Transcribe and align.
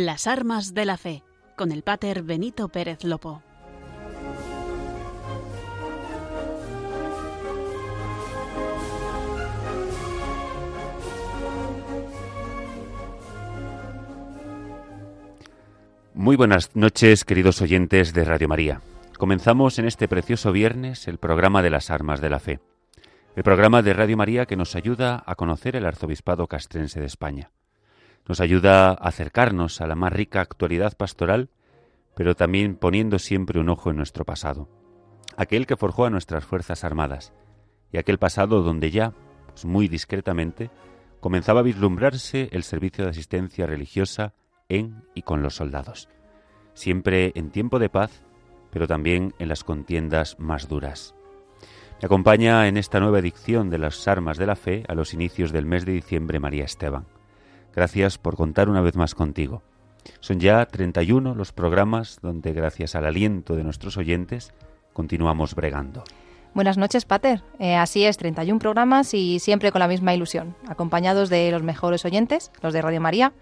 Las 0.00 0.28
armas 0.28 0.74
de 0.74 0.84
la 0.84 0.96
fe, 0.96 1.24
con 1.56 1.72
el 1.72 1.82
pater 1.82 2.22
Benito 2.22 2.68
Pérez 2.68 3.02
Lopo. 3.02 3.42
Muy 16.14 16.36
buenas 16.36 16.76
noches, 16.76 17.24
queridos 17.24 17.60
oyentes 17.60 18.14
de 18.14 18.24
Radio 18.24 18.46
María. 18.46 18.80
Comenzamos 19.18 19.80
en 19.80 19.86
este 19.86 20.06
precioso 20.06 20.52
viernes 20.52 21.08
el 21.08 21.18
programa 21.18 21.60
de 21.60 21.70
las 21.70 21.90
armas 21.90 22.20
de 22.20 22.30
la 22.30 22.38
fe, 22.38 22.60
el 23.34 23.42
programa 23.42 23.82
de 23.82 23.94
Radio 23.94 24.16
María 24.16 24.46
que 24.46 24.54
nos 24.54 24.76
ayuda 24.76 25.24
a 25.26 25.34
conocer 25.34 25.74
el 25.74 25.84
arzobispado 25.84 26.46
castrense 26.46 27.00
de 27.00 27.06
España. 27.06 27.50
Nos 28.28 28.40
ayuda 28.40 28.90
a 28.90 28.92
acercarnos 28.92 29.80
a 29.80 29.86
la 29.86 29.94
más 29.94 30.12
rica 30.12 30.42
actualidad 30.42 30.94
pastoral, 30.96 31.48
pero 32.14 32.36
también 32.36 32.76
poniendo 32.76 33.18
siempre 33.18 33.58
un 33.58 33.70
ojo 33.70 33.90
en 33.90 33.96
nuestro 33.96 34.26
pasado, 34.26 34.68
aquel 35.38 35.66
que 35.66 35.78
forjó 35.78 36.04
a 36.04 36.10
nuestras 36.10 36.44
Fuerzas 36.44 36.84
Armadas, 36.84 37.32
y 37.90 37.96
aquel 37.96 38.18
pasado 38.18 38.62
donde 38.62 38.90
ya, 38.90 39.14
pues 39.46 39.64
muy 39.64 39.88
discretamente, 39.88 40.70
comenzaba 41.20 41.60
a 41.60 41.62
vislumbrarse 41.62 42.50
el 42.52 42.64
servicio 42.64 43.04
de 43.04 43.10
asistencia 43.10 43.66
religiosa 43.66 44.34
en 44.68 45.04
y 45.14 45.22
con 45.22 45.42
los 45.42 45.56
soldados, 45.56 46.10
siempre 46.74 47.32
en 47.34 47.50
tiempo 47.50 47.78
de 47.78 47.88
paz, 47.88 48.22
pero 48.70 48.86
también 48.86 49.32
en 49.38 49.48
las 49.48 49.64
contiendas 49.64 50.38
más 50.38 50.68
duras. 50.68 51.14
Me 52.02 52.06
acompaña 52.06 52.68
en 52.68 52.76
esta 52.76 53.00
nueva 53.00 53.20
edición 53.20 53.70
de 53.70 53.78
las 53.78 54.06
Armas 54.06 54.36
de 54.36 54.46
la 54.46 54.54
Fe 54.54 54.84
a 54.86 54.94
los 54.94 55.14
inicios 55.14 55.50
del 55.50 55.64
mes 55.64 55.86
de 55.86 55.92
diciembre 55.92 56.38
María 56.40 56.64
Esteban. 56.64 57.17
Gracias 57.78 58.18
por 58.18 58.34
contar 58.34 58.68
una 58.68 58.80
vez 58.80 58.96
más 58.96 59.14
contigo. 59.14 59.62
Son 60.18 60.40
ya 60.40 60.66
31 60.66 61.36
los 61.36 61.52
programas 61.52 62.18
donde, 62.20 62.52
gracias 62.52 62.96
al 62.96 63.04
aliento 63.04 63.54
de 63.54 63.62
nuestros 63.62 63.96
oyentes, 63.96 64.52
continuamos 64.92 65.54
bregando. 65.54 66.02
Buenas 66.54 66.76
noches, 66.76 67.04
Pater. 67.04 67.44
Eh, 67.60 67.76
así 67.76 68.04
es, 68.04 68.16
31 68.16 68.58
programas 68.58 69.14
y 69.14 69.38
siempre 69.38 69.70
con 69.70 69.78
la 69.78 69.86
misma 69.86 70.12
ilusión, 70.12 70.56
acompañados 70.66 71.28
de 71.28 71.52
los 71.52 71.62
mejores 71.62 72.04
oyentes, 72.04 72.50
los 72.62 72.72
de 72.72 72.82
Radio 72.82 73.00
María, 73.00 73.32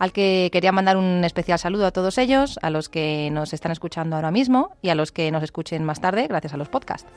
al 0.00 0.10
que 0.10 0.50
quería 0.52 0.72
mandar 0.72 0.96
un 0.96 1.22
especial 1.22 1.60
saludo 1.60 1.86
a 1.86 1.92
todos 1.92 2.18
ellos, 2.18 2.58
a 2.62 2.70
los 2.70 2.88
que 2.88 3.30
nos 3.30 3.52
están 3.52 3.70
escuchando 3.70 4.16
ahora 4.16 4.32
mismo 4.32 4.76
y 4.82 4.88
a 4.88 4.96
los 4.96 5.12
que 5.12 5.30
nos 5.30 5.44
escuchen 5.44 5.84
más 5.84 6.00
tarde 6.00 6.26
gracias 6.26 6.54
a 6.54 6.56
los 6.56 6.68
podcasts. 6.68 7.08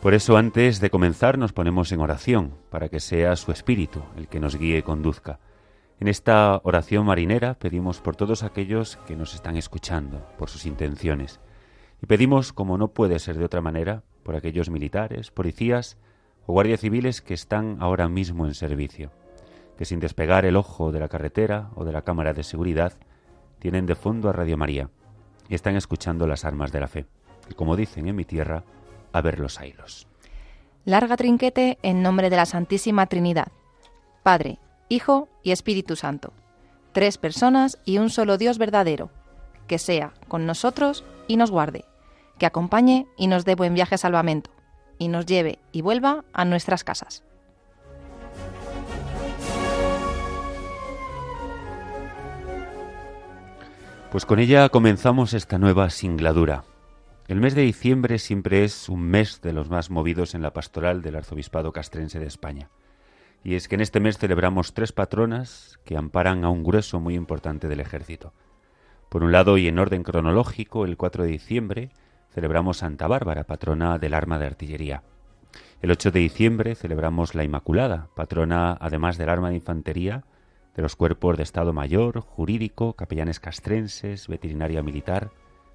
Por 0.00 0.14
eso 0.14 0.38
antes 0.38 0.80
de 0.80 0.88
comenzar 0.88 1.36
nos 1.36 1.52
ponemos 1.52 1.92
en 1.92 2.00
oración, 2.00 2.54
para 2.70 2.88
que 2.88 3.00
sea 3.00 3.36
su 3.36 3.52
Espíritu 3.52 4.00
el 4.16 4.28
que 4.28 4.40
nos 4.40 4.56
guíe 4.56 4.78
y 4.78 4.82
conduzca. 4.82 5.40
En 6.00 6.08
esta 6.08 6.60
oración 6.64 7.06
marinera 7.06 7.54
pedimos 7.54 8.00
por 8.00 8.16
todos 8.16 8.42
aquellos 8.42 8.96
que 9.06 9.16
nos 9.16 9.34
están 9.34 9.56
escuchando, 9.56 10.26
por 10.38 10.50
sus 10.50 10.66
intenciones. 10.66 11.40
Y 12.02 12.06
pedimos, 12.06 12.52
como 12.52 12.76
no 12.76 12.88
puede 12.88 13.18
ser 13.18 13.38
de 13.38 13.44
otra 13.44 13.60
manera, 13.62 14.02
por 14.22 14.36
aquellos 14.36 14.68
militares, 14.68 15.30
policías 15.30 15.96
o 16.46 16.52
guardias 16.52 16.80
civiles 16.80 17.22
que 17.22 17.34
están 17.34 17.78
ahora 17.80 18.08
mismo 18.08 18.46
en 18.46 18.54
servicio 18.54 19.10
que 19.76 19.84
sin 19.84 20.00
despegar 20.00 20.44
el 20.44 20.56
ojo 20.56 20.92
de 20.92 21.00
la 21.00 21.08
carretera 21.08 21.70
o 21.74 21.84
de 21.84 21.92
la 21.92 22.02
cámara 22.02 22.32
de 22.32 22.42
seguridad, 22.42 22.94
tienen 23.58 23.86
de 23.86 23.94
fondo 23.94 24.28
a 24.28 24.32
Radio 24.32 24.56
María 24.56 24.90
y 25.48 25.54
están 25.54 25.76
escuchando 25.76 26.26
las 26.26 26.44
armas 26.44 26.72
de 26.72 26.80
la 26.80 26.88
fe. 26.88 27.06
Como 27.54 27.76
dicen 27.76 28.08
en 28.08 28.16
mi 28.16 28.24
tierra, 28.24 28.64
a 29.12 29.20
ver 29.20 29.38
los 29.38 29.60
ailos. 29.60 30.08
Larga 30.84 31.16
trinquete 31.16 31.78
en 31.82 32.02
nombre 32.02 32.30
de 32.30 32.36
la 32.36 32.46
Santísima 32.46 33.06
Trinidad, 33.06 33.48
Padre, 34.22 34.58
Hijo 34.88 35.28
y 35.42 35.50
Espíritu 35.50 35.96
Santo, 35.96 36.32
tres 36.92 37.18
personas 37.18 37.78
y 37.84 37.98
un 37.98 38.08
solo 38.08 38.38
Dios 38.38 38.56
verdadero, 38.58 39.10
que 39.66 39.78
sea 39.78 40.14
con 40.28 40.46
nosotros 40.46 41.04
y 41.26 41.36
nos 41.36 41.50
guarde, 41.50 41.84
que 42.38 42.46
acompañe 42.46 43.06
y 43.16 43.26
nos 43.26 43.44
dé 43.44 43.56
buen 43.56 43.74
viaje 43.74 43.98
salvamento, 43.98 44.50
y 44.98 45.08
nos 45.08 45.26
lleve 45.26 45.58
y 45.72 45.82
vuelva 45.82 46.24
a 46.32 46.44
nuestras 46.44 46.84
casas. 46.84 47.24
Pues 54.12 54.24
con 54.24 54.38
ella 54.38 54.68
comenzamos 54.68 55.34
esta 55.34 55.58
nueva 55.58 55.90
singladura. 55.90 56.64
El 57.26 57.40
mes 57.40 57.56
de 57.56 57.62
diciembre 57.62 58.20
siempre 58.20 58.62
es 58.62 58.88
un 58.88 59.02
mes 59.02 59.40
de 59.42 59.52
los 59.52 59.68
más 59.68 59.90
movidos 59.90 60.36
en 60.36 60.42
la 60.42 60.52
pastoral 60.52 61.02
del 61.02 61.16
arzobispado 61.16 61.72
castrense 61.72 62.20
de 62.20 62.26
España. 62.26 62.70
Y 63.46 63.54
es 63.54 63.68
que 63.68 63.76
en 63.76 63.80
este 63.80 64.00
mes 64.00 64.18
celebramos 64.18 64.74
tres 64.74 64.90
patronas 64.90 65.78
que 65.84 65.96
amparan 65.96 66.44
a 66.44 66.50
un 66.50 66.64
grueso 66.64 66.98
muy 66.98 67.14
importante 67.14 67.68
del 67.68 67.78
ejército. 67.78 68.32
Por 69.08 69.22
un 69.22 69.30
lado, 69.30 69.56
y 69.56 69.68
en 69.68 69.78
orden 69.78 70.02
cronológico, 70.02 70.84
el 70.84 70.96
4 70.96 71.22
de 71.22 71.30
diciembre 71.30 71.90
celebramos 72.34 72.78
Santa 72.78 73.06
Bárbara, 73.06 73.44
patrona 73.44 73.98
del 73.98 74.14
arma 74.14 74.40
de 74.40 74.46
artillería. 74.46 75.04
El 75.80 75.92
8 75.92 76.10
de 76.10 76.18
diciembre 76.18 76.74
celebramos 76.74 77.36
la 77.36 77.44
Inmaculada, 77.44 78.08
patrona 78.16 78.76
además 78.80 79.16
del 79.16 79.28
arma 79.28 79.50
de 79.50 79.54
infantería, 79.54 80.24
de 80.74 80.82
los 80.82 80.96
cuerpos 80.96 81.36
de 81.36 81.44
Estado 81.44 81.72
Mayor, 81.72 82.22
jurídico, 82.22 82.94
capellanes 82.94 83.38
castrenses, 83.38 84.26
veterinaria 84.26 84.82
militar, 84.82 85.30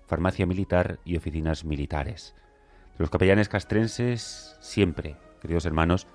farmacia 0.07 0.45
militar 0.45 0.99
y 1.05 1.15
oficinas 1.15 1.63
militares. 1.63 2.35
De 2.97 3.03
los 3.03 3.09
capellanes 3.09 3.47
castrenses, 3.47 4.57
siempre, 4.59 5.15
queridos 5.39 5.65
hermanos, 5.65 6.05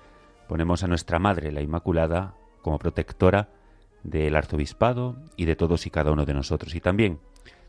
ponemos 0.47 0.83
a 0.83 0.87
nuestra 0.87 1.19
Madre, 1.19 1.51
la 1.51 1.61
Inmaculada, 1.61 2.33
como 2.61 2.79
protectora 2.79 3.49
del 4.03 4.35
arzobispado 4.35 5.17
y 5.35 5.45
de 5.45 5.55
todos 5.55 5.85
y 5.85 5.89
cada 5.89 6.11
uno 6.11 6.25
de 6.25 6.33
nosotros. 6.33 6.75
Y 6.75 6.81
también 6.81 7.19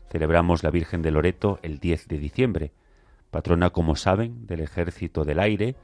celebramos 0.09 0.63
la 0.63 0.71
Virgen 0.71 1.01
de 1.01 1.11
Loreto 1.11 1.59
el 1.61 1.79
10 1.79 2.07
de 2.07 2.19
diciembre, 2.19 2.71
patrona, 3.31 3.69
como 3.69 3.95
saben, 3.95 4.47
del 4.47 4.61
ejército 4.61 5.23
del 5.23 5.39
aire 5.39 5.75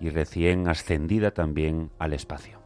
y 0.00 0.10
recién 0.10 0.68
ascendida 0.68 1.32
también 1.32 1.90
al 1.98 2.12
espacio. 2.12 2.60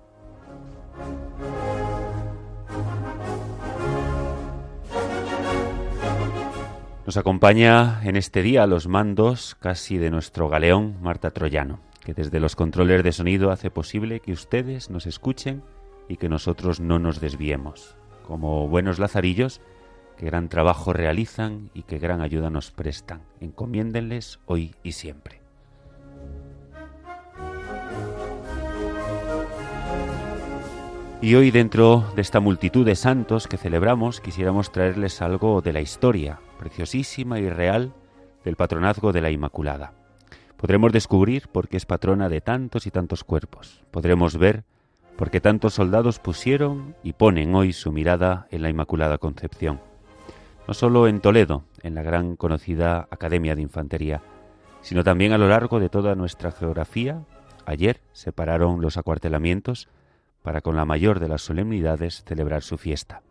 Nos 7.07 7.17
acompaña 7.17 8.01
en 8.03 8.17
este 8.17 8.43
día 8.43 8.67
los 8.67 8.89
mandos 8.89 9.55
casi 9.61 9.97
de 9.97 10.11
nuestro 10.11 10.49
galeón 10.49 10.97
Marta 11.01 11.31
Troyano, 11.31 11.79
que 12.07 12.15
desde 12.15 12.39
los 12.39 12.55
controles 12.55 13.03
de 13.03 13.11
sonido 13.11 13.51
hace 13.51 13.69
posible 13.69 14.21
que 14.21 14.31
ustedes 14.31 14.91
nos 14.91 15.07
escuchen 15.07 15.65
y 16.09 16.19
que 16.19 16.29
nosotros 16.29 16.79
no 16.79 17.01
nos 17.01 17.21
desviemos. 17.21 17.97
Como 18.25 18.69
buenos 18.69 19.01
lazarillos, 19.01 19.61
que 20.17 20.27
gran 20.27 20.49
trabajo 20.49 20.93
realizan 20.93 21.69
y 21.75 21.83
que 21.83 21.99
gran 21.99 22.21
ayuda 22.21 22.49
nos 22.49 22.71
prestan. 22.71 23.23
Encomiéndenles 23.41 24.39
hoy 24.47 24.77
y 24.85 24.93
siempre. 24.93 25.41
Y 31.21 31.35
hoy 31.35 31.51
dentro 31.51 32.05
de 32.15 32.23
esta 32.23 32.39
multitud 32.39 32.87
de 32.87 32.95
santos 32.95 33.49
que 33.49 33.57
celebramos 33.57 34.21
quisiéramos 34.21 34.71
traerles 34.71 35.21
algo 35.23 35.61
de 35.61 35.73
la 35.73 35.81
historia, 35.81 36.39
preciosísima 36.61 37.41
y 37.41 37.51
real 37.51 37.95
del 38.45 38.55
patronazgo 38.55 39.11
de 39.13 39.23
la 39.23 39.33
Inmaculada. 39.33 40.06
Podremos 40.57 40.91
descubrir 40.91 41.49
por 41.49 41.69
qué 41.69 41.77
es 41.77 41.85
patrona 41.85 42.29
de 42.29 42.41
tantos 42.41 42.87
y 42.87 42.91
tantos 42.91 43.25
cuerpos. 43.25 43.85
Podremos 43.91 44.39
ver 44.39 44.65
por 45.17 45.31
qué 45.31 45.41
tantos 45.41 45.75
soldados 45.75 46.19
pusieron 46.19 46.95
y 47.03 47.13
ponen 47.13 47.55
hoy 47.55 47.73
su 47.73 47.93
mirada 47.93 48.47
en 48.51 48.63
la 48.63 48.71
Inmaculada 48.71 49.19
Concepción. 49.19 49.81
No 50.67 50.75
solo 50.75 51.09
en 51.09 51.21
Toledo, 51.21 51.65
en 51.83 51.95
la 51.95 52.03
gran 52.03 52.37
conocida 52.37 53.07
Academia 53.11 53.55
de 53.55 53.63
Infantería, 53.63 54.23
sino 54.81 55.05
también 55.05 55.33
a 55.33 55.39
lo 55.39 55.49
largo 55.49 55.79
de 55.79 55.91
toda 55.91 56.15
nuestra 56.15 56.51
geografía. 56.51 57.23
Ayer 57.67 58.01
se 58.13 58.33
pararon 58.33 58.81
los 58.81 58.97
acuartelamientos 58.97 59.89
para 60.43 60.63
con 60.63 60.77
la 60.77 60.85
mayor 60.85 61.21
de 61.21 61.29
las 61.29 61.43
solemnidades 61.43 62.25
celebrar 62.25 62.63
su 62.63 62.79
fiesta. 62.79 63.23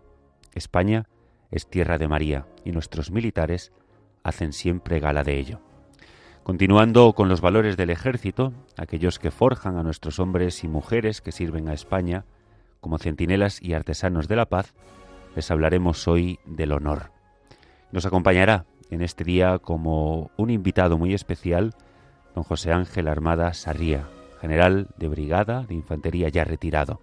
España 0.53 1.07
es 1.49 1.67
tierra 1.67 1.97
de 1.97 2.07
María 2.07 2.45
y 2.63 2.71
nuestros 2.71 3.09
militares 3.09 3.71
hacen 4.23 4.53
siempre 4.53 4.99
gala 4.99 5.23
de 5.23 5.39
ello. 5.39 5.59
Continuando 6.45 7.13
con 7.13 7.27
los 7.27 7.41
valores 7.41 7.75
del 7.75 7.89
ejército, 7.89 8.53
aquellos 8.77 9.17
que 9.17 9.31
forjan 9.31 9.77
a 9.77 9.81
nuestros 9.81 10.19
hombres 10.19 10.63
y 10.63 10.67
mujeres 10.67 11.19
que 11.19 11.31
sirven 11.31 11.67
a 11.67 11.73
España 11.73 12.23
como 12.81 12.99
centinelas 12.99 13.59
y 13.63 13.73
artesanos 13.73 14.27
de 14.27 14.35
la 14.35 14.45
paz, 14.45 14.75
les 15.35 15.49
hablaremos 15.49 16.07
hoy 16.07 16.37
del 16.45 16.71
honor. 16.71 17.09
Nos 17.91 18.05
acompañará 18.05 18.65
en 18.91 19.01
este 19.01 19.23
día 19.23 19.57
como 19.57 20.29
un 20.37 20.51
invitado 20.51 20.99
muy 20.99 21.15
especial 21.15 21.73
don 22.35 22.43
José 22.43 22.71
Ángel 22.71 23.07
Armada 23.07 23.51
Sarría, 23.55 24.07
general 24.39 24.89
de 24.97 25.07
brigada 25.07 25.63
de 25.63 25.73
infantería 25.73 26.29
ya 26.29 26.43
retirado 26.43 27.01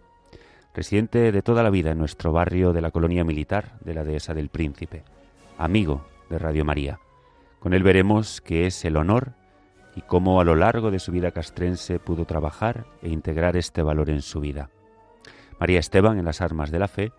residente 0.72 1.32
de 1.32 1.42
toda 1.42 1.64
la 1.64 1.70
vida 1.70 1.90
en 1.90 1.98
nuestro 1.98 2.32
barrio 2.32 2.72
de 2.72 2.80
la 2.80 2.92
colonia 2.92 3.24
militar 3.24 3.78
de 3.80 3.92
la 3.92 4.04
Dehesa 4.04 4.34
del 4.34 4.50
Príncipe, 4.50 5.02
amigo 5.58 6.06
de 6.30 6.38
Radio 6.38 6.64
María. 6.64 7.00
Con 7.62 7.74
él 7.74 7.84
veremos 7.84 8.40
qué 8.40 8.66
es 8.66 8.84
el 8.84 8.96
honor 8.96 9.34
y 9.94 10.00
cómo 10.00 10.40
a 10.40 10.44
lo 10.44 10.56
largo 10.56 10.90
de 10.90 10.98
su 10.98 11.12
vida 11.12 11.30
castrense 11.30 12.00
pudo 12.00 12.24
trabajar 12.24 12.86
e 13.02 13.08
integrar 13.08 13.56
este 13.56 13.82
valor 13.82 14.10
en 14.10 14.20
su 14.20 14.40
vida. 14.40 14.70
María 15.60 15.78
Esteban 15.78 16.18
en 16.18 16.24
las 16.24 16.40
armas 16.40 16.72
de 16.72 16.80
la 16.80 16.88
fe 16.88 17.12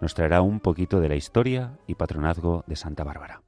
nos 0.00 0.14
traerá 0.14 0.42
un 0.42 0.60
poquito 0.60 1.00
de 1.00 1.08
la 1.08 1.16
historia 1.16 1.72
y 1.88 1.96
patronazgo 1.96 2.62
de 2.68 2.76
Santa 2.76 3.02
Bárbara. 3.02 3.42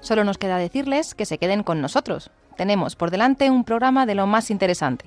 Solo 0.00 0.24
nos 0.24 0.38
queda 0.38 0.56
decirles 0.56 1.14
que 1.14 1.26
se 1.26 1.36
queden 1.36 1.62
con 1.62 1.82
nosotros. 1.82 2.30
Tenemos 2.56 2.96
por 2.96 3.10
delante 3.10 3.50
un 3.50 3.64
programa 3.64 4.06
de 4.06 4.14
lo 4.14 4.26
más 4.26 4.50
interesante. 4.50 5.04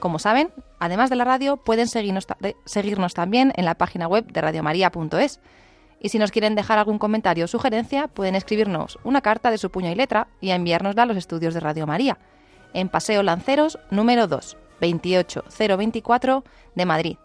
Como 0.00 0.18
saben, 0.18 0.52
además 0.78 1.10
de 1.10 1.16
la 1.16 1.24
radio, 1.24 1.56
pueden 1.56 1.88
seguirnos, 1.88 2.26
seguirnos 2.64 3.14
también 3.14 3.52
en 3.56 3.64
la 3.64 3.74
página 3.74 4.06
web 4.06 4.26
de 4.26 4.40
radiomaria.es. 4.40 5.40
Y 6.00 6.10
si 6.10 6.18
nos 6.18 6.30
quieren 6.30 6.54
dejar 6.54 6.78
algún 6.78 6.98
comentario 6.98 7.46
o 7.46 7.48
sugerencia, 7.48 8.06
pueden 8.06 8.36
escribirnos 8.36 8.98
una 9.02 9.20
carta 9.20 9.50
de 9.50 9.58
su 9.58 9.70
puño 9.70 9.90
y 9.90 9.96
letra 9.96 10.28
y 10.40 10.50
enviárnosla 10.50 11.02
a 11.02 11.06
los 11.06 11.16
estudios 11.16 11.54
de 11.54 11.60
Radio 11.60 11.86
María, 11.86 12.18
en 12.72 12.88
Paseo 12.88 13.22
Lanceros 13.24 13.78
número 13.90 14.28
2, 14.28 14.56
28024 14.80 16.44
de 16.76 16.86
Madrid. 16.86 17.16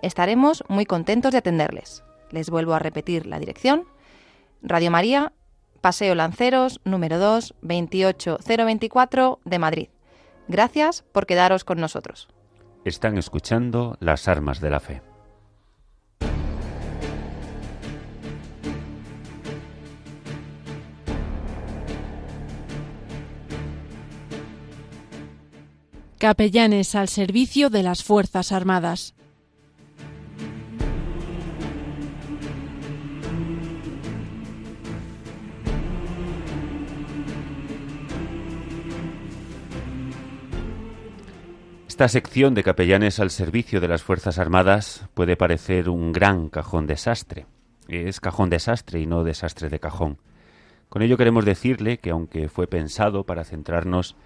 Estaremos 0.00 0.62
muy 0.68 0.86
contentos 0.86 1.32
de 1.32 1.38
atenderles. 1.38 2.04
Les 2.30 2.50
vuelvo 2.50 2.74
a 2.74 2.78
repetir 2.78 3.26
la 3.26 3.40
dirección. 3.40 3.84
Radio 4.62 4.90
María, 4.92 5.32
Paseo 5.80 6.14
Lanceros 6.14 6.80
número 6.84 7.18
2, 7.18 7.54
28024 7.62 9.40
de 9.44 9.58
Madrid. 9.58 9.88
Gracias 10.48 11.04
por 11.12 11.26
quedaros 11.26 11.64
con 11.64 11.80
nosotros. 11.80 12.28
Están 12.84 13.16
escuchando 13.16 13.96
las 14.00 14.28
armas 14.28 14.60
de 14.60 14.70
la 14.70 14.80
fe. 14.80 15.02
Capellanes 26.18 26.94
al 26.94 27.08
servicio 27.08 27.68
de 27.68 27.82
las 27.82 28.04
Fuerzas 28.04 28.52
Armadas. 28.52 29.16
Esta 41.92 42.08
sección 42.08 42.54
de 42.54 42.62
capellanes 42.62 43.20
al 43.20 43.28
servicio 43.28 43.78
de 43.78 43.86
las 43.86 44.02
Fuerzas 44.02 44.38
Armadas 44.38 45.06
puede 45.12 45.36
parecer 45.36 45.90
un 45.90 46.10
gran 46.12 46.48
cajón 46.48 46.86
desastre. 46.86 47.44
Es 47.86 48.18
cajón 48.18 48.48
desastre 48.48 48.98
y 49.00 49.06
no 49.06 49.24
desastre 49.24 49.68
de 49.68 49.78
cajón. 49.78 50.16
Con 50.88 51.02
ello 51.02 51.18
queremos 51.18 51.44
decirle 51.44 51.98
que 51.98 52.08
aunque 52.08 52.48
fue 52.48 52.66
pensado 52.66 53.24
para 53.24 53.44
centrarnos 53.44 54.16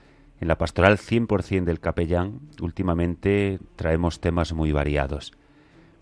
en 0.40 0.46
la 0.46 0.58
pastoral 0.58 0.96
100% 0.96 1.64
del 1.64 1.80
capellán, 1.80 2.38
últimamente 2.60 3.58
traemos 3.74 4.20
temas 4.20 4.52
muy 4.52 4.70
variados. 4.70 5.32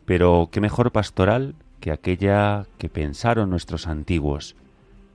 Pero 0.05 0.51
qué 0.53 0.61
mejor 0.61 0.93
pastoral 0.93 1.55
que 1.81 1.93
aquella 1.93 2.67
que 2.77 2.91
pensaron 2.91 3.49
nuestros 3.49 3.87
antiguos, 3.87 4.55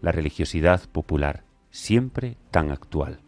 la 0.01 0.11
religiosidad 0.11 0.81
popular, 0.91 1.43
siempre 1.69 2.37
tan 2.49 2.71
actual. 2.71 3.19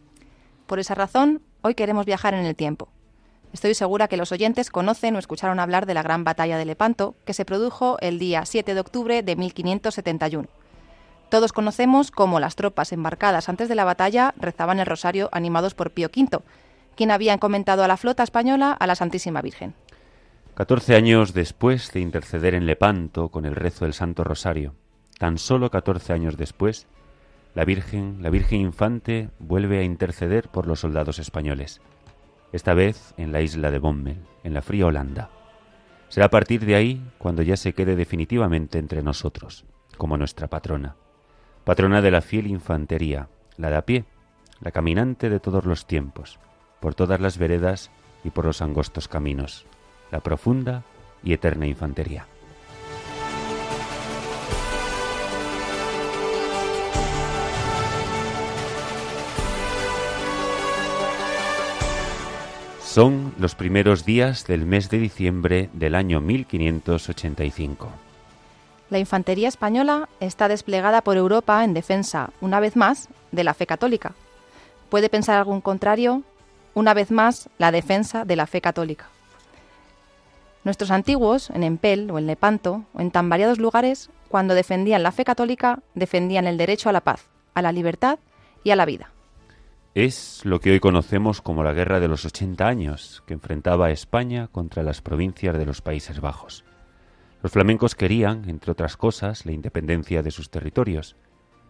Por 0.66 0.80
esa 0.80 0.96
razón, 0.96 1.40
hoy 1.60 1.76
queremos 1.76 2.04
viajar 2.04 2.34
en 2.34 2.46
el 2.46 2.56
tiempo 2.56 2.88
Estoy 3.52 3.74
segura 3.74 4.08
que 4.08 4.16
los 4.16 4.32
oyentes 4.32 4.70
conocen 4.70 5.14
o 5.14 5.18
escucharon 5.18 5.60
hablar 5.60 5.84
de 5.84 5.92
la 5.92 6.02
gran 6.02 6.24
batalla 6.24 6.56
de 6.56 6.64
Lepanto, 6.64 7.14
que 7.26 7.34
se 7.34 7.44
produjo 7.44 7.98
el 8.00 8.18
día 8.18 8.46
7 8.46 8.72
de 8.72 8.80
octubre 8.80 9.22
de 9.22 9.36
1571. 9.36 10.48
Todos 11.28 11.52
conocemos 11.52 12.10
cómo 12.10 12.40
las 12.40 12.56
tropas 12.56 12.92
embarcadas 12.92 13.50
antes 13.50 13.68
de 13.68 13.74
la 13.74 13.84
batalla 13.84 14.32
rezaban 14.38 14.80
el 14.80 14.86
rosario 14.86 15.28
animados 15.32 15.74
por 15.74 15.90
Pío 15.90 16.08
V, 16.14 16.40
quien 16.96 17.10
había 17.10 17.34
encomendado 17.34 17.84
a 17.84 17.88
la 17.88 17.98
flota 17.98 18.22
española 18.22 18.72
a 18.72 18.86
la 18.86 18.94
Santísima 18.94 19.42
Virgen. 19.42 19.74
Catorce 20.54 20.94
años 20.94 21.34
después 21.34 21.92
de 21.92 22.00
interceder 22.00 22.54
en 22.54 22.66
Lepanto 22.66 23.28
con 23.28 23.44
el 23.44 23.54
rezo 23.54 23.84
del 23.84 23.94
Santo 23.94 24.24
Rosario, 24.24 24.74
tan 25.18 25.36
solo 25.36 25.70
catorce 25.70 26.14
años 26.14 26.38
después, 26.38 26.86
la 27.54 27.66
Virgen, 27.66 28.18
la 28.22 28.30
Virgen 28.30 28.60
Infante, 28.60 29.28
vuelve 29.38 29.78
a 29.78 29.82
interceder 29.82 30.48
por 30.48 30.66
los 30.66 30.80
soldados 30.80 31.18
españoles 31.18 31.82
esta 32.52 32.74
vez 32.74 33.14
en 33.16 33.32
la 33.32 33.40
isla 33.40 33.70
de 33.70 33.78
Bommel, 33.78 34.18
en 34.44 34.54
la 34.54 34.62
fría 34.62 34.86
Holanda. 34.86 35.30
Será 36.08 36.26
a 36.26 36.30
partir 36.30 36.64
de 36.64 36.74
ahí 36.74 37.02
cuando 37.18 37.42
ya 37.42 37.56
se 37.56 37.72
quede 37.72 37.96
definitivamente 37.96 38.78
entre 38.78 39.02
nosotros, 39.02 39.64
como 39.96 40.16
nuestra 40.16 40.48
patrona, 40.48 40.96
patrona 41.64 42.02
de 42.02 42.10
la 42.10 42.20
fiel 42.20 42.46
infantería, 42.46 43.28
la 43.56 43.70
de 43.70 43.76
a 43.76 43.86
pie, 43.86 44.04
la 44.60 44.70
caminante 44.70 45.30
de 45.30 45.40
todos 45.40 45.64
los 45.64 45.86
tiempos, 45.86 46.38
por 46.80 46.94
todas 46.94 47.20
las 47.20 47.38
veredas 47.38 47.90
y 48.24 48.30
por 48.30 48.44
los 48.44 48.60
angostos 48.62 49.08
caminos, 49.08 49.66
la 50.10 50.20
profunda 50.20 50.84
y 51.24 51.32
eterna 51.32 51.66
infantería. 51.66 52.26
Son 62.92 63.32
los 63.38 63.54
primeros 63.54 64.04
días 64.04 64.46
del 64.46 64.66
mes 64.66 64.90
de 64.90 64.98
diciembre 64.98 65.70
del 65.72 65.94
año 65.94 66.20
1585. 66.20 67.88
La 68.90 68.98
infantería 68.98 69.48
española 69.48 70.10
está 70.20 70.46
desplegada 70.46 71.00
por 71.00 71.16
Europa 71.16 71.64
en 71.64 71.72
defensa, 71.72 72.34
una 72.42 72.60
vez 72.60 72.76
más, 72.76 73.08
de 73.30 73.44
la 73.44 73.54
fe 73.54 73.66
católica. 73.66 74.12
¿Puede 74.90 75.08
pensar 75.08 75.38
algún 75.38 75.62
contrario? 75.62 76.22
Una 76.74 76.92
vez 76.92 77.10
más, 77.10 77.48
la 77.56 77.72
defensa 77.72 78.26
de 78.26 78.36
la 78.36 78.46
fe 78.46 78.60
católica. 78.60 79.06
Nuestros 80.62 80.90
antiguos, 80.90 81.48
en 81.48 81.62
Empel 81.62 82.10
o 82.10 82.18
en 82.18 82.26
Lepanto, 82.26 82.84
o 82.92 83.00
en 83.00 83.10
tan 83.10 83.30
variados 83.30 83.56
lugares, 83.56 84.10
cuando 84.28 84.52
defendían 84.52 85.02
la 85.02 85.12
fe 85.12 85.24
católica, 85.24 85.78
defendían 85.94 86.46
el 86.46 86.58
derecho 86.58 86.90
a 86.90 86.92
la 86.92 87.00
paz, 87.00 87.24
a 87.54 87.62
la 87.62 87.72
libertad 87.72 88.18
y 88.64 88.70
a 88.70 88.76
la 88.76 88.84
vida. 88.84 89.08
Es 89.94 90.46
lo 90.46 90.58
que 90.58 90.70
hoy 90.70 90.80
conocemos 90.80 91.42
como 91.42 91.62
la 91.62 91.74
Guerra 91.74 92.00
de 92.00 92.08
los 92.08 92.24
80 92.24 92.66
años, 92.66 93.22
que 93.26 93.34
enfrentaba 93.34 93.86
a 93.86 93.90
España 93.90 94.48
contra 94.48 94.82
las 94.82 95.02
provincias 95.02 95.58
de 95.58 95.66
los 95.66 95.82
Países 95.82 96.22
Bajos. 96.22 96.64
Los 97.42 97.52
flamencos 97.52 97.94
querían, 97.94 98.48
entre 98.48 98.72
otras 98.72 98.96
cosas, 98.96 99.44
la 99.44 99.52
independencia 99.52 100.22
de 100.22 100.30
sus 100.30 100.48
territorios, 100.48 101.14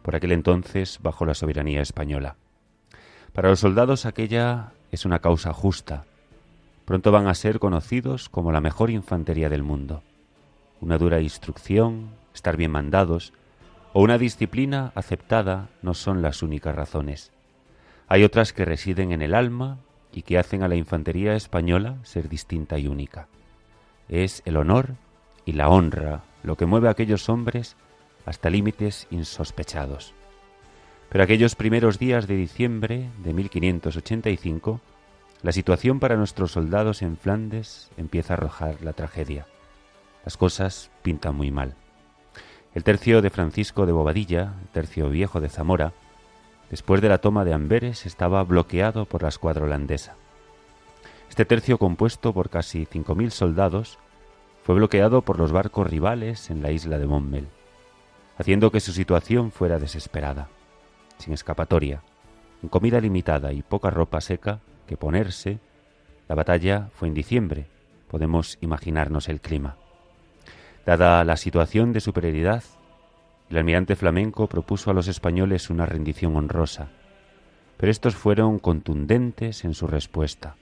por 0.02 0.14
aquel 0.14 0.30
entonces 0.30 1.00
bajo 1.02 1.26
la 1.26 1.34
soberanía 1.34 1.82
española. 1.82 2.36
Para 3.32 3.48
los 3.48 3.58
soldados 3.58 4.06
aquella 4.06 4.72
es 4.92 5.04
una 5.04 5.18
causa 5.18 5.52
justa. 5.52 6.04
Pronto 6.84 7.10
van 7.10 7.26
a 7.26 7.34
ser 7.34 7.58
conocidos 7.58 8.28
como 8.28 8.52
la 8.52 8.60
mejor 8.60 8.90
infantería 8.90 9.48
del 9.48 9.64
mundo. 9.64 10.04
Una 10.80 10.96
dura 10.96 11.20
instrucción, 11.20 12.10
estar 12.32 12.56
bien 12.56 12.70
mandados 12.70 13.32
o 13.92 14.00
una 14.00 14.16
disciplina 14.16 14.92
aceptada 14.94 15.70
no 15.82 15.94
son 15.94 16.22
las 16.22 16.44
únicas 16.44 16.76
razones. 16.76 17.32
Hay 18.12 18.24
otras 18.24 18.52
que 18.52 18.66
residen 18.66 19.10
en 19.10 19.22
el 19.22 19.34
alma 19.34 19.78
y 20.12 20.20
que 20.20 20.36
hacen 20.36 20.62
a 20.62 20.68
la 20.68 20.74
infantería 20.74 21.34
española 21.34 21.96
ser 22.02 22.28
distinta 22.28 22.78
y 22.78 22.86
única. 22.86 23.26
Es 24.06 24.42
el 24.44 24.58
honor 24.58 24.96
y 25.46 25.52
la 25.52 25.70
honra 25.70 26.22
lo 26.42 26.58
que 26.58 26.66
mueve 26.66 26.88
a 26.88 26.90
aquellos 26.90 27.30
hombres 27.30 27.74
hasta 28.26 28.50
límites 28.50 29.06
insospechados. 29.10 30.12
Pero 31.08 31.24
aquellos 31.24 31.54
primeros 31.54 31.98
días 31.98 32.26
de 32.26 32.36
diciembre 32.36 33.08
de 33.24 33.32
1585, 33.32 34.82
la 35.40 35.52
situación 35.52 35.98
para 35.98 36.18
nuestros 36.18 36.52
soldados 36.52 37.00
en 37.00 37.16
Flandes 37.16 37.90
empieza 37.96 38.34
a 38.34 38.36
arrojar 38.36 38.82
la 38.82 38.92
tragedia. 38.92 39.46
Las 40.26 40.36
cosas 40.36 40.90
pintan 41.00 41.34
muy 41.34 41.50
mal. 41.50 41.76
El 42.74 42.84
tercio 42.84 43.22
de 43.22 43.30
Francisco 43.30 43.86
de 43.86 43.92
Bobadilla, 43.92 44.52
tercio 44.74 45.08
viejo 45.08 45.40
de 45.40 45.48
Zamora, 45.48 45.94
después 46.72 47.02
de 47.02 47.10
la 47.10 47.18
toma 47.18 47.44
de 47.44 47.52
Amberes, 47.52 48.06
estaba 48.06 48.42
bloqueado 48.42 49.04
por 49.04 49.22
la 49.22 49.28
escuadra 49.28 49.64
holandesa. 49.64 50.16
Este 51.28 51.44
tercio, 51.44 51.76
compuesto 51.76 52.32
por 52.32 52.48
casi 52.48 52.86
5.000 52.86 53.28
soldados, 53.28 53.98
fue 54.64 54.76
bloqueado 54.76 55.20
por 55.20 55.38
los 55.38 55.52
barcos 55.52 55.86
rivales 55.86 56.48
en 56.48 56.62
la 56.62 56.70
isla 56.70 56.98
de 56.98 57.06
Montmel, 57.06 57.48
haciendo 58.38 58.70
que 58.70 58.80
su 58.80 58.92
situación 58.92 59.52
fuera 59.52 59.78
desesperada, 59.78 60.48
sin 61.18 61.34
escapatoria, 61.34 62.00
con 62.62 62.70
comida 62.70 63.02
limitada 63.02 63.52
y 63.52 63.60
poca 63.60 63.90
ropa 63.90 64.22
seca 64.22 64.60
que 64.86 64.96
ponerse. 64.96 65.58
La 66.26 66.34
batalla 66.34 66.88
fue 66.94 67.08
en 67.08 67.14
diciembre, 67.14 67.66
podemos 68.08 68.56
imaginarnos 68.62 69.28
el 69.28 69.42
clima. 69.42 69.76
Dada 70.86 71.22
la 71.24 71.36
situación 71.36 71.92
de 71.92 72.00
superioridad 72.00 72.64
el 73.52 73.58
almirante 73.58 73.96
flamenco 73.96 74.46
propuso 74.46 74.90
a 74.90 74.94
los 74.94 75.08
españoles 75.08 75.68
una 75.68 75.84
rendición 75.84 76.36
honrosa, 76.36 76.88
pero 77.76 77.92
estos 77.92 78.16
fueron 78.16 78.58
contundentes 78.58 79.66
en 79.66 79.74
su 79.74 79.86
respuesta. 79.86 80.56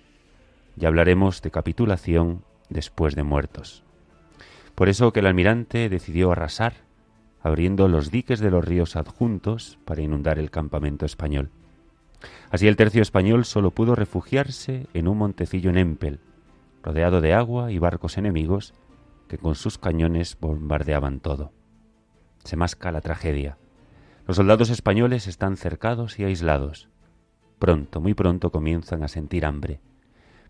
Ya 0.74 0.88
hablaremos 0.88 1.40
de 1.40 1.52
capitulación 1.52 2.42
después 2.68 3.14
de 3.14 3.22
muertos. 3.22 3.84
Por 4.74 4.88
eso 4.88 5.12
que 5.12 5.20
el 5.20 5.26
almirante 5.26 5.88
decidió 5.88 6.32
arrasar, 6.32 6.78
abriendo 7.40 7.86
los 7.86 8.10
diques 8.10 8.40
de 8.40 8.50
los 8.50 8.64
ríos 8.64 8.96
adjuntos 8.96 9.78
para 9.84 10.02
inundar 10.02 10.40
el 10.40 10.50
campamento 10.50 11.06
español. 11.06 11.50
Así 12.50 12.66
el 12.66 12.74
tercio 12.74 13.02
español 13.02 13.44
solo 13.44 13.70
pudo 13.70 13.94
refugiarse 13.94 14.88
en 14.94 15.06
un 15.06 15.18
montecillo 15.18 15.70
en 15.70 15.78
Empel, 15.78 16.18
rodeado 16.82 17.20
de 17.20 17.34
agua 17.34 17.70
y 17.70 17.78
barcos 17.78 18.18
enemigos 18.18 18.74
que 19.28 19.38
con 19.38 19.54
sus 19.54 19.78
cañones 19.78 20.36
bombardeaban 20.40 21.20
todo. 21.20 21.52
Se 22.44 22.56
masca 22.56 22.92
la 22.92 23.00
tragedia. 23.00 23.58
Los 24.26 24.36
soldados 24.36 24.70
españoles 24.70 25.26
están 25.26 25.56
cercados 25.56 26.18
y 26.18 26.24
aislados. 26.24 26.88
Pronto, 27.58 28.00
muy 28.00 28.14
pronto 28.14 28.50
comienzan 28.50 29.02
a 29.02 29.08
sentir 29.08 29.44
hambre. 29.44 29.80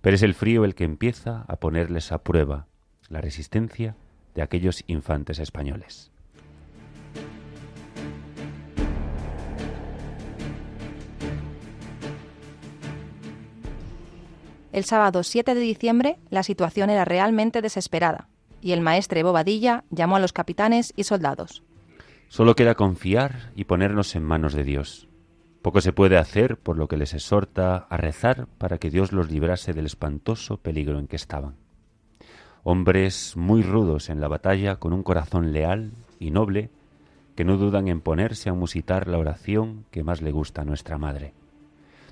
Pero 0.01 0.15
es 0.15 0.23
el 0.23 0.35
frío 0.35 0.65
el 0.65 0.75
que 0.75 0.85
empieza 0.85 1.45
a 1.49 1.57
ponerles 1.57 2.13
a 2.13 2.23
prueba 2.23 2.67
la 3.09 3.21
resistencia 3.21 3.97
de 4.35 4.43
aquellos 4.43 4.85
infantes 4.87 5.39
españoles. 5.39 6.11
El 14.73 14.85
sábado 14.85 15.25
7 15.25 15.55
de 15.55 15.61
diciembre 15.61 16.19
la 16.31 16.45
situación 16.45 16.91
era 16.91 17.05
realmente 17.05 17.61
desesperada 17.61 18.29
y 18.61 18.73
el 18.73 18.81
maestre 18.81 19.23
Bobadilla 19.23 19.85
llamó 19.91 20.17
a 20.17 20.21
los 20.21 20.33
capitanes 20.33 20.93
y 20.97 21.05
soldados. 21.05 21.65
Solo 22.31 22.55
queda 22.55 22.77
confiar 22.77 23.51
y 23.57 23.65
ponernos 23.65 24.15
en 24.15 24.23
manos 24.23 24.55
de 24.55 24.63
Dios. 24.63 25.09
Poco 25.63 25.81
se 25.81 25.93
puede 25.93 26.17
hacer, 26.17 26.59
por 26.59 26.79
lo 26.79 26.87
que 26.87 26.97
les 26.97 27.13
exhorta 27.13 27.89
a 27.91 27.97
rezar 27.97 28.47
para 28.57 28.79
que 28.79 28.89
Dios 28.89 29.11
los 29.11 29.33
librase 29.33 29.73
del 29.73 29.87
espantoso 29.87 30.57
peligro 30.57 31.01
en 31.01 31.09
que 31.09 31.17
estaban. 31.17 31.57
Hombres 32.63 33.37
muy 33.37 33.65
rudos 33.65 34.11
en 34.11 34.21
la 34.21 34.29
batalla, 34.29 34.77
con 34.77 34.93
un 34.93 35.03
corazón 35.03 35.53
leal 35.53 35.91
y 36.21 36.31
noble, 36.31 36.71
que 37.35 37.45
no 37.45 37.57
dudan 37.57 37.89
en 37.89 38.01
ponerse 38.01 38.49
a 38.49 38.55
musitar 38.55 39.09
la 39.09 39.19
oración 39.19 39.85
que 39.91 40.05
más 40.05 40.23
le 40.23 40.31
gusta 40.31 40.63
a 40.63 40.65
nuestra 40.65 40.99
Madre. 40.99 41.35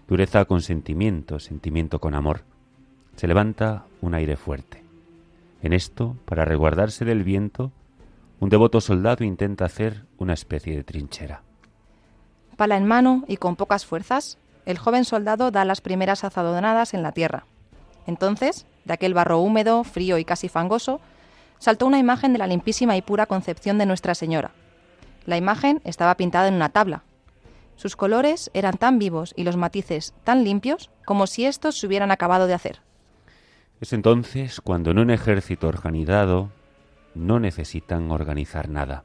Dureza 0.09 0.47
con 0.47 0.63
sentimiento, 0.63 1.39
sentimiento 1.39 2.01
con 2.01 2.17
amor. 2.17 2.41
Se 3.15 3.29
levanta 3.29 3.85
un 4.01 4.15
aire 4.15 4.37
fuerte. 4.37 4.83
En 5.63 5.73
esto, 5.73 6.17
para 6.25 6.45
resguardarse 6.45 7.05
del 7.05 7.23
viento, 7.23 7.71
un 8.41 8.49
devoto 8.49 8.81
soldado 8.81 9.25
intenta 9.25 9.65
hacer 9.65 10.08
una 10.19 10.35
especie 10.35 10.77
de 10.77 10.85
trinchera. 10.85 11.43
Pala 12.57 12.77
en 12.77 12.87
mano 12.87 13.25
y 13.29 13.37
con 13.37 13.57
pocas 13.57 13.87
fuerzas, 13.87 14.39
el 14.67 14.79
joven 14.79 15.05
soldado 15.05 15.51
da 15.51 15.65
las 15.65 15.81
primeras 15.81 16.25
azadonadas 16.25 16.93
en 16.93 17.03
la 17.03 17.13
tierra. 17.13 17.47
Entonces, 18.07 18.67
de 18.85 18.95
aquel 18.95 19.15
barro 19.15 19.39
húmedo, 19.39 19.85
frío 19.85 20.19
y 20.19 20.25
casi 20.25 20.49
fangoso, 20.49 21.01
saltó 21.59 21.87
una 21.87 21.99
imagen 21.99 22.33
de 22.33 22.39
la 22.39 22.47
limpísima 22.47 22.97
y 22.97 23.03
pura 23.03 23.27
concepción 23.27 23.79
de 23.79 23.87
Nuestra 23.87 24.15
Señora. 24.15 24.51
La 25.27 25.37
imagen 25.37 25.81
estaba 25.85 26.17
pintada 26.17 26.49
en 26.49 26.55
una 26.55 26.71
tabla. 26.71 27.03
Sus 27.77 27.97
colores 27.97 28.51
eran 28.55 28.77
tan 28.77 28.99
vivos 28.99 29.35
y 29.37 29.45
los 29.45 29.57
matices 29.57 30.15
tan 30.25 30.43
limpios 30.43 30.91
como 31.05 31.27
si 31.27 31.45
estos 31.45 31.79
se 31.79 31.87
hubieran 31.87 32.11
acabado 32.11 32.47
de 32.47 32.55
hacer. 32.55 32.81
Es 33.81 33.93
entonces 33.93 34.61
cuando 34.61 34.91
en 34.91 34.99
un 34.99 35.11
ejército 35.11 35.69
organizado 35.69 36.51
no 37.15 37.39
necesitan 37.39 38.11
organizar 38.11 38.69
nada, 38.69 39.05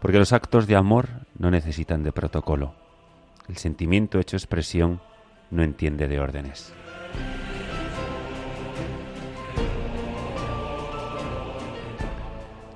porque 0.00 0.18
los 0.18 0.32
actos 0.32 0.66
de 0.66 0.76
amor 0.76 1.08
no 1.38 1.50
necesitan 1.50 2.02
de 2.02 2.12
protocolo. 2.12 2.74
El 3.48 3.56
sentimiento 3.56 4.18
hecho 4.18 4.36
expresión 4.36 5.00
no 5.50 5.62
entiende 5.62 6.08
de 6.08 6.20
órdenes. 6.20 6.72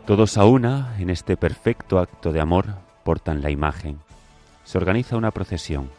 Todos 0.06 0.36
a 0.36 0.44
una, 0.44 0.96
en 0.98 1.08
este 1.08 1.36
perfecto 1.36 1.98
acto 1.98 2.32
de 2.32 2.40
amor, 2.40 2.66
portan 3.04 3.40
la 3.40 3.50
imagen. 3.50 4.00
Se 4.64 4.76
organiza 4.76 5.16
una 5.16 5.30
procesión, 5.30 5.90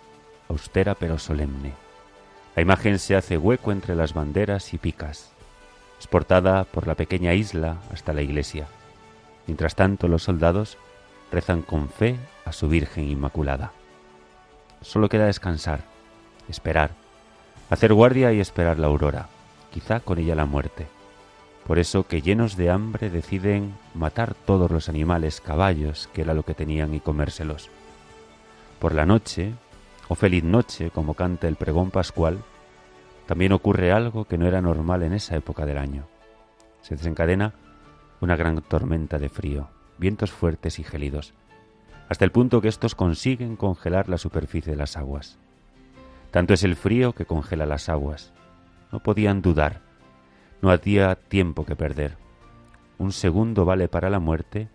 austera 0.47 0.93
pero 0.95 1.17
solemne. 1.17 1.74
La 2.55 2.62
imagen 2.62 3.00
se 3.00 3.15
hace 3.15 3.38
hueco 3.38 3.71
entre 3.71 3.95
las 3.95 4.13
banderas 4.13 4.74
y 4.74 4.77
picas 4.77 5.35
portada 6.07 6.63
por 6.65 6.88
la 6.88 6.95
pequeña 6.95 7.33
isla 7.33 7.77
hasta 7.91 8.13
la 8.13 8.21
iglesia. 8.21 8.67
Mientras 9.47 9.75
tanto, 9.75 10.07
los 10.07 10.24
soldados 10.24 10.77
rezan 11.36 11.63
con 11.63 11.89
fe 11.89 12.15
a 12.46 12.54
su 12.54 12.70
Virgen 12.70 13.10
Inmaculada. 13.10 13.74
Solo 14.80 15.10
queda 15.10 15.25
descansar, 15.25 15.82
esperar, 16.48 16.92
hacer 17.70 17.94
guardia 17.94 18.32
y 18.32 18.39
esperar 18.39 18.80
la 18.80 18.88
aurora, 18.88 19.27
quizá 19.70 20.00
con 20.00 20.18
ella 20.18 20.34
la 20.34 20.46
muerte. 20.46 20.88
Por 21.68 21.77
eso 21.77 22.08
que 22.08 22.22
llenos 22.22 22.56
de 22.56 22.70
hambre 22.70 23.10
deciden 23.10 23.74
matar 23.94 24.34
todos 24.34 24.72
los 24.72 24.88
animales, 24.88 25.42
caballos, 25.42 26.10
que 26.13 26.22
era 26.22 26.34
lo 26.34 26.44
que 26.44 26.54
tenían, 26.54 26.94
y 26.94 27.01
comérselos. 27.01 27.70
Por 28.80 28.96
la 28.96 29.06
noche, 29.06 29.56
o 30.08 30.15
feliz 30.15 30.44
noche, 30.46 30.89
como 30.89 31.15
canta 31.15 31.50
el 31.50 31.58
pregón 31.58 31.92
pascual, 31.92 32.39
también 33.25 33.51
ocurre 33.51 33.92
algo 33.92 34.24
que 34.24 34.38
no 34.38 34.48
era 34.48 34.62
normal 34.62 35.04
en 35.04 35.12
esa 35.12 35.36
época 35.36 35.65
del 35.65 35.80
año. 35.80 36.08
Se 36.82 36.96
desencadena 36.96 37.56
una 38.22 38.38
gran 38.38 38.62
tormenta 38.62 39.18
de 39.18 39.27
frío, 39.27 39.75
vientos 39.97 40.31
fuertes 40.31 40.79
y 40.79 40.83
gélidos, 40.83 41.33
hasta 42.09 42.25
el 42.25 42.31
punto 42.31 42.61
que 42.61 42.67
estos 42.67 42.95
consiguen 42.95 43.55
congelar 43.55 44.09
la 44.09 44.17
superficie 44.17 44.71
de 44.71 44.77
las 44.77 44.97
aguas. 44.97 45.37
Tanto 46.31 46.53
es 46.53 46.63
el 46.63 46.75
frío 46.75 47.13
que 47.13 47.25
congela 47.25 47.65
las 47.65 47.89
aguas. 47.89 48.33
No 48.91 48.99
podían 48.99 49.41
dudar, 49.41 49.81
no 50.61 50.69
había 50.69 51.15
tiempo 51.15 51.65
que 51.65 51.75
perder. 51.75 52.17
Un 52.97 53.11
segundo 53.11 53.65
vale 53.65 53.87
para 53.87 54.09
la 54.09 54.19
muerte 54.19 54.67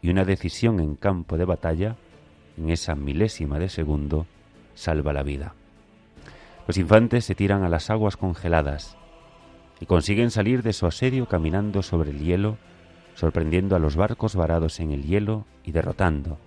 y 0.00 0.10
una 0.10 0.24
decisión 0.24 0.80
en 0.80 0.94
campo 0.94 1.36
de 1.36 1.44
batalla, 1.44 1.96
en 2.56 2.70
esa 2.70 2.94
milésima 2.94 3.58
de 3.58 3.68
segundo, 3.68 4.26
salva 4.74 5.12
la 5.12 5.22
vida. 5.22 5.54
Los 6.66 6.76
infantes 6.76 7.24
se 7.24 7.34
tiran 7.34 7.64
a 7.64 7.68
las 7.68 7.90
aguas 7.90 8.16
congeladas 8.16 8.96
y 9.80 9.86
consiguen 9.86 10.30
salir 10.30 10.62
de 10.62 10.72
su 10.72 10.86
asedio 10.86 11.26
caminando 11.26 11.82
sobre 11.82 12.10
el 12.10 12.20
hielo, 12.20 12.58
sorprendiendo 13.18 13.74
a 13.74 13.78
los 13.80 13.96
barcos 13.96 14.36
varados 14.36 14.78
en 14.78 14.92
el 14.92 15.02
hielo 15.02 15.44
y 15.64 15.72
derrotando, 15.72 16.38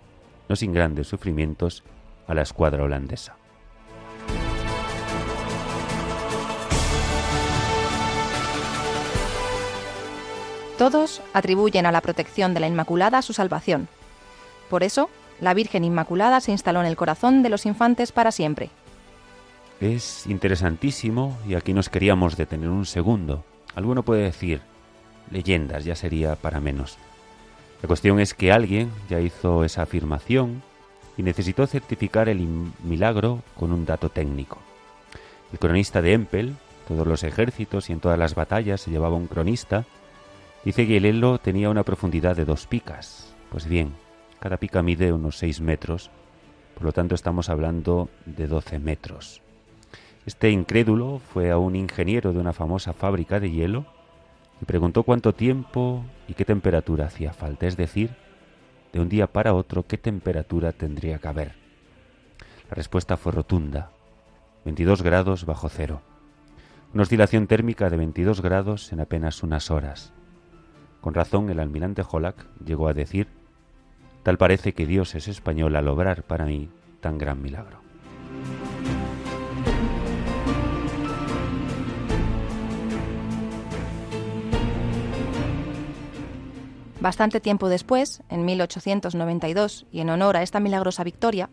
no 0.48 0.56
sin 0.56 0.72
grandes 0.72 1.08
sufrimientos, 1.08 1.84
a 2.28 2.34
la 2.34 2.44
escuadra 2.44 2.84
holandesa. 2.84 3.36
Todos 10.78 11.22
atribuyen 11.34 11.86
a 11.86 11.92
la 11.92 12.00
protección 12.00 12.54
de 12.54 12.62
la 12.62 12.68
Inmaculada 12.68 13.22
su 13.22 13.34
salvación. 13.34 13.90
Por 14.70 14.84
eso, 14.84 15.10
la 15.42 15.54
Virgen 15.54 15.84
Inmaculada 15.84 16.40
se 16.40 16.51
instaló 16.51 16.80
en 16.80 16.88
el 16.88 16.96
corazón 16.96 17.44
de 17.44 17.50
los 17.50 17.66
infantes 17.66 18.12
para 18.12 18.32
siempre 18.32 18.70
es 19.82 20.28
interesantísimo 20.28 21.38
y 21.48 21.56
aquí 21.56 21.74
nos 21.74 21.90
queríamos 21.90 22.38
detener 22.38 22.70
un 22.70 22.86
segundo. 22.86 23.44
Alguno 23.75 24.04
puede 24.04 24.24
decir, 24.24 24.62
leyendas 25.31 25.85
ya 25.85 25.95
sería 25.95 26.35
para 26.35 26.59
menos. 26.59 26.97
La 27.81 27.88
cuestión 27.88 28.19
es 28.19 28.33
que 28.33 28.51
alguien 28.51 28.91
ya 29.09 29.19
hizo 29.19 29.63
esa 29.63 29.83
afirmación 29.83 30.61
y 31.17 31.23
necesitó 31.23 31.65
certificar 31.65 32.29
el 32.29 32.47
milagro 32.83 33.41
con 33.57 33.71
un 33.71 33.85
dato 33.85 34.09
técnico. 34.09 34.59
El 35.51 35.59
cronista 35.59 36.01
de 36.01 36.13
Empel, 36.13 36.55
todos 36.88 37.07
los 37.07 37.23
ejércitos 37.23 37.89
y 37.89 37.93
en 37.93 38.00
todas 38.00 38.19
las 38.19 38.35
batallas 38.35 38.81
se 38.81 38.91
llevaba 38.91 39.15
un 39.15 39.27
cronista, 39.27 39.85
dice 40.63 40.88
que 40.88 40.97
el 40.97 41.05
helo 41.05 41.39
tenía 41.39 41.69
una 41.69 41.83
profundidad 41.83 42.35
de 42.35 42.45
dos 42.45 42.67
picas. 42.67 43.33
Pues 43.50 43.65
bien, 43.65 43.93
cada 44.39 44.57
pica 44.57 44.81
mide 44.81 45.11
unos 45.11 45.38
seis 45.38 45.59
metros, 45.59 46.09
por 46.75 46.83
lo 46.83 46.93
tanto 46.93 47.15
estamos 47.15 47.50
hablando 47.50 48.09
de 48.25 48.47
12 48.47 48.79
metros. 48.79 49.41
Este 50.25 50.51
incrédulo 50.51 51.19
fue 51.19 51.51
a 51.51 51.57
un 51.57 51.75
ingeniero 51.75 52.31
de 52.31 52.39
una 52.39 52.53
famosa 52.53 52.93
fábrica 52.93 53.39
de 53.39 53.51
hielo 53.51 53.85
y 54.62 54.65
preguntó 54.65 55.03
cuánto 55.03 55.34
tiempo 55.34 56.06
y 56.27 56.36
qué 56.36 56.46
temperatura 56.46 57.06
hacía 57.06 57.34
falta, 57.34 57.65
es 57.68 57.77
decir, 57.77 58.12
de 58.94 59.00
un 59.00 59.10
día 59.10 59.27
para 59.27 59.53
otro 59.53 59.88
qué 59.88 59.98
temperatura 59.98 60.72
tendría 60.72 61.18
que 61.18 61.27
haber. 61.27 61.56
La 62.70 62.75
respuesta 62.75 63.18
fue 63.18 63.32
rotunda, 63.32 63.91
22 64.65 65.01
grados 65.01 65.46
bajo 65.46 65.68
cero, 65.68 66.01
una 66.94 67.03
oscilación 67.03 67.48
térmica 67.48 67.89
de 67.89 67.98
22 67.98 68.41
grados 68.41 68.94
en 68.94 69.00
apenas 69.00 69.44
unas 69.44 69.72
horas. 69.72 70.13
Con 71.00 71.13
razón 71.13 71.50
el 71.50 71.60
almirante 71.60 72.03
Holack 72.08 72.46
llegó 72.63 72.88
a 72.88 72.94
decir, 72.94 73.27
tal 74.24 74.38
parece 74.38 74.74
que 74.74 74.86
Dios 74.86 75.15
es 75.15 75.27
español 75.27 75.75
al 75.75 75.88
obrar 75.88 76.24
para 76.24 76.46
mí 76.46 76.70
tan 77.00 77.18
gran 77.18 77.41
milagro. 77.41 77.80
Bastante 87.01 87.39
tiempo 87.39 87.67
después, 87.67 88.22
en 88.29 88.46
1892, 88.46 89.88
y 89.91 90.01
en 90.01 90.12
honor 90.12 90.38
a 90.38 90.43
esta 90.43 90.60
milagrosa 90.60 91.03
victoria, 91.03 91.50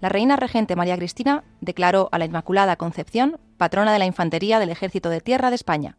la 0.00 0.08
reina 0.08 0.36
regente 0.36 0.74
María 0.74 0.96
Cristina 0.96 1.44
declaró 1.60 2.08
a 2.12 2.18
la 2.18 2.24
Inmaculada 2.24 2.76
Concepción 2.76 3.38
patrona 3.58 3.92
de 3.92 3.98
la 3.98 4.06
Infantería 4.06 4.58
del 4.58 4.70
Ejército 4.70 5.10
de 5.10 5.20
Tierra 5.20 5.50
de 5.50 5.56
España, 5.56 5.98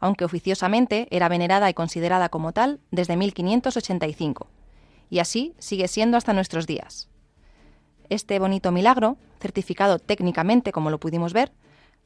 aunque 0.00 0.26
oficiosamente 0.26 1.08
era 1.10 1.30
venerada 1.30 1.70
y 1.70 1.74
considerada 1.74 2.28
como 2.28 2.52
tal 2.52 2.80
desde 2.90 3.16
1585, 3.16 4.48
y 5.08 5.20
así 5.20 5.54
sigue 5.58 5.88
siendo 5.88 6.18
hasta 6.18 6.34
nuestros 6.34 6.66
días. 6.66 7.08
Este 8.10 8.38
bonito 8.38 8.70
milagro, 8.70 9.16
certificado 9.40 9.98
técnicamente 9.98 10.72
como 10.72 10.90
lo 10.90 11.00
pudimos 11.00 11.32
ver, 11.32 11.52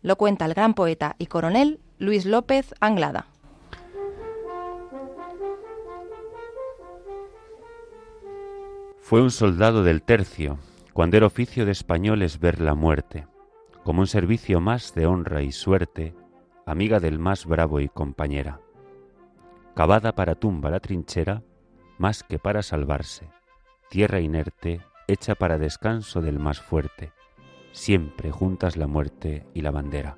lo 0.00 0.14
cuenta 0.14 0.44
el 0.44 0.54
gran 0.54 0.75
poeta 0.75 1.16
y 1.18 1.26
coronel 1.26 1.80
Luis 1.99 2.25
López 2.25 2.73
Anglada. 2.78 3.34
Fue 9.04 9.20
un 9.20 9.30
soldado 9.30 9.84
del 9.84 10.02
tercio, 10.02 10.56
cuando 10.94 11.18
era 11.18 11.26
oficio 11.26 11.66
de 11.66 11.73
españoles 11.73 12.40
ver 12.40 12.58
la 12.58 12.75
muerte, 12.75 13.26
como 13.82 14.00
un 14.00 14.06
servicio 14.06 14.62
más 14.62 14.94
de 14.94 15.04
honra 15.04 15.42
y 15.42 15.52
suerte, 15.52 16.14
amiga 16.64 17.00
del 17.00 17.18
más 17.18 17.44
bravo 17.44 17.80
y 17.80 17.88
compañera. 17.90 18.62
Cavada 19.75 20.14
para 20.14 20.37
tumba 20.37 20.70
la 20.70 20.80
trinchera, 20.80 21.42
más 21.99 22.23
que 22.23 22.38
para 22.38 22.62
salvarse, 22.62 23.28
tierra 23.90 24.20
inerte, 24.20 24.80
hecha 25.06 25.34
para 25.34 25.58
descanso 25.58 26.23
del 26.23 26.38
más 26.38 26.62
fuerte, 26.62 27.12
siempre 27.73 28.30
juntas 28.30 28.78
la 28.78 28.87
muerte 28.87 29.46
y 29.52 29.61
la 29.61 29.70
bandera. 29.70 30.16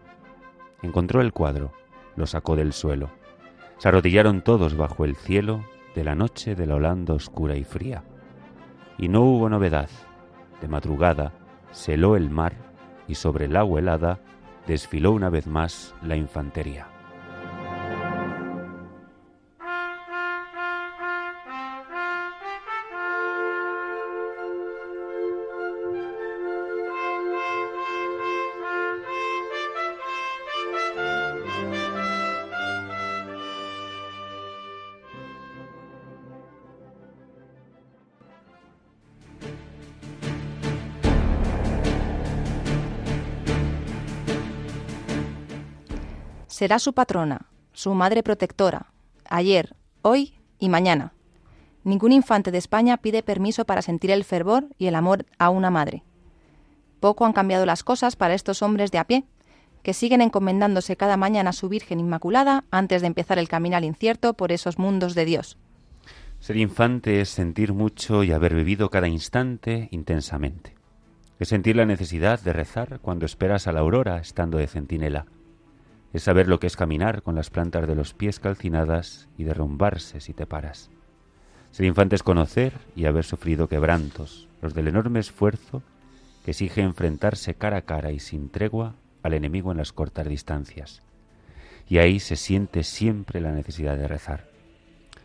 Encontró 0.82 1.22
el 1.22 1.32
cuadro, 1.32 1.72
lo 2.14 2.28
sacó 2.28 2.54
del 2.54 2.72
suelo. 2.72 3.10
Se 3.78 3.88
arrodillaron 3.88 4.42
todos 4.42 4.76
bajo 4.76 5.04
el 5.04 5.16
cielo 5.16 5.64
de 5.96 6.04
la 6.04 6.14
noche 6.14 6.54
de 6.54 6.66
la 6.66 6.76
Holanda 6.76 7.14
oscura 7.14 7.56
y 7.56 7.64
fría. 7.64 8.04
Y 8.98 9.08
no 9.08 9.22
hubo 9.22 9.48
novedad. 9.48 9.88
De 10.60 10.68
madrugada 10.68 11.32
se 11.70 11.96
el 12.16 12.30
mar 12.30 12.54
y 13.08 13.14
sobre 13.14 13.44
el 13.44 13.56
agua 13.56 13.80
helada 13.80 14.18
desfiló 14.66 15.12
una 15.12 15.28
vez 15.28 15.46
más 15.46 15.94
la 16.02 16.16
infantería. 16.16 16.95
Será 46.56 46.78
su 46.78 46.94
patrona, 46.94 47.50
su 47.74 47.92
madre 47.92 48.22
protectora, 48.22 48.86
ayer, 49.28 49.76
hoy 50.00 50.36
y 50.58 50.70
mañana. 50.70 51.12
Ningún 51.84 52.12
infante 52.12 52.50
de 52.50 52.56
España 52.56 52.96
pide 52.96 53.22
permiso 53.22 53.66
para 53.66 53.82
sentir 53.82 54.10
el 54.10 54.24
fervor 54.24 54.64
y 54.78 54.86
el 54.86 54.94
amor 54.94 55.26
a 55.38 55.50
una 55.50 55.68
madre. 55.70 56.02
Poco 56.98 57.26
han 57.26 57.34
cambiado 57.34 57.66
las 57.66 57.84
cosas 57.84 58.16
para 58.16 58.32
estos 58.32 58.62
hombres 58.62 58.90
de 58.90 58.96
a 58.96 59.04
pie, 59.04 59.24
que 59.82 59.92
siguen 59.92 60.22
encomendándose 60.22 60.96
cada 60.96 61.18
mañana 61.18 61.50
a 61.50 61.52
su 61.52 61.68
Virgen 61.68 62.00
Inmaculada 62.00 62.64
antes 62.70 63.02
de 63.02 63.08
empezar 63.08 63.38
el 63.38 63.50
caminar 63.50 63.84
incierto 63.84 64.32
por 64.32 64.50
esos 64.50 64.78
mundos 64.78 65.14
de 65.14 65.26
Dios. 65.26 65.58
Ser 66.40 66.56
infante 66.56 67.20
es 67.20 67.28
sentir 67.28 67.74
mucho 67.74 68.24
y 68.24 68.32
haber 68.32 68.54
vivido 68.54 68.88
cada 68.88 69.08
instante 69.08 69.88
intensamente. 69.90 70.74
Es 71.38 71.48
sentir 71.48 71.76
la 71.76 71.84
necesidad 71.84 72.40
de 72.40 72.54
rezar 72.54 73.00
cuando 73.02 73.26
esperas 73.26 73.66
a 73.66 73.72
la 73.72 73.80
aurora 73.80 74.16
estando 74.16 74.56
de 74.56 74.68
centinela 74.68 75.26
es 76.16 76.22
saber 76.22 76.48
lo 76.48 76.58
que 76.58 76.66
es 76.66 76.76
caminar 76.76 77.22
con 77.22 77.34
las 77.34 77.50
plantas 77.50 77.86
de 77.86 77.94
los 77.94 78.14
pies 78.14 78.40
calcinadas 78.40 79.28
y 79.36 79.44
derrumbarse 79.44 80.20
si 80.22 80.32
te 80.32 80.46
paras. 80.46 80.88
Ser 81.72 81.84
infante 81.84 82.16
es 82.16 82.22
conocer 82.22 82.72
y 82.94 83.04
haber 83.04 83.24
sufrido 83.24 83.68
quebrantos, 83.68 84.48
los 84.62 84.72
del 84.72 84.88
enorme 84.88 85.20
esfuerzo 85.20 85.82
que 86.42 86.52
exige 86.52 86.80
enfrentarse 86.80 87.54
cara 87.54 87.76
a 87.76 87.82
cara 87.82 88.12
y 88.12 88.18
sin 88.18 88.48
tregua 88.48 88.94
al 89.22 89.34
enemigo 89.34 89.72
en 89.72 89.76
las 89.76 89.92
cortas 89.92 90.26
distancias. 90.26 91.02
Y 91.86 91.98
ahí 91.98 92.18
se 92.18 92.36
siente 92.36 92.82
siempre 92.82 93.42
la 93.42 93.52
necesidad 93.52 93.98
de 93.98 94.08
rezar. 94.08 94.48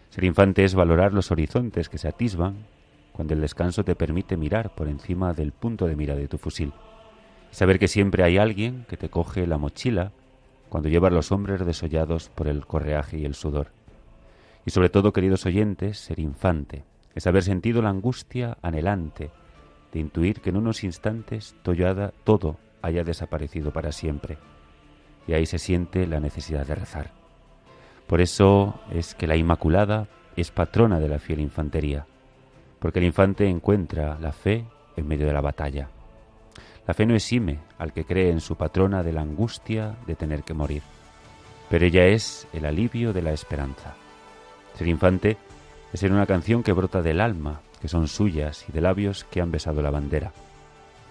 Ser 0.09 0.25
infante 0.25 0.65
es 0.65 0.75
valorar 0.75 1.13
los 1.13 1.31
horizontes 1.31 1.87
que 1.87 1.99
se 1.99 2.09
atisban 2.09 2.65
cuando 3.13 3.33
el 3.33 3.39
descanso 3.39 3.85
te 3.85 3.95
permite 3.95 4.35
mirar 4.35 4.75
por 4.75 4.89
encima 4.89 5.31
del 5.31 5.53
punto 5.53 5.87
de 5.87 5.95
mira 5.95 6.15
de 6.17 6.27
tu 6.27 6.37
fusil. 6.37 6.73
Saber 7.49 7.79
que 7.79 7.87
siempre 7.87 8.23
hay 8.23 8.37
alguien 8.37 8.85
que 8.89 8.97
te 8.97 9.07
coge 9.07 9.47
la 9.47 9.57
mochila 9.57 10.11
cuando 10.71 10.87
llevas 10.87 11.11
los 11.11 11.33
hombres 11.33 11.65
desollados 11.65 12.29
por 12.29 12.47
el 12.47 12.65
correaje 12.65 13.17
y 13.17 13.25
el 13.25 13.35
sudor. 13.35 13.67
Y 14.65 14.71
sobre 14.71 14.87
todo, 14.87 15.11
queridos 15.11 15.45
oyentes, 15.45 15.99
ser 15.99 16.17
infante, 16.17 16.85
es 17.13 17.27
haber 17.27 17.43
sentido 17.43 17.81
la 17.81 17.89
angustia 17.89 18.57
anhelante 18.61 19.31
de 19.91 19.99
intuir 19.99 20.39
que 20.39 20.49
en 20.49 20.55
unos 20.55 20.85
instantes 20.85 21.57
todo 21.61 22.57
haya 22.81 23.03
desaparecido 23.03 23.71
para 23.73 23.91
siempre. 23.91 24.37
Y 25.27 25.33
ahí 25.33 25.45
se 25.45 25.59
siente 25.59 26.07
la 26.07 26.21
necesidad 26.21 26.65
de 26.65 26.75
rezar. 26.75 27.11
Por 28.07 28.21
eso 28.21 28.79
es 28.91 29.13
que 29.13 29.27
la 29.27 29.35
Inmaculada 29.35 30.07
es 30.37 30.51
patrona 30.51 31.01
de 31.01 31.09
la 31.09 31.19
fiel 31.19 31.41
infantería, 31.41 32.05
porque 32.79 32.99
el 32.99 33.05
infante 33.05 33.45
encuentra 33.45 34.17
la 34.21 34.31
fe 34.31 34.65
en 34.95 35.05
medio 35.05 35.27
de 35.27 35.33
la 35.33 35.41
batalla. 35.41 35.89
La 36.87 36.93
fe 36.93 37.05
no 37.05 37.15
exime 37.15 37.59
al 37.77 37.93
que 37.93 38.05
cree 38.05 38.31
en 38.31 38.41
su 38.41 38.55
patrona 38.55 39.03
de 39.03 39.13
la 39.13 39.21
angustia 39.21 39.95
de 40.07 40.15
tener 40.15 40.43
que 40.43 40.53
morir, 40.53 40.81
pero 41.69 41.85
ella 41.85 42.05
es 42.05 42.47
el 42.53 42.65
alivio 42.65 43.13
de 43.13 43.21
la 43.21 43.31
esperanza. 43.31 43.95
Ser 44.75 44.87
infante 44.87 45.37
es 45.93 45.99
ser 45.99 46.11
una 46.11 46.25
canción 46.25 46.63
que 46.63 46.73
brota 46.73 47.01
del 47.01 47.21
alma, 47.21 47.61
que 47.81 47.87
son 47.87 48.07
suyas, 48.07 48.65
y 48.67 48.71
de 48.71 48.81
labios 48.81 49.23
que 49.25 49.41
han 49.41 49.51
besado 49.51 49.81
la 49.81 49.91
bandera. 49.91 50.31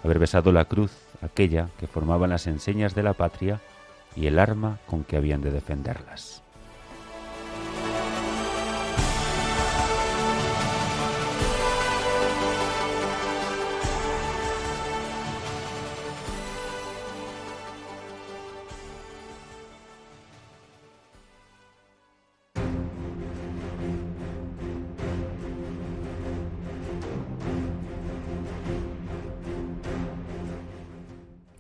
Haber 0.02 0.18
besado 0.18 0.52
la 0.52 0.64
cruz, 0.64 0.92
aquella 1.22 1.68
que 1.78 1.86
formaban 1.86 2.30
las 2.30 2.46
enseñas 2.46 2.94
de 2.94 3.02
la 3.02 3.12
patria 3.12 3.60
y 4.16 4.26
el 4.26 4.38
arma 4.38 4.78
con 4.86 5.04
que 5.04 5.16
habían 5.16 5.42
de 5.42 5.50
defenderlas. 5.50 6.42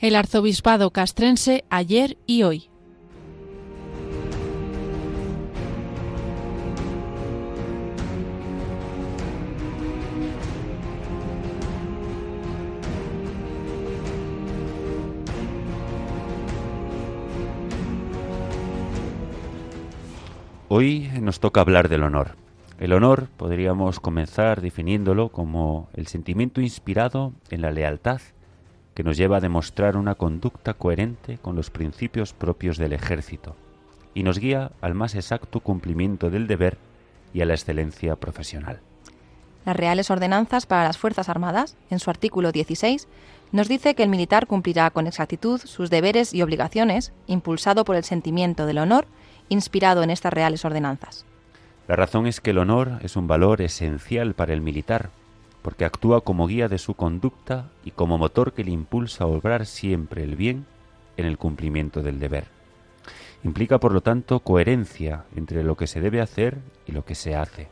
El 0.00 0.16
arzobispado 0.16 0.90
castrense 0.92 1.64
ayer 1.68 2.16
y 2.26 2.42
hoy. 2.42 2.70
Hoy 20.72 21.10
nos 21.20 21.40
toca 21.40 21.60
hablar 21.60 21.88
del 21.88 22.04
honor. 22.04 22.36
El 22.78 22.94
honor 22.94 23.28
podríamos 23.36 24.00
comenzar 24.00 24.62
definiéndolo 24.62 25.28
como 25.28 25.90
el 25.92 26.06
sentimiento 26.06 26.62
inspirado 26.62 27.34
en 27.50 27.60
la 27.60 27.70
lealtad 27.70 28.20
que 28.94 29.04
nos 29.04 29.16
lleva 29.16 29.38
a 29.38 29.40
demostrar 29.40 29.96
una 29.96 30.14
conducta 30.14 30.74
coherente 30.74 31.38
con 31.38 31.56
los 31.56 31.70
principios 31.70 32.32
propios 32.32 32.78
del 32.78 32.92
ejército 32.92 33.56
y 34.14 34.22
nos 34.22 34.38
guía 34.38 34.72
al 34.80 34.94
más 34.94 35.14
exacto 35.14 35.60
cumplimiento 35.60 36.30
del 36.30 36.46
deber 36.46 36.78
y 37.32 37.42
a 37.42 37.46
la 37.46 37.54
excelencia 37.54 38.16
profesional. 38.16 38.80
Las 39.64 39.76
Reales 39.76 40.10
Ordenanzas 40.10 40.66
para 40.66 40.84
las 40.84 40.98
Fuerzas 40.98 41.28
Armadas, 41.28 41.76
en 41.90 41.98
su 41.98 42.10
artículo 42.10 42.50
16, 42.50 43.08
nos 43.52 43.68
dice 43.68 43.94
que 43.94 44.02
el 44.02 44.08
militar 44.08 44.46
cumplirá 44.46 44.90
con 44.90 45.06
exactitud 45.06 45.60
sus 45.60 45.90
deberes 45.90 46.32
y 46.32 46.42
obligaciones, 46.42 47.12
impulsado 47.26 47.84
por 47.84 47.96
el 47.96 48.04
sentimiento 48.04 48.66
del 48.66 48.78
honor, 48.78 49.06
inspirado 49.48 50.02
en 50.02 50.10
estas 50.10 50.32
Reales 50.32 50.64
Ordenanzas. 50.64 51.26
La 51.88 51.96
razón 51.96 52.26
es 52.26 52.40
que 52.40 52.50
el 52.50 52.58
honor 52.58 53.00
es 53.02 53.16
un 53.16 53.26
valor 53.26 53.60
esencial 53.60 54.34
para 54.34 54.54
el 54.54 54.60
militar, 54.60 55.10
porque 55.62 55.84
actúa 55.84 56.22
como 56.22 56.46
guía 56.46 56.68
de 56.68 56.78
su 56.78 56.94
conducta 56.94 57.70
y 57.84 57.90
como 57.90 58.18
motor 58.18 58.52
que 58.52 58.64
le 58.64 58.70
impulsa 58.70 59.24
a 59.24 59.26
obrar 59.26 59.66
siempre 59.66 60.22
el 60.22 60.36
bien 60.36 60.66
en 61.16 61.26
el 61.26 61.38
cumplimiento 61.38 62.02
del 62.02 62.18
deber. 62.18 62.46
Implica, 63.42 63.78
por 63.78 63.92
lo 63.92 64.00
tanto, 64.00 64.40
coherencia 64.40 65.24
entre 65.34 65.62
lo 65.64 65.76
que 65.76 65.86
se 65.86 66.00
debe 66.00 66.20
hacer 66.20 66.58
y 66.86 66.92
lo 66.92 67.04
que 67.04 67.14
se 67.14 67.34
hace. 67.34 67.68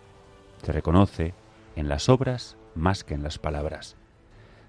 Se 0.62 0.72
reconoce 0.72 1.34
en 1.76 1.88
las 1.88 2.08
obras 2.08 2.56
más 2.74 3.04
que 3.04 3.14
en 3.14 3.22
las 3.22 3.38
palabras. 3.38 3.96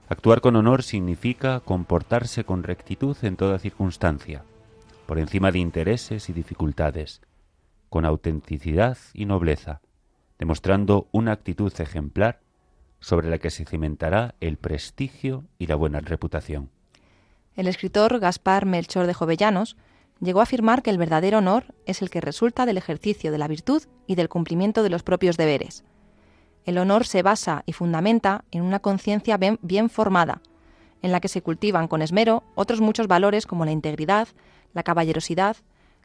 Actuar 0.07 0.41
con 0.41 0.55
honor 0.55 0.83
significa 0.83 1.59
comportarse 1.59 2.43
con 2.43 2.63
rectitud 2.63 3.15
en 3.21 3.35
toda 3.35 3.59
circunstancia, 3.59 4.43
por 5.05 5.19
encima 5.19 5.51
de 5.51 5.59
intereses 5.59 6.29
y 6.29 6.33
dificultades, 6.33 7.21
con 7.89 8.05
autenticidad 8.05 8.97
y 9.13 9.25
nobleza, 9.25 9.81
demostrando 10.37 11.07
una 11.11 11.31
actitud 11.31 11.71
ejemplar 11.79 12.39
sobre 12.99 13.29
la 13.29 13.37
que 13.37 13.49
se 13.49 13.65
cimentará 13.65 14.35
el 14.39 14.57
prestigio 14.57 15.45
y 15.57 15.67
la 15.67 15.75
buena 15.75 15.99
reputación. 15.99 16.69
El 17.55 17.67
escritor 17.67 18.19
Gaspar 18.19 18.65
Melchor 18.65 19.07
de 19.07 19.13
Jovellanos 19.13 19.75
llegó 20.21 20.39
a 20.39 20.43
afirmar 20.43 20.81
que 20.81 20.89
el 20.89 20.97
verdadero 20.97 21.39
honor 21.39 21.73
es 21.85 22.01
el 22.01 22.09
que 22.09 22.21
resulta 22.21 22.65
del 22.65 22.77
ejercicio 22.77 23.31
de 23.31 23.37
la 23.37 23.47
virtud 23.47 23.83
y 24.07 24.15
del 24.15 24.29
cumplimiento 24.29 24.83
de 24.83 24.89
los 24.89 25.03
propios 25.03 25.37
deberes. 25.37 25.83
El 26.65 26.77
honor 26.77 27.05
se 27.05 27.23
basa 27.23 27.63
y 27.65 27.73
fundamenta 27.73 28.43
en 28.51 28.61
una 28.61 28.79
conciencia 28.79 29.37
bien, 29.37 29.89
formada, 29.89 30.41
en 31.01 31.11
la 31.11 31.19
que 31.19 31.29
se 31.29 31.41
cultivan 31.41 31.87
con 31.87 32.01
esmero 32.01 32.43
otros 32.55 32.81
muchos 32.81 33.07
valores 33.07 33.45
como 33.45 33.65
la 33.65 33.71
integridad, 33.71 34.27
la 34.73 34.83
caballerosidad, 34.83 35.57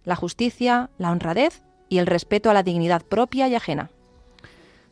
la 0.05 0.17
justicia, 0.17 0.91
la 0.99 1.11
honradez 1.11 1.63
y 1.89 1.99
el 1.99 2.07
respeto 2.07 2.51
a 2.51 2.55
la 2.55 2.63
dignidad 2.63 3.03
propia 3.03 3.49
y 3.49 3.55
ajena. 3.55 3.91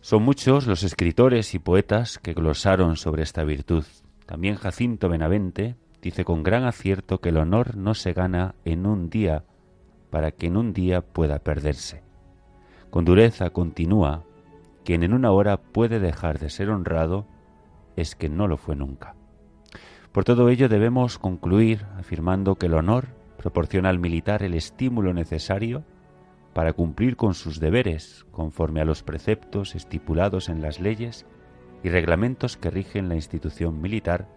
Son 0.03 0.25
muchos 0.25 0.67
los 0.67 0.83
escritores 0.83 1.55
y 1.55 1.61
poetas 1.61 2.19
que 2.19 2.33
glosaron 2.33 2.97
sobre 2.97 3.23
esta 3.23 3.45
virtud. 3.45 3.85
También 4.27 4.57
Jacinto 4.57 5.09
Benavente 5.09 5.77
dice 6.03 6.25
con 6.25 6.43
gran 6.43 6.65
acierto 6.65 7.21
que 7.21 7.29
el 7.29 7.37
honor 7.37 7.77
no 7.77 7.95
se 7.95 8.13
gana 8.13 8.57
en 8.65 8.85
un 8.85 9.11
día 9.11 9.45
para 10.11 10.33
que 10.33 10.49
en 10.49 10.57
un 10.57 10.73
día 10.73 11.03
pueda 11.03 11.39
perderse. 11.39 12.03
Con 12.91 13.05
dureza 13.05 13.51
continúa, 13.51 14.25
quien 14.85 15.05
en 15.05 15.15
una 15.15 15.31
hora 15.31 15.59
puede 15.59 16.01
dejar 16.01 16.41
de 16.41 16.51
ser 16.51 16.71
honrado 16.71 17.29
es 17.95 18.17
que 18.17 18.29
no 18.29 18.49
lo 18.49 18.57
fue 18.57 18.75
nunca. 18.75 19.15
Por 20.11 20.25
todo 20.25 20.49
ello 20.49 20.69
debemos 20.69 21.17
concluir 21.17 21.87
afirmando 21.97 22.57
que 22.57 22.67
el 22.67 22.75
honor 22.75 23.07
proporciona 23.39 23.91
al 23.91 24.01
militar 24.01 24.43
el 24.43 24.55
estímulo 24.55 25.15
necesario 25.15 25.85
para 26.53 26.73
cumplir 26.73 27.17
con 27.17 27.35
sus 27.35 27.61
deberes 27.61 28.27
conforme 28.31 28.81
a 28.81 28.85
los 28.85 29.03
preceptos 29.03 29.75
estipulados 29.75 30.49
en 30.49 30.61
las 30.61 30.81
leyes 30.81 31.27
y 31.83 31.89
reglamentos 31.89 32.57
que 32.57 32.71
rigen 32.71 33.09
la 33.09 33.15
institución 33.15 33.81
militar 33.81 34.29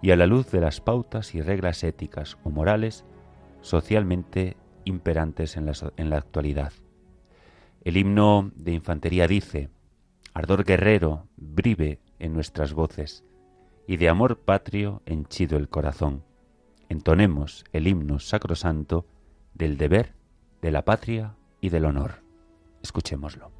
y 0.00 0.12
a 0.12 0.16
la 0.16 0.26
luz 0.26 0.50
de 0.50 0.60
las 0.60 0.80
pautas 0.80 1.34
y 1.34 1.42
reglas 1.42 1.82
éticas 1.82 2.38
o 2.44 2.50
morales 2.50 3.04
socialmente 3.60 4.56
imperantes 4.84 5.56
en 5.56 5.66
la, 5.66 5.72
en 5.96 6.10
la 6.10 6.18
actualidad. 6.18 6.72
El 7.82 7.96
himno 7.96 8.50
de 8.54 8.72
infantería 8.72 9.26
dice, 9.26 9.70
Ardor 10.34 10.64
guerrero 10.64 11.26
brive 11.36 12.00
en 12.18 12.32
nuestras 12.32 12.72
voces, 12.72 13.24
y 13.86 13.96
de 13.96 14.08
amor 14.08 14.38
patrio 14.40 15.02
henchido 15.06 15.56
el 15.56 15.68
corazón. 15.68 16.22
Entonemos 16.88 17.64
el 17.72 17.88
himno 17.88 18.18
sacrosanto 18.18 19.06
del 19.54 19.76
deber, 19.76 20.14
de 20.62 20.70
la 20.70 20.84
patria 20.84 21.34
y 21.60 21.68
del 21.68 21.84
honor. 21.84 22.22
Escuchémoslo. 22.82 23.50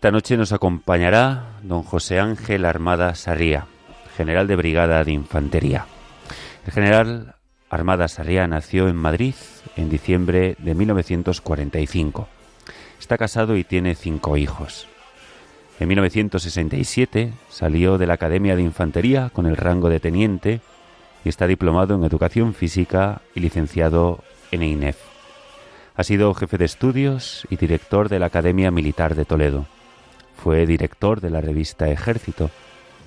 Esta 0.00 0.12
noche 0.12 0.38
nos 0.38 0.52
acompañará 0.52 1.58
don 1.62 1.82
José 1.82 2.20
Ángel 2.20 2.64
Armada 2.64 3.14
Sarría, 3.14 3.66
general 4.16 4.46
de 4.46 4.56
brigada 4.56 5.04
de 5.04 5.12
infantería. 5.12 5.84
El 6.64 6.72
general 6.72 7.34
Armada 7.68 8.08
Sarría 8.08 8.46
nació 8.46 8.88
en 8.88 8.96
Madrid 8.96 9.34
en 9.76 9.90
diciembre 9.90 10.56
de 10.58 10.74
1945. 10.74 12.28
Está 12.98 13.18
casado 13.18 13.58
y 13.58 13.64
tiene 13.64 13.94
cinco 13.94 14.38
hijos. 14.38 14.88
En 15.78 15.88
1967 15.88 17.34
salió 17.50 17.98
de 17.98 18.06
la 18.06 18.14
Academia 18.14 18.56
de 18.56 18.62
Infantería 18.62 19.28
con 19.28 19.44
el 19.44 19.58
rango 19.58 19.90
de 19.90 20.00
teniente 20.00 20.62
y 21.26 21.28
está 21.28 21.46
diplomado 21.46 21.94
en 21.94 22.04
Educación 22.04 22.54
Física 22.54 23.20
y 23.34 23.40
licenciado 23.40 24.24
en 24.50 24.62
INEF. 24.62 24.96
Ha 25.94 26.04
sido 26.04 26.32
jefe 26.32 26.56
de 26.56 26.64
estudios 26.64 27.46
y 27.50 27.56
director 27.56 28.08
de 28.08 28.18
la 28.18 28.28
Academia 28.28 28.70
Militar 28.70 29.14
de 29.14 29.26
Toledo. 29.26 29.66
Fue 30.42 30.64
director 30.64 31.20
de 31.20 31.28
la 31.28 31.42
revista 31.42 31.90
Ejército 31.90 32.50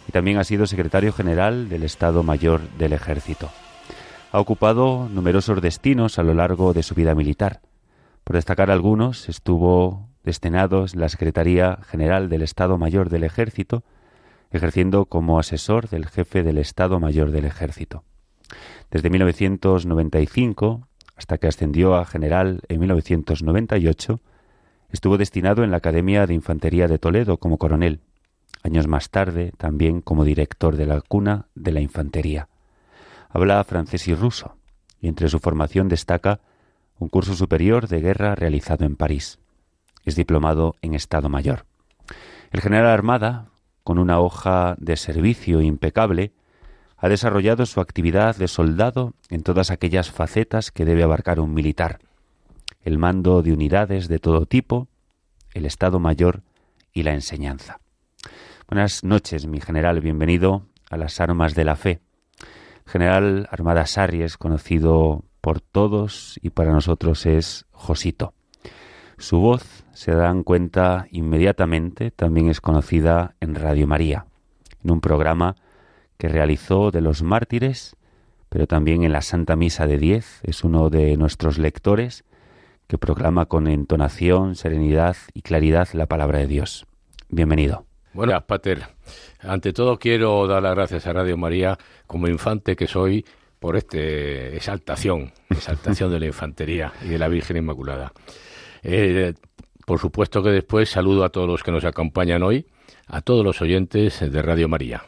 y 0.08 0.12
también 0.12 0.38
ha 0.38 0.44
sido 0.44 0.68
secretario 0.68 1.12
general 1.12 1.68
del 1.68 1.84
Estado 1.84 2.22
Mayor 2.22 2.62
del 2.78 2.94
Ejército. 2.94 3.50
Ha 4.32 4.40
ocupado 4.40 5.10
numerosos 5.10 5.60
destinos 5.60 6.20
a 6.20 6.24
lo 6.24 6.36
largo 6.36 6.74
de 6.74 6.84
su 6.84 6.94
vida 6.94 7.16
militar. 7.16 7.62
Por 8.24 8.36
destacar 8.36 8.70
algunos, 8.70 9.30
estuvo 9.30 10.10
destinado 10.24 10.86
en 10.92 11.00
la 11.00 11.10
Secretaría 11.10 11.80
General 11.88 12.30
del 12.30 12.44
Estado 12.44 12.78
Mayor 12.78 13.10
del 13.10 13.24
Ejército, 13.24 13.84
ejerciendo 14.52 15.06
como 15.06 15.40
asesor 15.40 15.90
del 15.90 16.06
jefe 16.06 16.44
del 16.44 16.60
Estado 16.60 17.00
Mayor 17.00 17.32
del 17.32 17.46
Ejército. 17.46 18.04
Desde 18.92 19.10
1995 19.10 20.88
hasta 21.16 21.38
que 21.38 21.48
ascendió 21.48 21.96
a 21.96 22.06
general 22.06 22.62
en 22.70 22.80
1998, 22.80 24.20
Estuvo 24.94 25.18
destinado 25.18 25.64
en 25.64 25.72
la 25.72 25.78
Academia 25.78 26.28
de 26.28 26.36
Infantería 26.36 26.88
de 26.88 27.00
Toledo 27.00 27.38
como 27.38 27.58
coronel, 27.58 28.02
años 28.62 28.88
más 28.88 29.10
tarde 29.10 29.52
también 29.58 30.02
como 30.02 30.24
director 30.24 30.78
de 30.78 30.86
la 30.86 31.02
cuna 31.02 31.48
de 31.56 31.72
la 31.72 31.82
infantería. 31.82 32.48
Habla 33.30 33.64
francés 33.64 34.08
y 34.08 34.14
ruso, 34.14 34.56
y 35.02 35.08
entre 35.08 35.30
su 35.30 35.40
formación 35.40 35.90
destaca 35.90 36.42
un 37.00 37.10
curso 37.10 37.34
superior 37.34 37.88
de 37.88 38.02
guerra 38.02 38.36
realizado 38.36 38.86
en 38.86 38.96
París. 38.96 39.40
Es 40.06 40.16
diplomado 40.16 40.76
en 40.84 40.94
Estado 40.94 41.28
Mayor. 41.28 41.66
El 42.52 42.62
general 42.62 42.86
Armada, 42.86 43.50
con 43.84 43.98
una 43.98 44.20
hoja 44.20 44.76
de 44.78 44.96
servicio 44.96 45.60
impecable, 45.62 46.34
ha 46.98 47.10
desarrollado 47.10 47.66
su 47.66 47.82
actividad 47.82 48.36
de 48.36 48.48
soldado 48.48 49.16
en 49.30 49.42
todas 49.42 49.72
aquellas 49.72 50.12
facetas 50.12 50.70
que 50.70 50.86
debe 50.86 51.02
abarcar 51.02 51.40
un 51.40 51.56
militar, 51.56 51.98
el 52.84 52.98
mando 52.98 53.42
de 53.42 53.54
unidades 53.54 54.08
de 54.08 54.20
todo 54.20 54.46
tipo, 54.46 54.88
el 55.54 55.66
Estado 55.66 56.00
Mayor 56.00 56.42
y 56.92 57.04
la 57.04 57.14
enseñanza. 57.14 57.80
Buenas 58.68 59.04
noches, 59.04 59.48
mi 59.48 59.62
general, 59.62 60.02
bienvenido 60.02 60.68
a 60.90 60.98
las 60.98 61.22
armas 61.22 61.56
de 61.56 61.64
la 61.64 61.76
fe. 61.76 62.02
General 62.86 63.48
Armada 63.52 63.86
Sarri 63.86 64.22
es 64.22 64.38
conocido 64.38 65.24
por 65.40 65.62
todos 65.62 66.40
y 66.42 66.50
para 66.50 66.72
nosotros 66.72 67.26
es 67.26 67.66
Josito. 67.72 68.34
Su 69.18 69.40
voz, 69.40 69.86
se 69.94 70.12
dan 70.12 70.44
cuenta 70.44 71.08
inmediatamente, 71.12 72.12
también 72.12 72.50
es 72.50 72.60
conocida 72.60 73.36
en 73.40 73.56
Radio 73.56 73.88
María, 73.88 74.26
en 74.84 74.92
un 74.92 75.02
programa 75.02 75.56
que 76.18 76.28
realizó 76.28 76.92
de 76.92 77.02
los 77.02 77.24
mártires, 77.24 77.96
pero 78.50 78.68
también 78.68 79.04
en 79.04 79.14
la 79.14 79.22
Santa 79.22 79.56
Misa 79.56 79.88
de 79.88 79.98
Diez. 79.98 80.42
Es 80.44 80.64
uno 80.64 80.90
de 80.90 81.16
nuestros 81.16 81.58
lectores 81.58 82.26
que 82.88 82.98
proclama 82.98 83.46
con 83.46 83.68
entonación, 83.68 84.56
serenidad 84.56 85.16
y 85.34 85.42
claridad 85.42 85.88
la 85.94 86.06
palabra 86.06 86.40
de 86.40 86.48
Dios. 86.48 86.86
Bienvenido. 87.30 87.86
Buenas, 88.14 88.44
Pater. 88.44 88.84
Ante 89.42 89.74
todo 89.74 89.98
quiero 89.98 90.46
dar 90.48 90.64
las 90.64 90.76
gracias 90.76 91.08
a 91.08 91.14
Radio 91.14 91.38
María 91.38 91.78
como 92.08 92.28
infante 92.28 92.76
que 92.76 92.88
soy 92.88 93.26
por 93.60 93.76
esta 93.76 93.98
exaltación, 93.98 95.32
exaltación 95.50 96.12
de 96.12 96.20
la 96.20 96.26
infantería 96.28 96.94
y 97.04 97.10
de 97.10 97.18
la 97.18 97.28
Virgen 97.28 97.58
Inmaculada. 97.58 98.12
Eh, 98.84 99.34
por 99.86 100.00
supuesto 100.00 100.44
que 100.44 100.50
después 100.50 100.90
saludo 100.90 101.24
a 101.24 101.30
todos 101.30 101.48
los 101.48 101.64
que 101.64 101.72
nos 101.72 101.86
acompañan 101.86 102.44
hoy, 102.44 102.66
a 103.08 103.22
todos 103.22 103.44
los 103.44 103.62
oyentes 103.62 104.20
de 104.20 104.42
Radio 104.42 104.70
María. 104.70 105.04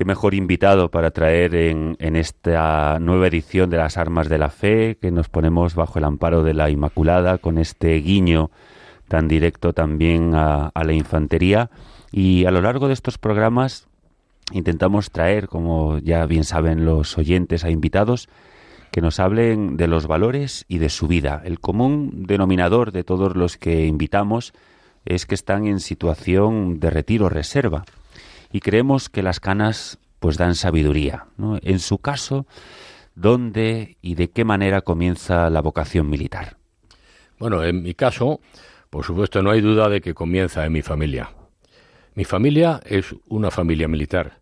Qué 0.00 0.06
mejor 0.06 0.32
invitado 0.32 0.90
para 0.90 1.10
traer 1.10 1.54
en, 1.54 2.16
esta 2.16 2.98
nueva 3.00 3.26
edición 3.26 3.68
de 3.68 3.76
las 3.76 3.98
Armas 3.98 4.30
de 4.30 4.38
la 4.38 4.48
Fe, 4.48 4.96
que 4.98 5.10
nos 5.10 5.28
ponemos 5.28 5.74
bajo 5.74 5.98
el 5.98 6.06
amparo 6.06 6.42
de 6.42 6.54
la 6.54 6.70
Inmaculada, 6.70 7.36
con 7.36 7.58
este 7.58 7.96
guiño 7.96 8.50
tan 9.08 9.28
directo 9.28 9.74
también 9.74 10.32
a 10.34 10.72
la 10.74 10.92
infantería. 10.94 11.68
Y 12.10 12.46
a 12.46 12.50
lo 12.50 12.62
largo 12.62 12.88
de 12.88 12.94
estos 12.94 13.18
programas 13.18 13.88
intentamos 14.52 15.10
traer, 15.10 15.48
como 15.48 15.98
ya 15.98 16.24
bien 16.24 16.44
saben 16.44 16.86
los 16.86 17.18
oyentes, 17.18 17.64
a 17.64 17.70
invitados 17.70 18.30
que 18.92 19.02
nos 19.02 19.20
hablen 19.20 19.76
de 19.76 19.86
los 19.86 20.06
valores 20.06 20.64
y 20.66 20.78
de 20.78 20.88
su 20.88 21.08
vida. 21.08 21.42
El 21.44 21.60
común 21.60 22.24
denominador 22.26 22.92
de 22.92 23.04
todos 23.04 23.36
los 23.36 23.58
que 23.58 23.84
invitamos 23.84 24.54
es 25.04 25.26
que 25.26 25.34
están 25.34 25.66
en 25.66 25.78
situación 25.78 26.80
de 26.80 26.88
retiro 26.88 27.28
reserva 27.28 27.84
y 28.52 28.60
creemos 28.60 29.08
que 29.08 29.22
las 29.22 29.40
canas 29.40 29.98
pues 30.18 30.36
dan 30.36 30.54
sabiduría. 30.54 31.26
En 31.62 31.78
su 31.78 31.98
caso, 31.98 32.46
¿dónde 33.14 33.96
y 34.02 34.14
de 34.14 34.30
qué 34.30 34.44
manera 34.44 34.82
comienza 34.82 35.48
la 35.50 35.62
vocación 35.62 36.08
militar? 36.08 36.58
Bueno, 37.38 37.64
en 37.64 37.82
mi 37.82 37.94
caso, 37.94 38.40
por 38.90 39.04
supuesto, 39.04 39.42
no 39.42 39.50
hay 39.50 39.60
duda 39.60 39.88
de 39.88 40.00
que 40.00 40.14
comienza 40.14 40.64
en 40.66 40.72
mi 40.72 40.82
familia. 40.82 41.30
Mi 42.14 42.24
familia 42.24 42.80
es 42.84 43.14
una 43.28 43.50
familia 43.50 43.88
militar. 43.88 44.40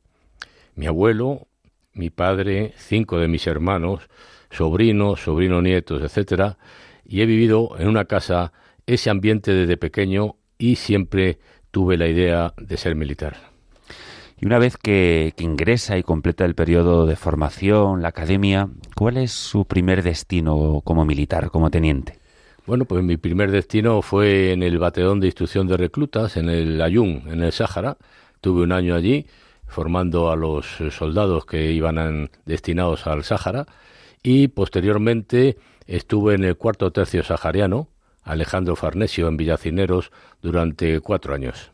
Mi 0.74 0.86
abuelo, 0.86 1.46
mi 1.92 2.10
padre, 2.10 2.72
cinco 2.76 3.18
de 3.18 3.28
mis 3.28 3.46
hermanos, 3.46 4.08
sobrinos, 4.50 5.20
sobrinos 5.20 5.62
nietos, 5.62 6.02
etcétera, 6.02 6.58
y 7.04 7.20
he 7.20 7.26
vivido 7.26 7.76
en 7.78 7.88
una 7.88 8.06
casa 8.06 8.52
ese 8.86 9.10
ambiente 9.10 9.52
desde 9.52 9.76
pequeño 9.76 10.36
y 10.56 10.76
siempre 10.76 11.38
tuve 11.70 11.96
la 11.96 12.08
idea 12.08 12.54
de 12.56 12.76
ser 12.76 12.96
militar. 12.96 13.47
Y 14.40 14.46
una 14.46 14.58
vez 14.58 14.76
que, 14.76 15.34
ingresa 15.38 15.98
y 15.98 16.04
completa 16.04 16.44
el 16.44 16.54
periodo 16.54 17.06
de 17.06 17.16
formación, 17.16 18.02
la 18.02 18.08
academia, 18.08 18.68
¿cuál 18.94 19.16
es 19.16 19.32
su 19.32 19.64
primer 19.64 20.04
destino 20.04 20.80
como 20.84 21.04
militar, 21.04 21.50
como 21.50 21.70
teniente? 21.70 22.18
Bueno, 22.64 22.84
pues 22.84 23.02
mi 23.02 23.16
primer 23.16 23.50
destino 23.50 24.00
fue 24.00 24.52
en 24.52 24.62
el 24.62 24.78
Bateón 24.78 25.18
de 25.18 25.26
Instrucción 25.26 25.66
de 25.66 25.76
Reclutas, 25.76 26.36
en 26.36 26.48
el 26.50 26.80
Ayun, 26.80 27.24
en 27.26 27.42
el 27.42 27.50
Sáhara. 27.50 27.96
Tuve 28.40 28.62
un 28.62 28.70
año 28.70 28.94
allí 28.94 29.26
formando 29.66 30.30
a 30.30 30.36
los 30.36 30.66
soldados 30.90 31.44
que 31.44 31.72
iban 31.72 32.30
destinados 32.46 33.08
al 33.08 33.24
Sáhara 33.24 33.66
y 34.22 34.48
posteriormente 34.48 35.58
estuve 35.86 36.34
en 36.34 36.44
el 36.44 36.56
cuarto 36.56 36.92
tercio 36.92 37.24
sahariano, 37.24 37.88
Alejandro 38.22 38.76
Farnesio, 38.76 39.26
en 39.26 39.36
Villacineros, 39.36 40.12
durante 40.42 41.00
cuatro 41.00 41.34
años. 41.34 41.72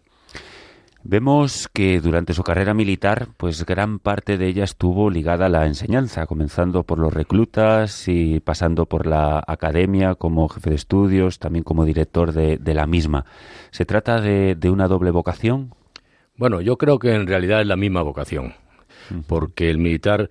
Vemos 1.06 1.68
que 1.68 2.00
durante 2.00 2.32
su 2.32 2.42
carrera 2.42 2.72
militar, 2.72 3.28
pues 3.36 3.66
gran 3.66 3.98
parte 3.98 4.38
de 4.38 4.46
ella 4.46 4.64
estuvo 4.64 5.10
ligada 5.10 5.46
a 5.46 5.48
la 5.50 5.66
enseñanza, 5.66 6.26
comenzando 6.26 6.84
por 6.84 6.98
los 6.98 7.12
reclutas 7.12 8.08
y 8.08 8.40
pasando 8.40 8.86
por 8.86 9.06
la 9.06 9.44
academia 9.46 10.14
como 10.14 10.48
jefe 10.48 10.70
de 10.70 10.76
estudios, 10.76 11.38
también 11.38 11.62
como 11.62 11.84
director 11.84 12.32
de, 12.32 12.58
la 12.74 12.86
misma. 12.86 13.26
¿Se 13.70 13.84
trata 13.84 14.18
de, 14.22 14.70
una 14.70 14.88
doble 14.88 15.10
vocación? 15.10 15.74
Bueno, 16.36 16.62
yo 16.62 16.78
creo 16.78 16.98
que 16.98 17.12
en 17.12 17.26
realidad 17.26 17.60
es 17.60 17.66
la 17.66 17.76
misma 17.76 18.00
vocación, 18.00 18.54
porque 19.26 19.68
el 19.68 19.76
militar 19.76 20.30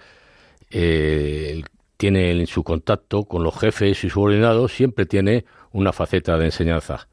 eh, 0.72 1.62
tiene 1.98 2.32
en 2.32 2.48
su 2.48 2.64
contacto 2.64 3.26
con 3.26 3.44
los 3.44 3.56
jefes 3.60 4.04
y 4.04 4.10
subordinados, 4.10 4.74
siempre 4.74 5.06
tiene 5.06 5.46
una 5.72 5.94
faceta 5.94 6.36
de 6.36 6.46
enseñanza, 6.46 7.08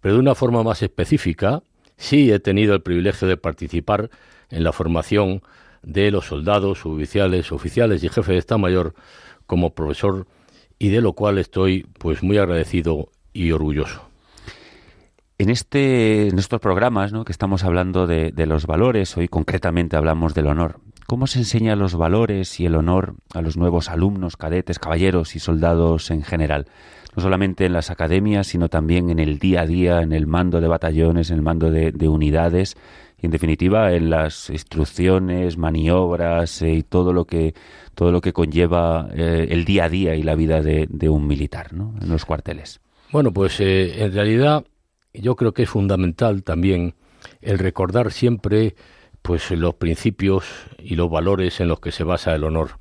pero 0.00 0.14
de 0.14 0.20
una 0.20 0.34
forma 0.34 0.62
más 0.62 0.82
específica 0.82 1.62
Sí 1.98 2.32
he 2.32 2.38
tenido 2.38 2.74
el 2.74 2.80
privilegio 2.80 3.28
de 3.28 3.36
participar 3.36 4.08
en 4.50 4.64
la 4.64 4.72
formación 4.72 5.42
de 5.82 6.10
los 6.10 6.26
soldados, 6.26 6.86
oficiales, 6.86 7.52
oficiales 7.52 8.02
y 8.02 8.08
jefes 8.08 8.28
de 8.28 8.38
Estado 8.38 8.58
Mayor 8.58 8.94
como 9.46 9.74
profesor 9.74 10.26
y 10.78 10.88
de 10.88 11.00
lo 11.00 11.12
cual 11.12 11.38
estoy 11.38 11.86
pues 11.98 12.22
muy 12.22 12.38
agradecido 12.38 13.10
y 13.32 13.50
orgulloso. 13.50 14.02
En, 15.38 15.50
este, 15.50 16.28
en 16.28 16.38
estos 16.38 16.60
programas 16.60 17.12
¿no? 17.12 17.24
que 17.24 17.32
estamos 17.32 17.64
hablando 17.64 18.06
de, 18.06 18.32
de, 18.32 18.46
los 18.46 18.66
valores, 18.66 19.16
hoy 19.16 19.28
concretamente 19.28 19.96
hablamos 19.96 20.34
del 20.34 20.46
honor. 20.46 20.80
¿Cómo 21.06 21.26
se 21.26 21.38
enseña 21.38 21.76
los 21.76 21.94
valores 21.94 22.60
y 22.60 22.66
el 22.66 22.74
honor 22.74 23.14
a 23.32 23.40
los 23.40 23.56
nuevos 23.56 23.88
alumnos, 23.88 24.36
cadetes, 24.36 24.78
caballeros 24.78 25.36
y 25.36 25.38
soldados 25.38 26.10
en 26.10 26.22
general? 26.22 26.66
No 27.18 27.22
solamente 27.22 27.66
en 27.66 27.72
las 27.72 27.90
academias, 27.90 28.46
sino 28.46 28.68
también 28.68 29.10
en 29.10 29.18
el 29.18 29.40
día 29.40 29.62
a 29.62 29.66
día, 29.66 30.02
en 30.02 30.12
el 30.12 30.28
mando 30.28 30.60
de 30.60 30.68
batallones, 30.68 31.30
en 31.30 31.38
el 31.38 31.42
mando 31.42 31.68
de, 31.68 32.08
unidades 32.08 32.76
y 33.20 33.26
en 33.26 33.32
definitiva 33.32 33.92
en 33.92 34.08
las 34.08 34.50
instrucciones, 34.50 35.58
maniobras 35.58 36.62
eh, 36.62 36.74
y 36.74 36.82
todo 36.84 37.12
lo 37.12 37.24
que 37.24 37.54
todo 37.96 38.12
lo 38.12 38.20
que 38.20 38.32
conlleva 38.32 39.08
eh, 39.16 39.48
el 39.50 39.64
día 39.64 39.86
a 39.86 39.88
día 39.88 40.14
y 40.14 40.22
la 40.22 40.36
vida 40.36 40.62
de, 40.62 41.08
un 41.08 41.26
militar, 41.26 41.72
¿no? 41.72 41.92
En 42.00 42.08
los 42.08 42.24
cuarteles. 42.24 42.80
Bueno, 43.10 43.32
pues 43.32 43.58
eh, 43.58 44.04
en 44.04 44.12
realidad 44.12 44.64
yo 45.12 45.34
creo 45.34 45.52
que 45.52 45.64
es 45.64 45.68
fundamental 45.68 46.44
también 46.44 46.94
el 47.40 47.58
recordar 47.58 48.12
siempre 48.12 48.76
pues 49.22 49.50
los 49.50 49.74
principios 49.74 50.44
y 50.78 50.94
los 50.94 51.10
valores 51.10 51.58
en 51.58 51.66
los 51.66 51.80
que 51.80 51.90
se 51.90 52.04
basa 52.04 52.32
el 52.32 52.44
honor 52.44 52.78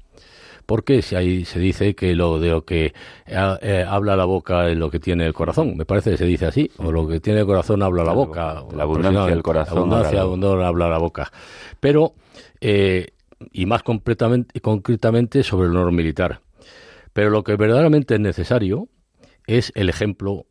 porque 0.67 1.01
si 1.01 1.15
ahí 1.15 1.45
se 1.45 1.59
dice 1.59 1.95
que 1.95 2.13
lo 2.13 2.39
de 2.39 2.49
lo 2.49 2.65
que 2.65 2.93
eh, 3.25 3.85
habla 3.87 4.17
la 4.17 4.25
boca 4.25 4.69
es 4.69 4.77
lo 4.77 4.91
que 4.91 4.99
tiene 4.99 5.25
el 5.25 5.33
corazón, 5.33 5.77
me 5.77 5.85
parece 5.85 6.11
que 6.11 6.17
se 6.17 6.25
dice 6.25 6.45
así, 6.45 6.69
o 6.77 6.91
lo 6.91 7.07
que 7.07 7.21
tiene 7.21 7.39
el 7.39 7.45
corazón 7.45 7.81
habla 7.81 8.03
la 8.03 8.11
boca. 8.11 8.65
La 8.75 8.83
abundancia 8.83 9.25
del 9.25 9.41
corazón. 9.41 9.77
Abundancia 9.77 10.21
habla 10.21 10.89
la 10.89 10.97
boca. 10.97 11.31
Pero, 11.79 12.15
eh, 12.59 13.13
y 13.53 13.65
más 13.65 13.81
concretamente 13.81 15.43
sobre 15.43 15.69
el 15.69 15.75
honor 15.75 15.93
militar. 15.93 16.41
Pero 17.13 17.29
lo 17.29 17.45
que 17.45 17.55
verdaderamente 17.55 18.15
es 18.15 18.19
necesario 18.19 18.89
es 19.47 19.71
el 19.73 19.87
ejemplo 19.87 20.47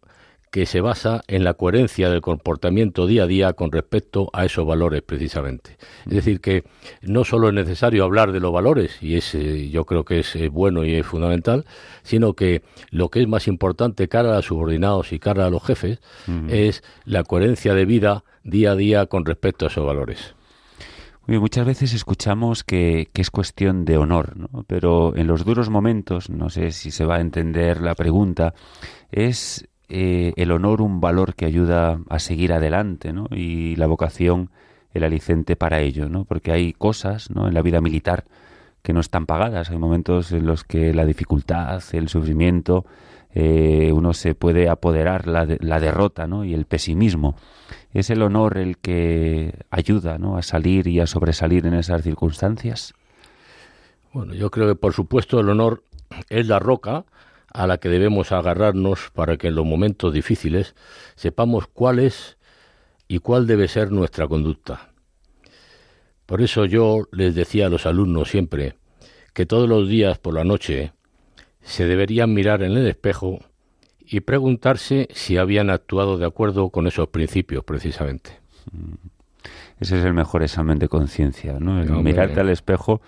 que 0.57 0.65
se 0.65 0.81
basa 0.81 1.23
en 1.29 1.45
la 1.45 1.53
coherencia 1.53 2.09
del 2.09 2.23
comportamiento 2.23 3.07
día 3.07 3.25
a 3.25 3.27
día 3.27 3.53
con 3.53 3.71
respecto 3.71 4.31
a 4.33 4.47
esos 4.47 4.67
valores 4.67 5.03
precisamente. 5.03 5.77
Es 6.07 6.15
decir, 6.15 6.41
que 6.41 6.65
no 7.03 7.25
solo 7.25 7.49
es 7.49 7.55
necesario 7.55 8.05
hablar 8.05 8.33
de 8.33 8.41
los 8.41 8.55
valores, 8.55 8.97
y 9.03 9.17
es, 9.17 9.35
eh, 9.35 9.69
yo 9.69 9.85
creo 9.85 10.07
que 10.07 10.21
es 10.21 10.35
bueno 10.51 10.83
y 10.83 10.95
es 10.95 11.05
fundamental, 11.05 11.67
sino 12.05 12.33
que 12.33 12.63
lo 12.89 13.11
que 13.11 13.21
es 13.21 13.29
más 13.29 13.49
importante 13.49 14.09
cara 14.09 14.33
a 14.33 14.37
los 14.37 14.47
subordinados 14.47 15.13
y 15.13 15.19
cara 15.19 15.45
a 15.45 15.51
los 15.51 15.63
jefes 15.63 16.01
es 16.49 16.83
la 17.05 17.23
coherencia 17.23 17.75
de 17.75 17.85
vida 17.85 18.25
día 18.43 18.71
a 18.71 18.77
día 18.77 19.05
con 19.05 19.27
respecto 19.27 19.67
a 19.67 19.69
esos 19.69 19.85
valores. 19.85 20.37
muchas 21.27 21.67
veces 21.67 21.93
escuchamos 21.93 22.65
que, 22.65 23.11
que, 23.13 23.21
es 23.21 23.31
cuestión 23.31 23.85
de 23.85 23.99
honor, 23.99 24.39
¿no? 24.39 24.65
pero 24.67 25.15
en 25.17 25.27
los 25.27 25.45
duros 25.45 25.69
momentos, 25.69 26.31
no 26.31 26.49
sé 26.49 26.73
si 26.73 26.91
se 26.91 27.05
va 27.05 27.17
a 27.17 27.21
entender 27.21 27.83
la 27.83 27.95
pregunta, 27.95 28.55
es 29.13 29.69
eh, 29.89 30.33
el 30.37 30.51
honor 30.51 30.83
un 30.83 31.01
valor 31.01 31.35
que 31.35 31.47
ayuda 31.47 32.01
a 32.09 32.19
seguir 32.19 32.53
adelante, 32.53 33.13
¿no? 33.13 33.29
Y 33.31 33.77
la 33.77 33.87
vocación 33.87 34.51
el 34.95 35.05
alicente 35.05 35.57
para 35.57 35.81
ello, 35.81 36.09
¿no? 36.09 36.25
Porque 36.25 36.53
hay 36.53 36.73
cosas, 36.73 37.31
¿no? 37.31 37.49
En 37.49 37.55
la 37.55 37.63
vida 37.63 37.81
militar 37.81 38.25
que 38.83 38.93
no 38.93 39.01
están 39.01 39.27
pagadas. 39.27 39.71
Hay 39.71 39.79
momentos 39.79 40.33
en 40.33 40.47
los 40.47 40.65
que 40.65 40.95
la 40.95 41.05
dificultad, 41.05 41.83
el 41.93 42.09
sufrimiento, 42.09 42.87
eh, 43.35 43.93
uno 43.93 44.15
se 44.15 44.35
puede 44.35 44.69
apoderar 44.69 45.27
la, 45.27 45.47
la 45.61 45.81
derrota, 45.81 46.27
¿no? 46.27 46.45
Y 46.45 46.55
el 46.55 46.65
pesimismo. 46.65 47.37
Es 47.93 48.11
el 48.11 48.23
honor 48.23 48.59
el 48.59 48.79
que 48.79 49.55
ayuda, 49.71 50.19
¿no? 50.19 50.37
A 50.37 50.43
salir 50.43 50.87
y 50.87 51.01
a 51.01 51.07
sobresalir 51.07 51.67
en 51.67 51.75
esas 51.75 52.03
circunstancias. 52.03 52.95
Bueno, 54.13 54.35
yo 54.35 54.51
creo 54.51 54.69
que 54.69 54.75
por 54.75 54.95
supuesto 54.95 55.39
el 55.41 55.51
honor 55.51 55.83
es 56.31 56.47
la 56.47 56.59
roca 56.59 57.05
a 57.57 57.67
la 57.67 57.79
que 57.79 57.89
debemos 57.89 58.33
agarrarnos 58.33 59.11
para 59.15 59.39
que 59.39 59.49
en 59.49 59.55
los 59.55 59.65
momentos 59.65 60.13
difíciles 60.13 60.75
sepamos 61.15 61.67
cuál 61.67 61.99
es 61.99 62.37
y 63.09 63.19
cuál 63.19 63.47
debe 63.47 63.67
ser 63.67 63.91
nuestra 63.93 64.29
conducta. 64.29 64.91
Por 66.27 66.43
eso 66.43 66.67
yo 66.67 67.05
les 67.13 67.35
decía 67.35 67.67
a 67.67 67.69
los 67.71 67.87
alumnos 67.87 68.31
siempre 68.31 68.75
que 69.33 69.47
todos 69.47 69.69
los 69.69 69.89
días 69.89 70.19
por 70.19 70.35
la 70.35 70.45
noche 70.45 70.93
se 71.63 71.87
deberían 71.87 72.35
mirar 72.35 72.63
en 72.63 72.73
el 72.73 72.87
espejo 72.87 73.41
y 74.01 74.21
preguntarse 74.21 75.09
si 75.13 75.37
habían 75.37 75.71
actuado 75.71 76.19
de 76.19 76.27
acuerdo 76.27 76.69
con 76.71 76.87
esos 76.87 77.09
principios 77.09 77.65
precisamente. 77.65 78.39
Mm. 78.71 79.09
Ese 79.81 79.99
es 79.99 80.05
el 80.05 80.15
mejor 80.15 80.43
examen 80.43 80.79
de 80.79 80.89
conciencia, 80.89 81.59
¿no? 81.61 81.83
mirarte 82.03 82.41
al 82.41 82.49
espejo 82.49 83.01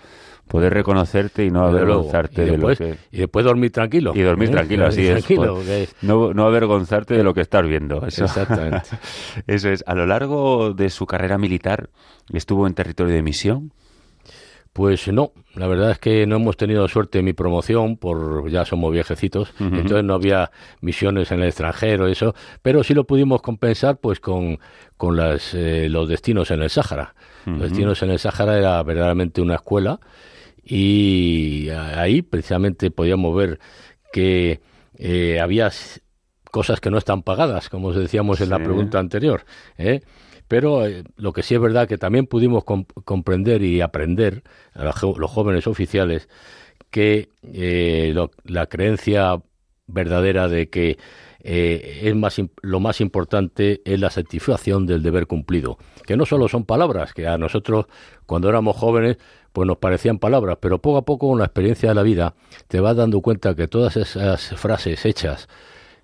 poder 0.49 0.73
reconocerte 0.73 1.45
y 1.45 1.51
no 1.51 1.61
avergonzarte 1.61 2.43
de 2.43 2.57
lo 2.57 2.75
que... 2.75 2.97
Y 3.11 3.19
después 3.19 3.45
dormir 3.45 3.71
tranquilo. 3.71 4.13
Y 4.15 4.21
dormir 4.21 4.49
tranquilo, 4.49 4.87
así 4.87 5.07
es. 5.07 5.25
No, 6.01 6.33
no, 6.33 6.45
avergonzarte 6.45 7.13
de 7.15 7.23
lo 7.23 7.35
que 7.35 7.41
estás 7.41 7.65
viendo. 7.65 8.03
Exactamente. 8.05 8.89
Eso 9.47 9.69
es. 9.69 9.83
A 9.85 9.93
lo 9.93 10.07
largo 10.07 10.73
de 10.73 10.89
su 10.89 11.05
carrera 11.05 11.37
militar, 11.37 11.91
¿estuvo 12.33 12.65
en 12.65 12.73
territorio 12.73 13.13
de 13.13 13.21
misión? 13.21 13.71
Pues 14.73 15.07
no, 15.07 15.33
la 15.53 15.67
verdad 15.67 15.91
es 15.91 15.99
que 15.99 16.25
no 16.25 16.37
hemos 16.37 16.57
tenido 16.57 16.87
suerte 16.87 17.19
en 17.19 17.25
mi 17.25 17.33
promoción, 17.33 17.97
por 17.97 18.49
ya 18.49 18.65
somos 18.65 18.91
viejecitos, 18.91 19.53
entonces 19.59 20.03
no 20.03 20.13
había 20.13 20.51
misiones 20.79 21.31
en 21.31 21.41
el 21.41 21.47
extranjero, 21.47 22.07
eso, 22.07 22.35
pero 22.61 22.83
sí 22.83 22.93
lo 22.93 23.05
pudimos 23.05 23.41
compensar 23.41 23.97
pues 23.97 24.19
con, 24.19 24.59
con 24.95 25.17
las, 25.17 25.55
eh, 25.55 25.89
los 25.89 26.07
destinos 26.07 26.51
en 26.51 26.61
el 26.61 26.69
Sáhara. 26.69 27.15
Los 27.45 27.61
destinos 27.61 28.03
en 28.03 28.11
el 28.11 28.19
Sáhara 28.19 28.57
era 28.57 28.81
verdaderamente 28.83 29.41
una 29.41 29.55
escuela 29.55 29.99
y 30.69 31.69
ahí 31.69 32.21
precisamente 32.21 32.91
podíamos 32.91 33.35
ver 33.35 33.59
que 34.13 34.61
eh, 34.95 35.39
había 35.39 35.71
cosas 36.51 36.79
que 36.79 36.91
no 36.91 36.99
están 36.99 37.23
pagadas, 37.23 37.69
como 37.69 37.91
decíamos 37.91 38.39
en 38.39 38.51
la 38.51 38.59
pregunta 38.59 38.99
anterior. 38.99 39.45
¿eh? 39.79 40.01
Pero 40.47 40.85
eh, 40.85 41.03
lo 41.15 41.33
que 41.33 41.41
sí 41.41 41.55
es 41.55 41.61
verdad 41.61 41.87
que 41.87 41.97
también 41.97 42.27
pudimos 42.27 42.63
comprender 42.63 43.63
y 43.63 43.81
aprender 43.81 44.43
a 44.73 44.83
los 44.83 45.31
jóvenes 45.31 45.65
oficiales 45.65 46.29
que 46.91 47.29
la 48.43 48.65
creencia 48.67 49.41
verdadera 49.87 50.47
de 50.47 50.69
que 50.69 50.97
es 51.41 52.15
más 52.15 52.39
lo 52.61 52.79
más 52.79 53.01
importante 53.01 53.81
es 53.85 53.99
la 53.99 54.09
satisfacción 54.09 54.85
del 54.85 55.01
deber 55.01 55.25
cumplido, 55.25 55.77
que 56.05 56.17
no 56.17 56.25
solo 56.25 56.47
son 56.47 56.65
palabras, 56.65 57.13
que 57.13 57.27
a 57.27 57.37
nosotros 57.37 57.85
cuando 58.25 58.49
éramos 58.49 58.75
jóvenes 58.75 59.17
pues 59.51 59.67
nos 59.67 59.77
parecían 59.77 60.19
palabras, 60.19 60.57
pero 60.59 60.79
poco 60.79 60.97
a 60.97 61.01
poco 61.03 61.29
con 61.29 61.39
la 61.39 61.45
experiencia 61.45 61.89
de 61.89 61.95
la 61.95 62.03
vida 62.03 62.33
te 62.67 62.79
vas 62.79 62.95
dando 62.95 63.21
cuenta 63.21 63.55
que 63.55 63.67
todas 63.67 63.97
esas 63.97 64.49
frases 64.55 65.05
hechas 65.05 65.47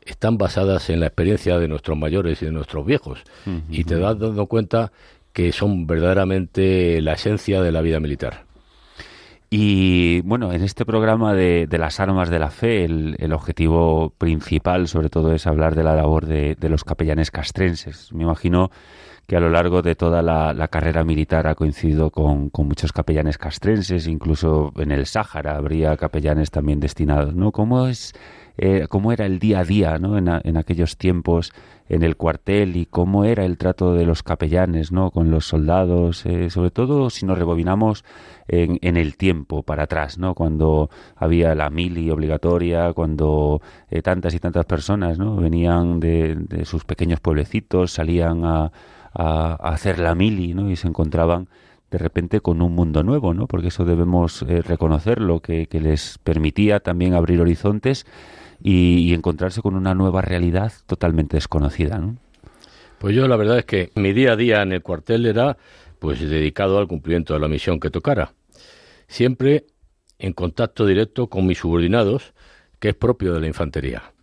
están 0.06 0.38
basadas 0.38 0.90
en 0.90 1.00
la 1.00 1.08
experiencia 1.08 1.58
de 1.58 1.68
nuestros 1.68 1.98
mayores 1.98 2.42
y 2.42 2.46
de 2.46 2.52
nuestros 2.52 2.86
viejos 2.86 3.24
y 3.70 3.84
te 3.84 3.96
vas 3.96 4.18
dando 4.20 4.46
cuenta 4.46 4.92
que 5.34 5.52
son 5.52 5.88
verdaderamente 5.88 7.02
la 7.02 7.14
esencia 7.14 7.62
de 7.62 7.72
la 7.72 7.82
vida 7.82 8.00
militar. 8.00 8.46
Y 9.50 10.22
bueno, 10.22 10.54
en 10.54 10.64
este 10.64 10.86
programa 10.86 11.34
de, 11.34 11.68
las 11.72 12.00
armas 12.00 12.30
de 12.30 12.40
la 12.40 12.50
fe, 12.50 12.86
el, 12.86 13.34
objetivo 13.34 14.12
principal 14.18 14.88
sobre 14.88 15.10
todo 15.10 15.34
es 15.34 15.46
hablar 15.48 15.76
de 15.76 15.84
la 15.84 15.96
labor 15.96 16.26
de, 16.26 16.56
de 16.56 16.70
los 16.70 16.84
capellanes 16.84 17.32
castrenses. 17.32 18.12
Me 18.12 18.24
imagino 18.24 18.72
que 19.28 19.36
a 19.36 19.40
lo 19.40 19.50
largo 19.50 19.82
de 19.82 19.96
toda 19.96 20.22
la, 20.22 20.68
carrera 20.68 21.04
militar 21.04 21.48
ha 21.48 21.56
coincidido 21.56 22.12
con, 22.12 22.52
muchos 22.58 22.92
capellanes 22.92 23.38
castrenses, 23.38 24.08
incluso 24.08 24.72
en 24.78 24.92
el 24.92 25.06
Sáhara 25.06 25.56
habría 25.56 25.96
capellanes 25.98 26.52
también 26.52 26.80
destinados, 26.80 27.36
¿no? 27.36 27.52
¿Cómo 27.52 27.88
es 27.88 28.14
eh, 28.58 28.88
cómo 28.88 29.12
era 29.12 29.26
el 29.26 29.40
día 29.40 29.60
a 29.60 29.64
día 29.66 29.98
¿no? 30.00 30.18
en, 30.18 30.58
aquellos 30.58 30.96
tiempos 30.98 31.52
en 31.90 32.04
el 32.04 32.16
cuartel 32.16 32.78
y 32.78 32.86
cómo 32.86 33.26
era 33.26 33.44
el 33.44 33.58
trato 33.58 33.94
de 33.94 34.06
los 34.06 34.24
capellanes 34.24 34.94
¿no? 34.94 35.12
con 35.12 35.30
los 35.30 35.46
soldados, 35.46 36.26
eh, 36.26 36.50
sobre 36.50 36.72
todo 36.72 37.10
si 37.10 37.26
nos 37.26 37.38
rebobinamos 37.38 38.06
en, 38.48 38.80
en, 38.82 38.96
el 38.96 39.18
tiempo 39.18 39.64
para 39.64 39.84
atrás, 39.84 40.18
¿no? 40.18 40.36
cuando 40.36 40.90
había 41.18 41.54
la 41.54 41.70
mili 41.70 42.10
obligatoria, 42.10 42.94
cuando 42.94 43.62
eh, 43.90 44.02
tantas 44.02 44.34
y 44.34 44.40
tantas 44.40 44.66
personas 44.66 45.20
¿no? 45.20 45.36
venían 45.36 46.00
de, 46.00 46.36
de 46.36 46.64
sus 46.64 46.86
pequeños 46.86 47.20
pueblecitos, 47.20 47.92
salían 47.92 48.46
a, 48.46 48.72
a, 49.16 49.56
hacer 49.56 50.00
la 50.00 50.14
mili, 50.14 50.54
¿no? 50.54 50.70
Y 50.70 50.76
se 50.76 50.88
encontraban 50.88 51.48
de 51.90 51.98
repente 51.98 52.42
con 52.42 52.62
un 52.62 52.74
mundo 52.74 53.04
nuevo, 53.04 53.34
¿no? 53.34 53.48
Porque 53.48 53.70
eso 53.70 53.86
debemos 53.86 54.42
eh, 54.44 54.62
reconocerlo, 54.62 55.40
que, 55.40 55.68
que, 55.68 55.80
les 55.80 56.18
permitía 56.20 56.80
también 56.80 57.14
abrir 57.14 57.40
horizontes 57.40 58.06
y, 58.62 59.14
encontrarse 59.14 59.62
con 59.62 59.76
una 59.76 59.96
nueva 59.96 60.22
realidad 60.22 60.74
totalmente 60.86 61.38
desconocida, 61.38 61.98
¿no? 61.98 62.18
Pues 62.98 63.16
yo 63.16 63.28
la 63.28 63.36
verdad 63.36 63.60
es 63.60 63.66
que 63.66 63.92
mi 63.96 64.14
día 64.14 64.34
a 64.34 64.36
día 64.36 64.62
en 64.62 64.72
el 64.72 64.82
cuartel 64.82 65.26
era 65.26 65.58
pues 66.00 66.20
dedicado 66.20 66.78
al 66.78 66.88
cumplimiento 66.88 67.34
de 67.34 67.40
la 67.40 67.48
misión 67.48 67.80
que 67.80 67.90
tocara. 67.90 68.34
Siempre 69.08 69.66
en 70.18 70.34
contacto 70.34 70.86
directo 70.86 71.28
con 71.28 71.46
mis 71.46 71.60
subordinados, 71.60 72.34
que 72.80 72.90
es 72.90 72.96
propio 72.96 73.34
de 73.34 73.42
la 73.42 73.48
infantería. 73.48 74.14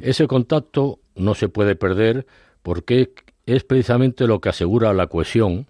Ese 0.00 0.26
contacto 0.26 0.98
no 1.14 1.34
se 1.36 1.48
puede 1.48 1.76
perder 1.76 2.26
porque 2.62 3.12
es 3.46 3.64
precisamente 3.64 4.26
lo 4.26 4.40
que 4.40 4.48
asegura 4.48 4.92
la 4.92 5.06
cohesión 5.06 5.66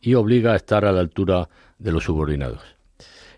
y 0.00 0.14
obliga 0.14 0.52
a 0.52 0.56
estar 0.56 0.84
a 0.84 0.92
la 0.92 1.00
altura 1.00 1.48
de 1.78 1.92
los 1.92 2.04
subordinados. 2.04 2.74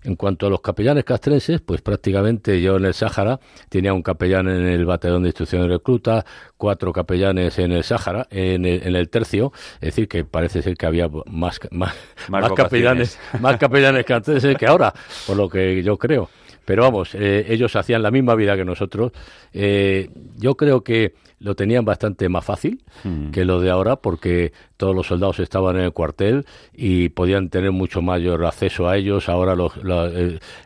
En 0.03 0.15
cuanto 0.15 0.47
a 0.47 0.51
los 0.51 0.61
capellanes 0.61 1.03
castrenses, 1.03 1.61
pues 1.61 1.83
prácticamente 1.83 2.61
yo 2.61 2.77
en 2.77 2.85
el 2.85 2.95
Sáhara 2.95 3.41
tenía 3.69 3.93
un 3.93 4.03
capellán 4.03 4.49
en 4.49 4.65
el 4.65 4.87
batallón 4.87 5.23
de 5.23 5.31
instrucción 5.31 5.63
de 5.63 5.69
recluta, 5.69 6.25
cuatro 6.57 6.93
capellanes 6.93 7.59
en 7.59 7.73
el 7.73 7.83
Sáhara, 7.83 8.29
en 8.31 8.65
el, 8.65 9.09
tercio, 9.09 9.53
es 9.75 9.81
decir, 9.81 10.07
que 10.07 10.25
parece 10.25 10.63
ser 10.63 10.77
que 10.77 10.87
había 10.87 11.09
más, 11.27 11.59
más, 11.73 11.93
más, 12.29 12.53
capellanes, 12.53 13.19
más 13.41 13.57
capellanes 13.57 14.05
castrenses 14.05 14.57
que 14.57 14.67
ahora, 14.67 14.95
por 15.27 15.37
lo 15.37 15.49
que 15.49 15.83
yo 15.83 15.97
creo. 15.99 16.31
Pero 16.65 16.83
vamos, 16.83 17.15
eh, 17.15 17.47
ellos 17.49 17.75
hacían 17.75 18.03
la 18.03 18.13
misma 18.13 18.37
vida 18.37 18.57
que 18.57 18.65
nosotros. 18.65 19.13
Eh, 19.53 20.11
yo 20.37 20.57
creo 20.57 20.85
que 20.85 21.15
lo 21.39 21.55
tenían 21.55 21.85
bastante 21.85 22.29
más 22.29 22.45
fácil 22.45 22.83
mm. 23.05 23.31
que 23.31 23.45
lo 23.45 23.61
de 23.61 23.71
ahora 23.71 23.97
porque 23.97 24.53
todos 24.77 24.95
los 24.95 25.07
soldados 25.07 25.39
estaban 25.41 25.77
en 25.77 25.83
el 25.83 25.93
cuartel 25.93 26.47
y 26.73 27.11
podían 27.11 27.51
tener 27.51 27.73
mucho 27.73 28.01
mayor 28.03 28.45
acceso 28.47 28.89
a 28.89 28.97
ellos. 28.97 29.29
Ahora 29.29 29.55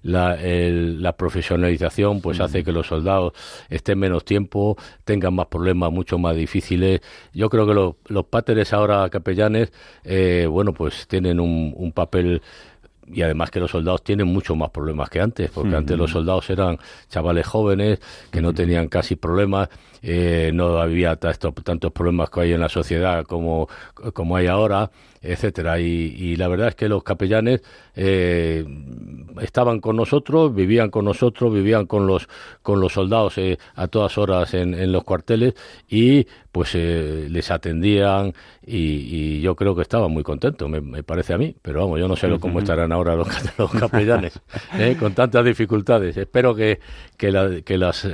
la, 0.03 1.17
profesionalización 1.17 2.21
pues 2.21 2.39
mm. 2.39 2.43
hace 2.43 2.65
que 2.65 2.73
los 2.73 2.87
soldados 2.87 3.33
estén 3.69 3.99
menos 3.99 4.25
tiempo, 4.25 4.77
tengan 5.05 5.35
más 5.35 5.47
problemas 5.47 5.91
mucho 5.93 6.19
más 6.19 6.37
difíciles. 6.37 7.01
Yo 7.33 7.51
creo 7.51 7.67
que 7.67 8.13
los 8.13 8.25
páteres 8.27 8.73
ahora 8.73 9.09
capellanes, 9.11 9.73
eh, 10.05 10.47
bueno, 10.49 10.73
pues 10.73 11.07
tienen 11.09 11.41
un, 11.41 11.75
un 11.77 11.93
papel 11.93 12.43
y 13.07 13.23
además 13.23 13.51
que 13.51 13.61
los 13.61 13.71
soldados 13.71 14.03
tienen 14.05 14.27
mucho 14.27 14.55
más 14.55 14.71
problemas 14.71 15.11
que 15.11 15.21
antes, 15.21 15.51
porque 15.51 15.75
antes 15.75 15.97
los 15.97 16.11
soldados 16.11 16.49
eran 16.51 16.79
chavales 17.09 17.47
jóvenes 17.47 18.01
que 18.31 18.41
no 18.41 18.53
tenían 18.53 18.89
casi 18.89 19.17
problemas, 19.17 19.69
eh, 20.03 20.51
no 20.55 20.79
había 20.79 21.17
tantos 21.17 21.93
problemas 21.93 22.31
que 22.31 22.41
hay 22.41 22.53
en 22.53 22.61
la 22.61 22.69
sociedad 22.69 23.25
como, 23.25 23.69
como 24.13 24.37
hay 24.37 24.47
ahora, 24.47 24.91
etcétera. 25.23 25.81
Y, 25.81 26.37
la 26.37 26.49
verdad 26.49 26.69
es 26.69 26.75
que 26.75 26.89
los 26.89 27.03
capellanes 27.03 27.63
eh, 27.95 28.65
estaban 29.41 29.81
con 29.81 29.97
nosotros, 29.97 30.55
vivían 30.55 30.91
con 30.91 31.05
nosotros, 31.05 31.53
vivían 31.53 31.87
con 31.87 32.07
los 32.07 32.29
con 32.63 32.81
los 32.81 32.93
soldados 32.93 33.37
eh, 33.39 33.59
a 33.75 33.89
todas 33.89 34.17
horas 34.17 34.55
en, 34.55 34.75
en, 34.75 34.93
los 34.93 35.05
cuarteles 35.05 35.55
y 35.89 36.27
pues 36.53 36.75
les 36.75 37.51
atendían 37.51 38.33
y, 38.63 39.41
yo 39.41 39.55
creo 39.57 39.75
que 39.75 39.83
estaban 39.83 40.11
muy 40.11 40.23
contentos, 40.23 40.69
me, 40.69 41.03
parece 41.03 41.35
a 41.35 41.39
mí. 41.39 41.55
Pero 41.63 41.81
vamos, 41.81 42.01
yo 42.01 42.09
no 42.09 42.17
sé 42.17 42.29
cómo 42.39 42.59
estarán 42.59 42.93
ahora 42.93 43.15
los, 43.15 43.29
los 43.59 43.71
capellanes 43.71 44.41
con 44.99 45.15
tantas 45.15 45.45
dificultades. 45.45 46.17
Espero 46.17 46.55
que, 46.55 46.81
que, 47.17 47.63
que 47.65 47.79
las 47.79 48.09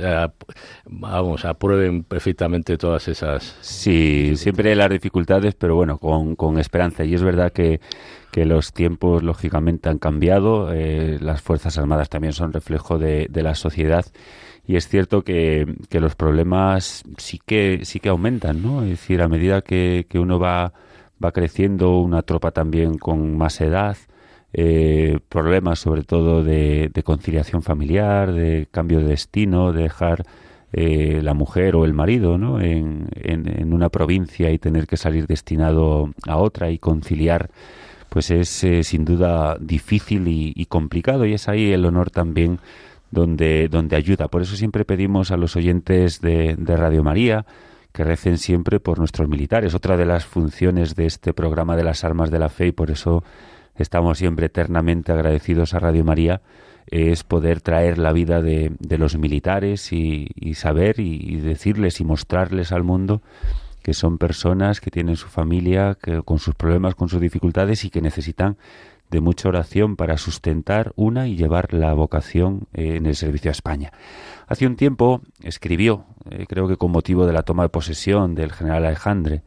vamos 0.85 1.45
aprueben 1.45 2.03
perfectamente 2.03 2.77
todas 2.77 3.07
esas. 3.07 3.57
Sí, 3.61 4.35
siempre 4.35 4.75
las 4.75 4.89
dificultades, 4.89 5.55
pero 5.55 5.75
bueno, 5.75 5.97
con, 5.97 6.35
con 6.35 6.59
esperanza 6.59 6.96
y 7.05 7.13
es 7.13 7.23
verdad 7.23 7.51
que, 7.51 7.79
que 8.31 8.45
los 8.45 8.73
tiempos, 8.73 9.23
lógicamente, 9.23 9.89
han 9.89 9.99
cambiado. 9.99 10.73
Eh, 10.73 11.17
las 11.21 11.41
Fuerzas 11.41 11.77
Armadas 11.77 12.09
también 12.09 12.33
son 12.33 12.53
reflejo 12.53 12.97
de, 12.97 13.29
la 13.33 13.55
sociedad. 13.55 14.05
Y 14.65 14.75
es 14.75 14.87
cierto 14.87 15.23
que, 15.23 15.65
que, 15.89 15.99
los 15.99 16.15
problemas 16.15 17.03
sí 17.17 17.39
que, 17.45 17.81
sí 17.83 17.99
que 17.99 18.09
aumentan, 18.09 18.61
¿no? 18.61 18.83
Es 18.83 18.89
decir, 18.89 19.21
a 19.21 19.27
medida 19.27 19.61
que, 19.61 20.05
que 20.09 20.19
uno 20.19 20.39
va, 20.39 20.73
va 21.23 21.31
creciendo, 21.31 21.99
una 21.99 22.21
tropa 22.21 22.51
también 22.51 22.97
con 22.97 23.37
más 23.37 23.61
edad, 23.61 23.97
eh, 24.53 25.19
problemas 25.29 25.79
sobre 25.79 26.03
todo 26.03 26.43
de, 26.43 26.89
de, 26.93 27.03
conciliación 27.03 27.61
familiar, 27.63 28.33
de 28.33 28.67
cambio 28.71 28.99
de 28.99 29.07
destino, 29.07 29.71
de 29.71 29.83
dejar 29.83 30.23
eh, 30.73 31.21
la 31.23 31.33
mujer 31.33 31.75
o 31.75 31.85
el 31.85 31.93
marido 31.93 32.37
¿no? 32.37 32.59
En, 32.59 33.07
en, 33.13 33.73
una 33.73 33.89
provincia 33.89 34.51
y 34.51 34.59
tener 34.59 34.85
que 34.85 34.97
salir 34.97 35.25
destinado 35.25 36.11
a 36.27 36.37
otra 36.37 36.69
y 36.69 36.77
conciliar, 36.77 37.49
pues 38.09 38.31
es 38.31 38.63
eh, 38.63 38.83
sin 38.83 39.05
duda 39.05 39.57
difícil 39.59 40.27
y, 40.27 40.65
complicado 40.65 41.25
y 41.25 41.33
es 41.33 41.47
ahí 41.47 41.71
el 41.71 41.85
honor 41.85 42.09
también 42.09 42.59
donde, 43.11 43.69
donde 43.69 43.95
ayuda. 43.95 44.27
Por 44.27 44.41
eso 44.41 44.55
siempre 44.55 44.83
pedimos 44.83 45.31
a 45.31 45.37
los 45.37 45.55
oyentes 45.55 46.19
de, 46.19 46.55
de 46.57 46.77
Radio 46.77 47.03
María 47.03 47.45
que 47.97 48.03
recen 48.03 48.37
siempre 48.37 48.79
por 48.79 48.99
nuestros 48.99 49.27
militares. 49.27 49.73
Otra 49.73 49.97
de 49.97 50.05
las 50.05 50.25
funciones 50.25 50.95
de 50.95 51.07
este 51.07 51.33
programa 51.33 51.75
de 51.75 51.83
las 51.83 52.03
armas 52.03 52.29
de 52.29 52.37
la 52.37 52.49
fe, 52.49 52.67
y 52.67 52.71
por 52.71 52.91
eso 52.91 53.23
estamos 53.75 54.19
siempre 54.19 54.45
eternamente 54.45 55.11
agradecidos 55.11 55.73
a 55.73 55.79
Radio 55.79 56.03
María, 56.03 56.41
es 56.87 57.23
poder 57.23 57.61
traer 57.61 57.97
la 57.97 58.13
vida 58.13 58.41
de, 58.41 58.71
de 58.79 58.97
los 58.97 59.17
militares 59.17 59.91
y, 59.91 60.29
saber 60.55 60.99
y, 60.99 61.15
y, 61.21 61.35
decirles 61.37 61.99
y 61.99 62.05
mostrarles 62.05 62.71
al 62.71 62.83
mundo 62.83 63.21
que 63.83 63.93
son 63.93 64.17
personas 64.17 64.81
que 64.81 64.91
tienen 64.91 65.15
su 65.15 65.27
familia, 65.27 65.97
que, 66.01 66.21
con 66.23 66.39
sus 66.39 66.55
problemas, 66.55 66.95
con 66.95 67.07
sus 67.07 67.21
dificultades 67.21 67.85
y 67.85 67.89
que 67.89 68.01
necesitan 68.01 68.57
de 69.09 69.21
mucha 69.21 69.47
oración 69.47 69.95
para 69.95 70.17
sustentar 70.17 70.91
una 70.95 71.27
y 71.27 71.37
llevar 71.37 71.73
la 71.73 71.93
vocación 71.93 72.67
eh, 72.73 72.97
en 72.97 73.05
el 73.05 73.15
servicio 73.15 73.49
a 73.49 73.53
España. 73.53 73.91
Hace 74.47 74.67
un 74.67 74.75
tiempo 74.75 75.21
escribió, 75.41 76.05
eh, 76.29 76.45
creo 76.47 76.67
que 76.67 76.77
con 76.77 76.91
motivo 76.91 77.25
de 77.25 77.33
la 77.33 77.43
toma 77.43 77.63
de 77.63 77.69
posesión 77.69 78.35
del 78.35 78.51
general 78.51 78.85
Alejandre, 78.85 79.43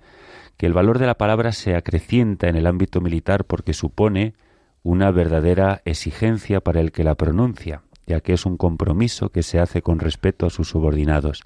que 0.57 0.67
el 0.67 0.73
valor 0.73 0.99
de 0.99 1.07
la 1.07 1.17
palabra 1.17 1.53
se 1.53 1.75
acrecienta 1.75 2.49
en 2.49 2.57
el 2.57 2.67
ámbito 2.67 3.01
militar 3.01 3.45
porque 3.45 3.73
supone 3.73 4.35
una 4.83 5.11
verdadera 5.11 5.83
exigencia 5.85 6.61
para 6.61 6.81
el 6.81 6.93
que 6.93 7.05
la 7.05 7.15
pronuncia, 7.15 7.83
ya 8.07 8.21
que 8.21 8.33
es 8.33 8.47
un 8.47 8.57
compromiso 8.57 9.31
que 9.31 9.43
se 9.43 9.59
hace 9.59 9.83
con 9.83 9.99
respeto 9.99 10.47
a 10.47 10.51
sus 10.51 10.69
subordinados, 10.69 11.43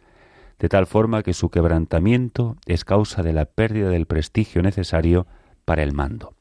de 0.58 0.68
tal 0.68 0.86
forma 0.86 1.22
que 1.22 1.34
su 1.34 1.50
quebrantamiento 1.50 2.56
es 2.66 2.84
causa 2.84 3.22
de 3.22 3.32
la 3.32 3.44
pérdida 3.44 3.90
del 3.90 4.06
prestigio 4.06 4.62
necesario 4.62 5.26
para 5.64 5.82
el 5.82 5.92
mando. 5.92 6.34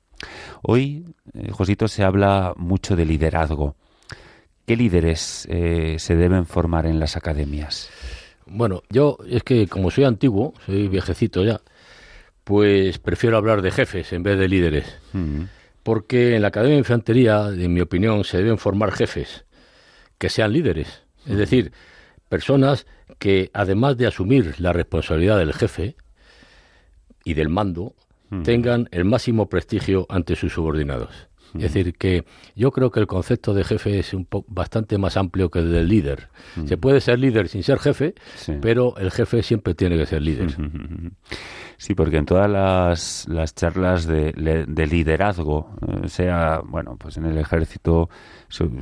Hoy, 0.62 1.06
eh, 1.34 1.52
Josito, 1.52 1.88
se 1.88 2.04
habla 2.04 2.54
mucho 2.56 2.96
de 2.96 3.06
liderazgo. 3.06 3.76
¿Qué 4.66 4.78
líderes 4.78 5.48
eh, 5.50 5.98
se 6.00 6.16
deben 6.16 6.46
formar 6.46 6.86
en 6.86 7.00
las 7.00 7.18
academias? 7.18 7.90
Bueno, 8.46 8.84
yo 8.90 9.18
es 9.28 9.44
que 9.44 9.68
como 9.68 9.92
soy 9.92 10.06
antiguo, 10.06 10.54
soy 10.66 10.88
viejecito 10.88 11.44
ya, 11.44 11.62
pues 12.44 13.00
prefiero 13.00 13.38
hablar 13.38 13.62
de 13.62 13.72
jefes 13.72 14.14
en 14.14 14.24
vez 14.24 14.38
de 14.38 14.48
líderes. 14.48 14.98
Mm. 15.12 15.44
Porque 15.84 16.36
en 16.36 16.42
la 16.42 16.48
Academia 16.48 16.76
de 16.76 16.80
Infantería, 16.80 17.50
en 17.50 17.74
mi 17.74 17.82
opinión, 17.82 18.24
se 18.24 18.38
deben 18.38 18.58
formar 18.58 18.92
jefes 18.92 19.46
que 20.18 20.30
sean 20.30 20.54
líderes. 20.54 21.04
Es 21.26 21.38
decir, 21.38 21.74
personas 22.30 22.86
que 23.20 23.52
además 23.54 23.98
de 23.98 24.08
asumir 24.08 24.60
la 24.60 24.74
responsabilidad 24.74 25.38
del 25.38 25.54
jefe 25.54 25.96
y 27.24 27.34
del 27.34 27.50
mando, 27.50 27.96
tengan 28.44 28.90
el 28.92 29.06
máximo 29.06 29.48
prestigio 29.48 30.08
ante 30.10 30.36
sus 30.36 30.54
subordinados. 30.54 31.28
Es 31.56 31.62
decir, 31.62 31.94
que 31.96 32.26
yo 32.56 32.72
creo 32.72 32.92
que 32.92 33.00
el 33.00 33.08
concepto 33.08 33.54
de 33.54 33.64
jefe 33.64 34.00
es 34.00 34.14
un 34.14 34.26
poco 34.26 34.48
bastante 34.50 34.98
más 34.98 35.18
amplio 35.18 35.50
que 35.50 35.60
el 35.60 35.72
del 35.72 35.88
líder. 35.88 36.30
Se 36.66 36.78
puede 36.78 37.02
ser 37.02 37.20
líder 37.20 37.48
sin 37.48 37.64
ser 37.64 37.80
jefe, 37.80 38.16
sí. 38.36 38.54
pero 38.62 38.96
el 38.98 39.12
jefe 39.12 39.44
siempre 39.44 39.76
tiene 39.76 39.98
que 39.98 40.06
ser 40.06 40.22
líder. 40.22 40.56
Sí, 41.78 41.96
porque 41.96 42.18
en 42.18 42.26
todas 42.26 42.50
las, 42.50 43.28
las 43.28 43.56
charlas 43.56 44.08
de, 44.08 44.32
de, 44.68 44.88
liderazgo, 44.88 45.76
eh, 45.86 46.08
sea, 46.08 46.62
bueno, 46.64 46.96
pues 46.98 47.18
en 47.18 47.26
el 47.26 47.38
ejército, 47.38 48.10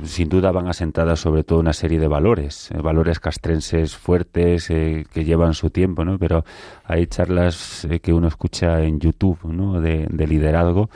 sin 0.04 0.28
duda 0.28 0.52
van 0.52 0.68
asentadas 0.68 1.18
sobre 1.18 1.42
todo 1.42 1.58
una 1.58 1.72
serie 1.72 1.98
de 1.98 2.06
valores, 2.06 2.70
eh, 2.70 2.80
valores 2.80 3.18
castrenses 3.18 3.96
fuertes 3.96 4.70
eh, 4.70 5.04
que 5.12 5.24
llevan 5.24 5.54
su 5.54 5.70
tiempo, 5.70 6.04
¿no? 6.04 6.18
Pero 6.18 6.44
hay 6.84 7.06
charlas 7.06 7.86
eh, 7.86 8.00
que 8.00 8.12
uno 8.12 8.28
escucha 8.28 8.82
en 8.82 9.00
YouTube, 9.00 9.38
¿no? 9.44 9.80
De, 9.80 10.06
de 10.08 10.26
liderazgo 10.26 10.88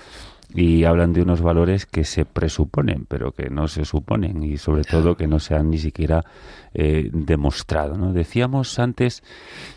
y 0.57 0.85
hablan 0.85 1.13
de 1.13 1.21
unos 1.21 1.43
valores 1.43 1.85
que 1.85 2.05
se 2.05 2.25
presuponen, 2.25 3.05
pero 3.07 3.33
que 3.33 3.51
no 3.51 3.69
se 3.69 3.85
suponen 3.85 4.43
y 4.43 4.57
sobre 4.57 4.85
todo 4.85 5.15
que 5.15 5.27
no 5.27 5.39
se 5.39 5.55
han 5.55 5.69
ni 5.69 5.77
siquiera 5.77 6.25
eh, 6.73 7.11
demostrado. 7.13 7.99
¿no? 7.99 8.15
Decíamos 8.15 8.79
antes 8.79 9.23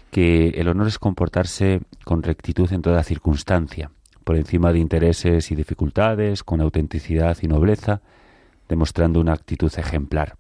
que 0.10 0.52
el 0.52 0.70
honor 0.70 0.88
es 0.88 0.98
comportarse 0.98 1.82
con 2.06 2.24
rectitud 2.24 2.72
en 2.72 2.82
toda 2.82 3.04
circunstancia, 3.04 3.92
por 4.24 4.38
encima 4.38 4.72
de 4.72 4.80
intereses 4.80 5.52
y 5.52 5.56
dificultades, 5.56 6.44
con 6.46 6.62
autenticidad 6.62 7.38
y 7.42 7.48
nobleza, 7.48 8.00
demostrando 8.70 9.20
una 9.20 9.34
actitud 9.34 9.72
ejemplar. 9.76 10.38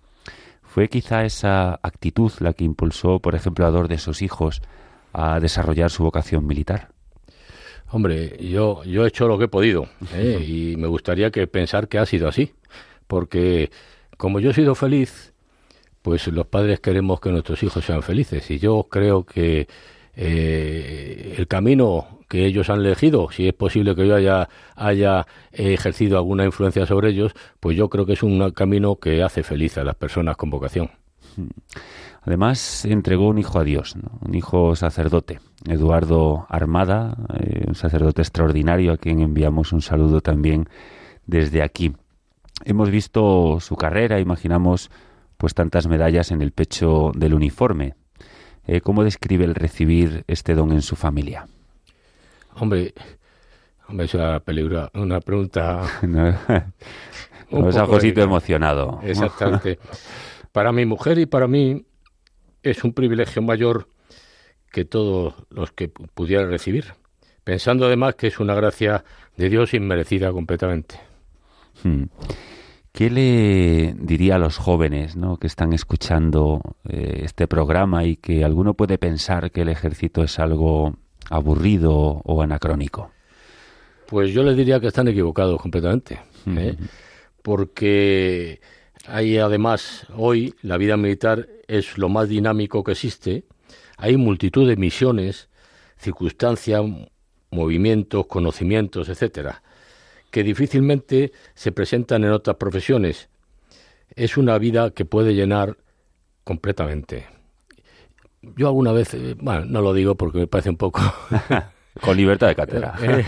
Fue 0.61 0.87
quizá 0.87 1.25
esa 1.25 1.79
actitud 1.83 2.31
la 2.39 2.53
que 2.53 2.63
impulsó, 2.63 3.19
por 3.19 3.35
ejemplo, 3.35 3.65
a 3.65 3.71
dos 3.71 3.89
de 3.89 3.97
sus 3.97 4.21
hijos 4.21 4.61
a 5.11 5.41
desarrollar 5.41 5.89
su 5.89 6.03
vocación 6.03 6.47
militar. 6.47 6.91
Hombre, 7.91 8.37
yo, 8.39 8.83
yo 8.83 9.03
he 9.03 9.07
hecho 9.07 9.27
lo 9.27 9.37
que 9.37 9.45
he 9.45 9.47
podido 9.47 9.87
¿eh? 10.13 10.45
y 10.47 10.75
me 10.77 10.87
gustaría 10.87 11.31
que 11.31 11.47
pensar 11.47 11.87
que 11.87 11.97
ha 11.97 12.05
sido 12.05 12.27
así, 12.27 12.53
porque 13.07 13.71
como 14.17 14.39
yo 14.39 14.51
he 14.51 14.53
sido 14.53 14.75
feliz, 14.75 15.33
pues 16.03 16.27
los 16.27 16.45
padres 16.45 16.79
queremos 16.79 17.19
que 17.19 17.31
nuestros 17.31 17.63
hijos 17.63 17.83
sean 17.83 18.03
felices 18.03 18.49
y 18.51 18.59
yo 18.59 18.87
creo 18.89 19.25
que 19.25 19.67
eh, 20.15 21.35
el 21.37 21.47
camino 21.47 22.19
que 22.27 22.45
ellos 22.45 22.69
han 22.69 22.81
elegido, 22.81 23.31
si 23.31 23.47
es 23.47 23.53
posible 23.53 23.95
que 23.95 24.07
yo 24.07 24.15
haya, 24.15 24.49
haya 24.75 25.25
ejercido 25.51 26.17
alguna 26.17 26.45
influencia 26.45 26.85
sobre 26.85 27.09
ellos, 27.09 27.33
pues 27.59 27.75
yo 27.75 27.89
creo 27.89 28.05
que 28.05 28.13
es 28.13 28.21
un 28.21 28.51
camino 28.51 28.97
que 28.97 29.23
hace 29.23 29.41
feliz 29.41 29.79
a 29.79 29.83
las 29.83 29.95
personas 29.95 30.37
con 30.37 30.51
vocación. 30.51 30.91
Además, 32.21 32.85
entregó 32.85 33.29
un 33.29 33.39
hijo 33.39 33.57
a 33.59 33.63
Dios, 33.63 33.95
¿no? 33.95 34.19
un 34.21 34.35
hijo 34.35 34.75
sacerdote, 34.75 35.39
Eduardo 35.69 36.45
Armada, 36.49 37.17
eh, 37.39 37.65
un 37.67 37.75
sacerdote 37.75 38.21
extraordinario 38.21 38.93
a 38.93 38.97
quien 38.97 39.19
enviamos 39.19 39.71
un 39.73 39.81
saludo 39.81 40.21
también 40.21 40.67
desde 41.25 41.61
aquí. 41.61 41.93
Hemos 42.65 42.89
visto 42.89 43.59
su 43.59 43.75
carrera, 43.75 44.19
imaginamos 44.19 44.89
pues 45.37 45.53
tantas 45.53 45.87
medallas 45.87 46.31
en 46.31 46.41
el 46.41 46.51
pecho 46.51 47.11
del 47.15 47.33
uniforme. 47.33 47.95
Eh, 48.67 48.81
¿Cómo 48.81 49.03
describe 49.03 49.45
el 49.45 49.55
recibir 49.55 50.25
este 50.27 50.53
don 50.53 50.71
en 50.71 50.81
su 50.81 50.95
familia? 50.95 51.47
Hombre, 52.55 52.93
hombre 53.87 54.05
es 54.05 54.13
una, 54.13 54.39
peligra, 54.41 54.91
una 54.93 55.21
pregunta... 55.21 55.83
no, 56.01 56.35
no 57.51 57.69
es 57.69 57.77
Josito 57.77 58.21
emocionado. 58.21 58.99
Exactamente. 59.03 59.79
para 60.51 60.71
mi 60.71 60.85
mujer 60.85 61.19
y 61.19 61.25
para 61.25 61.47
mí 61.47 61.85
es 62.63 62.83
un 62.83 62.93
privilegio 62.93 63.41
mayor 63.41 63.87
que 64.71 64.85
todos 64.85 65.33
los 65.49 65.71
que 65.71 65.89
pudieran 65.89 66.49
recibir, 66.49 66.93
pensando 67.43 67.85
además 67.85 68.15
que 68.15 68.27
es 68.27 68.39
una 68.39 68.55
gracia 68.55 69.03
de 69.37 69.49
Dios 69.49 69.73
inmerecida 69.73 70.31
completamente. 70.31 70.99
Hmm. 71.83 72.03
¿Qué 72.91 73.09
le 73.09 73.93
diría 73.97 74.35
a 74.35 74.39
los 74.39 74.57
jóvenes 74.57 75.15
¿no? 75.15 75.37
que 75.37 75.47
están 75.47 75.73
escuchando 75.73 76.61
eh, 76.89 77.21
este 77.23 77.47
programa 77.47 78.03
y 78.03 78.17
que 78.17 78.43
alguno 78.43 78.73
puede 78.73 78.97
pensar 78.97 79.51
que 79.51 79.61
el 79.61 79.69
ejército 79.69 80.23
es 80.23 80.39
algo 80.39 80.97
aburrido 81.29 82.21
o 82.23 82.41
anacrónico? 82.41 83.11
Pues 84.07 84.33
yo 84.33 84.43
les 84.43 84.57
diría 84.57 84.79
que 84.79 84.87
están 84.87 85.07
equivocados 85.07 85.61
completamente, 85.61 86.19
¿eh? 86.47 86.75
hmm. 86.77 86.85
porque 87.43 88.59
hay 89.05 89.37
además 89.37 90.07
hoy 90.15 90.53
la 90.61 90.77
vida 90.77 90.97
militar 90.97 91.47
es 91.67 91.97
lo 91.97 92.09
más 92.09 92.27
dinámico 92.27 92.83
que 92.83 92.91
existe. 92.91 93.43
Hay 93.99 94.15
multitud 94.15 94.67
de 94.67 94.77
misiones, 94.77 95.49
circunstancias, 95.97 96.81
movimientos, 97.51 98.27
conocimientos, 98.27 99.09
etcétera, 99.09 99.61
que 100.31 100.43
difícilmente 100.43 101.33
se 101.53 101.73
presentan 101.73 102.23
en 102.23 102.31
otras 102.31 102.55
profesiones. 102.55 103.29
Es 104.15 104.37
una 104.37 104.57
vida 104.57 104.91
que 104.91 105.03
puede 105.03 105.35
llenar 105.35 105.77
completamente. 106.45 107.27
Yo 108.41 108.67
alguna 108.67 108.93
vez, 108.93 109.13
eh, 109.13 109.35
bueno, 109.37 109.65
no 109.65 109.81
lo 109.81 109.93
digo 109.93 110.15
porque 110.15 110.37
me 110.37 110.47
parece 110.47 110.69
un 110.69 110.77
poco 110.77 111.01
Con 112.01 112.17
libertad 112.17 112.47
de 112.47 112.55
cátedra. 112.55 112.95
Eh, 113.09 113.23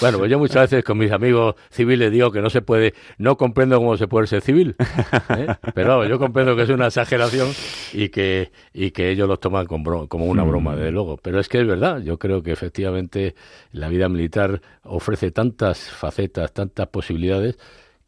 bueno, 0.00 0.18
pues 0.18 0.30
yo 0.30 0.38
muchas 0.38 0.70
veces 0.70 0.84
con 0.84 0.98
mis 0.98 1.10
amigos 1.10 1.54
civiles 1.70 2.10
digo 2.10 2.30
que 2.30 2.40
no 2.40 2.50
se 2.50 2.60
puede, 2.60 2.92
no 3.18 3.36
comprendo 3.36 3.78
cómo 3.78 3.96
se 3.96 4.08
puede 4.08 4.26
ser 4.26 4.42
civil, 4.42 4.74
¿eh? 5.30 5.46
pero 5.74 6.06
yo 6.06 6.18
comprendo 6.18 6.54
que 6.56 6.62
es 6.62 6.68
una 6.68 6.86
exageración 6.86 7.48
y 7.92 8.08
que, 8.08 8.50
y 8.72 8.90
que 8.90 9.10
ellos 9.10 9.28
lo 9.28 9.38
toman 9.38 9.66
como 9.66 10.26
una 10.26 10.42
broma, 10.42 10.76
desde 10.76 10.92
luego. 10.92 11.16
Pero 11.16 11.40
es 11.40 11.48
que 11.48 11.60
es 11.60 11.66
verdad, 11.66 12.00
yo 12.00 12.18
creo 12.18 12.42
que 12.42 12.52
efectivamente 12.52 13.34
la 13.72 13.88
vida 13.88 14.08
militar 14.08 14.60
ofrece 14.84 15.30
tantas 15.30 15.90
facetas, 15.90 16.52
tantas 16.52 16.88
posibilidades 16.88 17.58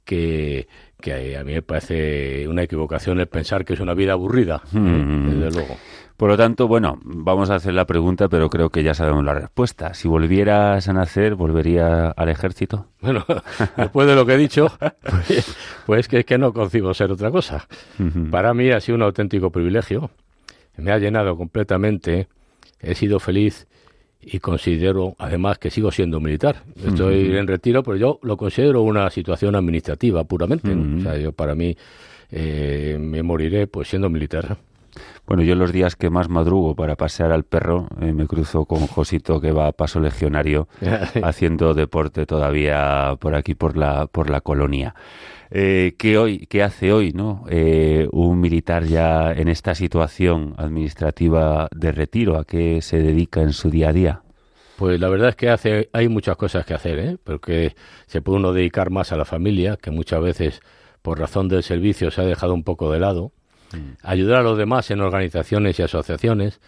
que, 0.04 0.68
que 1.00 1.36
a 1.36 1.44
mí 1.44 1.52
me 1.52 1.62
parece 1.62 2.46
una 2.48 2.62
equivocación 2.62 3.20
el 3.20 3.26
pensar 3.26 3.64
que 3.64 3.74
es 3.74 3.80
una 3.80 3.94
vida 3.94 4.12
aburrida, 4.12 4.62
¿eh? 4.74 4.78
desde 4.78 5.50
luego. 5.50 5.76
Por 6.16 6.30
lo 6.30 6.36
tanto, 6.36 6.68
bueno, 6.68 7.00
vamos 7.02 7.50
a 7.50 7.56
hacer 7.56 7.74
la 7.74 7.86
pregunta, 7.86 8.28
pero 8.28 8.48
creo 8.48 8.70
que 8.70 8.84
ya 8.84 8.94
sabemos 8.94 9.24
la 9.24 9.34
respuesta. 9.34 9.94
Si 9.94 10.06
volvieras 10.06 10.86
a 10.88 10.92
nacer, 10.92 11.34
¿volvería 11.34 12.08
al 12.10 12.28
ejército? 12.28 12.86
Bueno, 13.00 13.24
después 13.76 14.06
de 14.06 14.14
lo 14.14 14.24
que 14.24 14.34
he 14.34 14.38
dicho, 14.38 14.68
pues, 15.02 15.56
pues 15.84 16.08
que 16.08 16.20
es 16.20 16.24
que 16.24 16.38
no 16.38 16.52
concibo 16.52 16.94
ser 16.94 17.12
otra 17.12 17.30
cosa. 17.30 17.66
Para 18.30 18.54
mí 18.54 18.70
ha 18.70 18.80
sido 18.80 18.96
un 18.96 19.02
auténtico 19.02 19.50
privilegio. 19.50 20.10
Me 20.76 20.90
ha 20.90 20.98
llenado 20.98 21.36
completamente. 21.36 22.28
He 22.80 22.94
sido 22.94 23.20
feliz 23.20 23.66
y 24.20 24.38
considero 24.38 25.14
además 25.18 25.58
que 25.58 25.70
sigo 25.70 25.90
siendo 25.90 26.20
militar. 26.20 26.62
Estoy 26.82 27.36
en 27.36 27.46
retiro, 27.46 27.82
pero 27.82 27.96
yo 27.96 28.18
lo 28.22 28.36
considero 28.36 28.82
una 28.82 29.10
situación 29.10 29.54
administrativa 29.54 30.24
puramente. 30.24 30.72
O 30.72 31.02
sea, 31.02 31.18
yo 31.18 31.32
para 31.32 31.54
mí 31.54 31.76
eh, 32.30 32.96
me 32.98 33.22
moriré 33.22 33.66
pues 33.66 33.88
siendo 33.88 34.08
militar. 34.08 34.56
Bueno, 35.26 35.42
yo 35.42 35.54
los 35.54 35.72
días 35.72 35.96
que 35.96 36.10
más 36.10 36.28
madrugo 36.28 36.74
para 36.74 36.96
pasear 36.96 37.32
al 37.32 37.44
perro 37.44 37.88
eh, 38.00 38.12
me 38.12 38.26
cruzo 38.26 38.64
con 38.64 38.86
Josito 38.86 39.40
que 39.40 39.52
va 39.52 39.68
a 39.68 39.72
paso 39.72 40.00
legionario 40.00 40.68
haciendo 41.22 41.74
deporte 41.74 42.26
todavía 42.26 43.16
por 43.18 43.34
aquí 43.34 43.54
por 43.54 43.76
la 43.76 44.06
por 44.06 44.30
la 44.30 44.40
colonia. 44.40 44.94
Eh, 45.56 45.94
¿qué, 45.98 46.18
hoy, 46.18 46.46
¿Qué 46.46 46.64
hace 46.64 46.92
hoy 46.92 47.12
no 47.12 47.44
eh, 47.48 48.08
un 48.10 48.40
militar 48.40 48.84
ya 48.84 49.30
en 49.30 49.48
esta 49.48 49.74
situación 49.74 50.54
administrativa 50.58 51.68
de 51.74 51.92
retiro? 51.92 52.38
¿A 52.38 52.44
qué 52.44 52.82
se 52.82 53.00
dedica 53.00 53.40
en 53.40 53.52
su 53.52 53.70
día 53.70 53.90
a 53.90 53.92
día? 53.92 54.22
Pues 54.76 54.98
la 54.98 55.08
verdad 55.08 55.28
es 55.28 55.36
que 55.36 55.50
hace, 55.50 55.90
hay 55.92 56.08
muchas 56.08 56.36
cosas 56.36 56.66
que 56.66 56.74
hacer, 56.74 56.98
¿eh? 56.98 57.16
porque 57.22 57.76
se 58.06 58.20
puede 58.20 58.38
uno 58.38 58.52
dedicar 58.52 58.90
más 58.90 59.12
a 59.12 59.16
la 59.16 59.24
familia, 59.24 59.76
que 59.76 59.92
muchas 59.92 60.20
veces 60.20 60.60
por 61.02 61.20
razón 61.20 61.48
del 61.48 61.62
servicio 61.62 62.10
se 62.10 62.22
ha 62.22 62.24
dejado 62.24 62.54
un 62.54 62.64
poco 62.64 62.90
de 62.90 62.98
lado. 62.98 63.30
Ayudar 64.02 64.40
a 64.40 64.42
los 64.42 64.58
demás 64.58 64.90
en 64.90 65.00
organizaciones 65.00 65.78
y 65.78 65.82
asociaciones, 65.82 66.60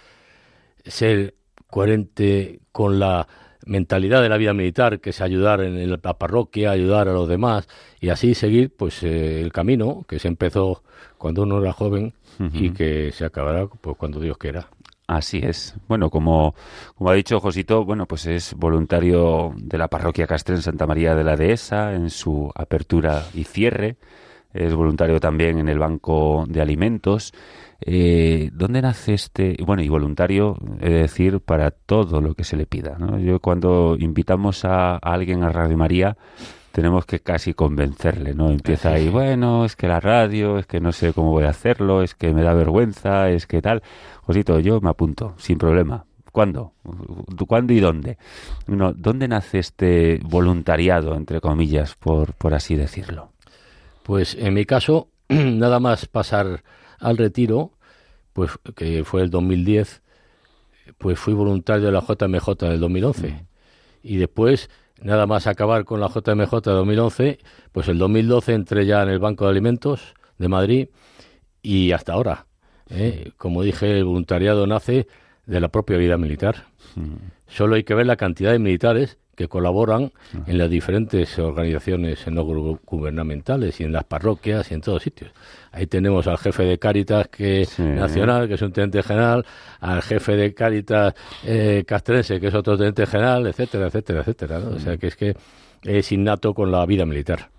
ser 0.84 1.34
coherente 1.68 2.60
con 2.72 2.98
la 2.98 3.26
mentalidad 3.66 4.22
de 4.22 4.28
la 4.28 4.36
vida 4.36 4.54
militar, 4.54 5.00
que 5.00 5.10
es 5.10 5.20
ayudar 5.20 5.60
en 5.60 5.90
la 5.90 5.98
parroquia, 5.98 6.70
ayudar 6.70 7.08
a 7.08 7.12
los 7.12 7.28
demás 7.28 7.68
y 8.00 8.08
así 8.08 8.34
seguir 8.34 8.74
pues 8.74 9.02
eh, 9.02 9.42
el 9.42 9.52
camino 9.52 10.04
que 10.08 10.18
se 10.18 10.28
empezó 10.28 10.82
cuando 11.18 11.42
uno 11.42 11.60
era 11.60 11.72
joven 11.72 12.14
y 12.52 12.70
que 12.70 13.12
se 13.12 13.24
acabará 13.24 13.66
pues 13.66 13.96
cuando 13.96 14.20
Dios 14.20 14.38
quiera. 14.38 14.68
Así 15.06 15.40
es. 15.42 15.74
Bueno, 15.88 16.10
como, 16.10 16.54
como 16.96 17.10
ha 17.10 17.14
dicho 17.14 17.38
Josito, 17.40 17.84
bueno, 17.84 18.06
pues 18.06 18.26
es 18.26 18.54
voluntario 18.54 19.54
de 19.56 19.78
la 19.78 19.88
parroquia 19.88 20.26
Castre 20.26 20.56
en 20.56 20.62
Santa 20.62 20.86
María 20.86 21.14
de 21.14 21.24
la 21.24 21.36
Dehesa 21.36 21.94
en 21.94 22.10
su 22.10 22.50
apertura 22.54 23.24
y 23.32 23.44
cierre 23.44 23.96
es 24.56 24.74
voluntario 24.74 25.20
también 25.20 25.58
en 25.58 25.68
el 25.68 25.78
Banco 25.78 26.44
de 26.48 26.60
Alimentos. 26.60 27.32
Eh, 27.80 28.50
¿Dónde 28.52 28.82
nace 28.82 29.14
este? 29.14 29.56
Bueno, 29.64 29.82
y 29.82 29.88
voluntario, 29.88 30.56
es 30.80 30.90
decir, 30.90 31.40
para 31.40 31.70
todo 31.70 32.20
lo 32.20 32.34
que 32.34 32.44
se 32.44 32.56
le 32.56 32.66
pida. 32.66 32.96
Yo 33.20 33.40
cuando 33.40 33.96
invitamos 33.98 34.64
a, 34.64 34.96
alguien 34.96 35.42
a 35.42 35.50
Radio 35.50 35.76
María, 35.76 36.16
tenemos 36.72 37.06
que 37.06 37.20
casi 37.20 37.54
convencerle, 37.54 38.34
¿no? 38.34 38.50
Empieza 38.50 38.90
ahí, 38.90 39.08
bueno, 39.08 39.64
es 39.64 39.76
que 39.76 39.88
la 39.88 40.00
radio, 40.00 40.58
es 40.58 40.66
que 40.66 40.80
no 40.80 40.92
sé 40.92 41.12
cómo 41.12 41.30
voy 41.30 41.44
a 41.44 41.50
hacerlo, 41.50 42.02
es 42.02 42.14
que 42.14 42.32
me 42.34 42.42
da 42.42 42.54
vergüenza, 42.54 43.30
es 43.30 43.46
que 43.46 43.62
tal. 43.62 43.82
Josito, 44.22 44.58
yo 44.60 44.80
me 44.80 44.90
apunto, 44.90 45.34
sin 45.38 45.58
problema. 45.58 46.04
¿Cuándo? 46.32 46.72
¿Cuándo 47.46 47.72
y 47.72 47.80
dónde? 47.80 48.18
No, 48.66 48.92
¿Dónde 48.92 49.26
nace 49.26 49.58
este 49.58 50.20
voluntariado, 50.22 51.14
entre 51.14 51.40
comillas, 51.40 51.94
por, 51.94 52.34
por 52.34 52.52
así 52.52 52.74
decirlo? 52.74 53.30
Pues 54.06 54.36
en 54.36 54.54
mi 54.54 54.64
caso, 54.64 55.08
nada 55.28 55.80
más 55.80 56.06
pasar 56.06 56.62
al 57.00 57.16
retiro, 57.16 57.72
pues 58.32 58.52
que 58.76 59.02
fue 59.02 59.22
el 59.22 59.30
2010, 59.30 60.00
pues 60.96 61.18
fui 61.18 61.34
voluntario 61.34 61.86
de 61.86 61.92
la 61.92 62.02
JMJ 62.02 62.50
del 62.56 62.78
2011. 62.78 63.28
Mm. 63.28 63.46
Y 64.04 64.16
después, 64.18 64.70
nada 65.02 65.26
más 65.26 65.48
acabar 65.48 65.84
con 65.84 65.98
la 65.98 66.06
JMJ 66.06 66.52
de 66.52 66.70
2011, 66.70 67.38
pues 67.72 67.88
el 67.88 67.98
2012 67.98 68.54
entré 68.54 68.86
ya 68.86 69.02
en 69.02 69.08
el 69.08 69.18
Banco 69.18 69.46
de 69.46 69.50
Alimentos 69.50 70.14
de 70.38 70.46
Madrid 70.46 70.88
y 71.60 71.90
hasta 71.90 72.12
ahora. 72.12 72.46
¿eh? 72.88 73.32
Como 73.36 73.64
dije, 73.64 73.90
el 73.90 74.04
voluntariado 74.04 74.68
nace 74.68 75.08
de 75.46 75.58
la 75.60 75.66
propia 75.66 75.96
vida 75.96 76.16
militar. 76.16 76.66
Solo 77.48 77.74
hay 77.74 77.82
que 77.82 77.94
ver 77.94 78.06
la 78.06 78.16
cantidad 78.16 78.52
de 78.52 78.60
militares 78.60 79.18
que 79.36 79.48
colaboran 79.48 80.10
en 80.46 80.58
las 80.58 80.68
diferentes 80.68 81.38
organizaciones 81.38 82.26
no 82.26 82.44
gubernamentales 82.44 83.80
y 83.80 83.84
en 83.84 83.92
las 83.92 84.04
parroquias 84.04 84.70
y 84.70 84.74
en 84.74 84.80
todos 84.80 85.02
sitios. 85.02 85.30
Ahí 85.70 85.86
tenemos 85.86 86.26
al 86.26 86.38
jefe 86.38 86.64
de 86.64 86.78
Cáritas 86.78 87.28
que 87.28 87.68
nacional, 87.78 88.48
que 88.48 88.54
es 88.54 88.62
un 88.62 88.72
teniente 88.72 89.02
general, 89.02 89.44
al 89.80 90.02
jefe 90.02 90.36
de 90.36 90.54
Cáritas 90.54 91.14
eh, 91.44 91.84
castrense, 91.86 92.40
que 92.40 92.48
es 92.48 92.54
otro 92.54 92.76
teniente 92.76 93.06
general, 93.06 93.46
etcétera, 93.46 93.86
etcétera, 93.86 94.20
etcétera. 94.20 94.58
O 94.58 94.78
sea 94.80 94.96
que 94.96 95.08
es 95.08 95.16
que 95.16 95.36
es 95.82 96.10
innato 96.12 96.54
con 96.54 96.72
la 96.72 96.84
vida 96.86 97.04
militar. 97.06 97.50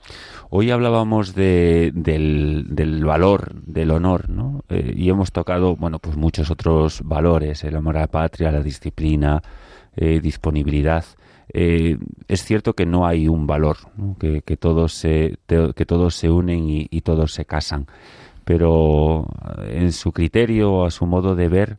Hoy 0.50 0.72
hablábamos 0.72 1.36
de, 1.36 1.92
del, 1.94 2.66
del, 2.70 3.04
valor, 3.04 3.54
del 3.66 3.92
honor, 3.92 4.30
¿no? 4.30 4.64
Eh, 4.70 4.94
y 4.96 5.10
hemos 5.10 5.32
tocado, 5.32 5.76
bueno, 5.76 6.00
pues 6.00 6.16
muchos 6.16 6.50
otros 6.50 7.02
valores, 7.04 7.64
el 7.64 7.76
amor 7.76 7.98
a 7.98 8.02
la 8.02 8.08
patria, 8.08 8.52
la 8.52 8.62
disciplina, 8.62 9.42
eh, 9.96 10.20
disponibilidad. 10.22 11.04
Eh, 11.60 11.98
es 12.28 12.44
cierto 12.44 12.74
que 12.74 12.86
no 12.86 13.08
hay 13.08 13.28
un 13.28 13.48
valor, 13.48 13.78
Que, 14.20 14.58
todos 14.58 14.94
se, 14.94 15.40
que 15.48 15.86
todos 15.88 16.14
se 16.14 16.30
unen 16.30 16.68
y, 16.70 17.02
todos 17.02 17.34
se 17.34 17.46
casan, 17.46 17.88
pero 18.46 19.26
en 19.68 19.92
su 19.92 20.12
criterio, 20.12 20.86
a 20.86 20.92
su 20.92 21.08
modo 21.08 21.34
de 21.34 21.48
ver, 21.50 21.78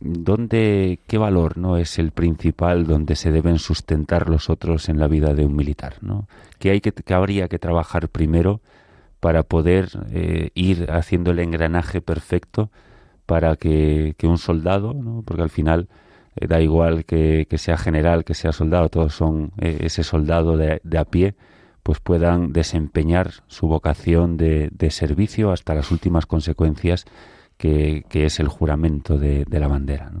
¿dónde, 0.00 0.98
¿qué 1.06 1.16
valor 1.16 1.58
no 1.58 1.76
es 1.76 2.00
el 2.00 2.10
principal 2.10 2.88
donde 2.88 3.14
se 3.14 3.30
deben 3.30 3.60
sustentar 3.60 4.28
los 4.28 4.50
otros 4.50 4.88
en 4.88 4.98
la 4.98 5.06
vida 5.06 5.32
de 5.32 5.46
un 5.46 5.54
militar? 5.54 5.94
¿no? 6.00 6.26
¿Qué, 6.58 6.70
hay 6.70 6.80
que, 6.80 6.92
habría 7.14 7.46
que 7.46 7.60
trabajar 7.60 8.08
primero 8.08 8.60
para 9.20 9.44
poder 9.44 9.90
eh, 10.10 10.50
ir 10.54 10.90
haciendo 10.90 11.30
el 11.30 11.38
engranaje 11.38 12.00
perfecto 12.00 12.70
para 13.26 13.54
que, 13.54 14.16
que 14.18 14.26
un 14.26 14.38
soldado, 14.38 14.92
¿no? 14.92 15.22
porque 15.24 15.42
al 15.42 15.50
final 15.50 15.88
eh, 16.40 16.46
da 16.46 16.60
igual 16.60 17.04
que, 17.04 17.46
sea 17.56 17.76
general, 17.76 18.24
que 18.24 18.34
sea 18.34 18.52
soldado, 18.52 18.88
todos 18.88 19.14
son 19.14 19.52
eh, 19.58 19.78
ese 19.80 20.02
soldado 20.02 20.56
de, 20.56 20.80
a 20.98 21.04
pie, 21.04 21.34
pues 21.82 22.00
puedan 22.00 22.52
desempeñar 22.52 23.30
su 23.46 23.66
vocación 23.66 24.36
de, 24.36 24.90
servicio 24.90 25.52
hasta 25.52 25.74
las 25.74 25.90
últimas 25.90 26.26
consecuencias 26.26 27.04
que, 27.56 28.04
es 28.10 28.40
el 28.40 28.48
juramento 28.48 29.18
de, 29.18 29.44
la 29.50 29.68
bandera. 29.68 30.12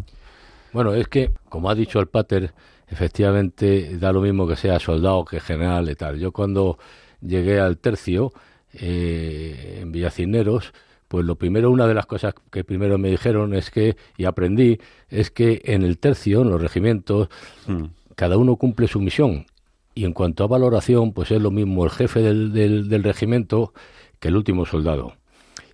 Bueno, 0.72 0.94
es 0.94 1.08
que, 1.08 1.30
como 1.48 1.70
ha 1.70 1.74
dicho 1.74 2.00
el 2.00 2.08
Pater, 2.08 2.52
efectivamente 2.88 3.96
da 3.98 4.12
lo 4.12 4.20
mismo 4.20 4.46
que 4.46 4.56
sea 4.56 4.78
soldado 4.78 5.24
que 5.24 5.40
general 5.40 5.88
y 5.90 5.94
tal. 5.94 6.18
Yo 6.18 6.32
cuando 6.32 6.78
llegué 7.20 7.60
al 7.60 7.78
tercio 7.78 8.32
eh, 8.72 9.80
en 9.82 9.92
Villacineros, 9.92 10.72
pues 11.08 11.24
lo 11.24 11.36
primero, 11.36 11.70
una 11.70 11.86
de 11.86 11.94
las 11.94 12.06
cosas 12.06 12.34
que 12.50 12.64
primero 12.64 12.98
me 12.98 13.10
dijeron 13.10 13.54
es 13.54 13.70
que, 13.70 13.96
y 14.18 14.26
aprendí, 14.26 14.78
es 15.08 15.30
que 15.30 15.62
en 15.64 15.82
el 15.82 15.98
tercio, 15.98 16.42
en 16.42 16.50
los 16.50 16.60
regimientos, 16.60 17.28
mm. 17.66 17.84
cada 18.14 18.36
uno 18.36 18.56
cumple 18.56 18.86
su 18.88 19.00
misión. 19.00 19.46
Y 19.94 20.04
en 20.04 20.12
cuanto 20.12 20.44
a 20.44 20.46
valoración, 20.46 21.12
pues 21.12 21.30
es 21.30 21.40
lo 21.40 21.50
mismo 21.50 21.84
el 21.84 21.90
jefe 21.90 22.20
del, 22.20 22.52
del, 22.52 23.02
regimiento 23.02 23.72
que 24.20 24.28
el 24.28 24.36
último 24.36 24.66
soldado. 24.66 25.14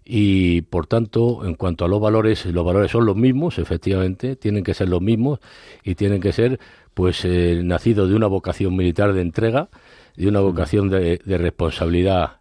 Y 0.05 0.63
por 0.63 0.87
tanto, 0.87 1.45
en 1.45 1.55
cuanto 1.55 1.85
a 1.85 1.89
los 1.89 2.01
valores, 2.01 2.47
los 2.47 2.65
valores 2.65 2.93
son 2.93 3.05
los 3.05 3.17
mismos, 3.17 3.59
efectivamente, 3.59 4.37
tienen 4.37 4.63
que 4.63 4.73
ser 4.73 4.89
los 4.89 5.03
mismos 5.03 5.41
y 5.83 5.97
tienen 5.97 6.21
que 6.21 6.33
ser, 6.33 6.61
pues, 6.95 7.25
eh, 7.25 7.61
nacido 7.65 8.07
de 8.07 8.15
una 8.15 8.29
vocación 8.29 8.77
militar 8.77 9.13
de 9.15 9.23
entrega, 9.23 9.69
de 10.17 10.29
una 10.29 10.41
mm. 10.41 10.45
vocación 10.45 10.91
de, 10.91 11.21
de 11.25 11.39
responsabilidad 11.39 12.39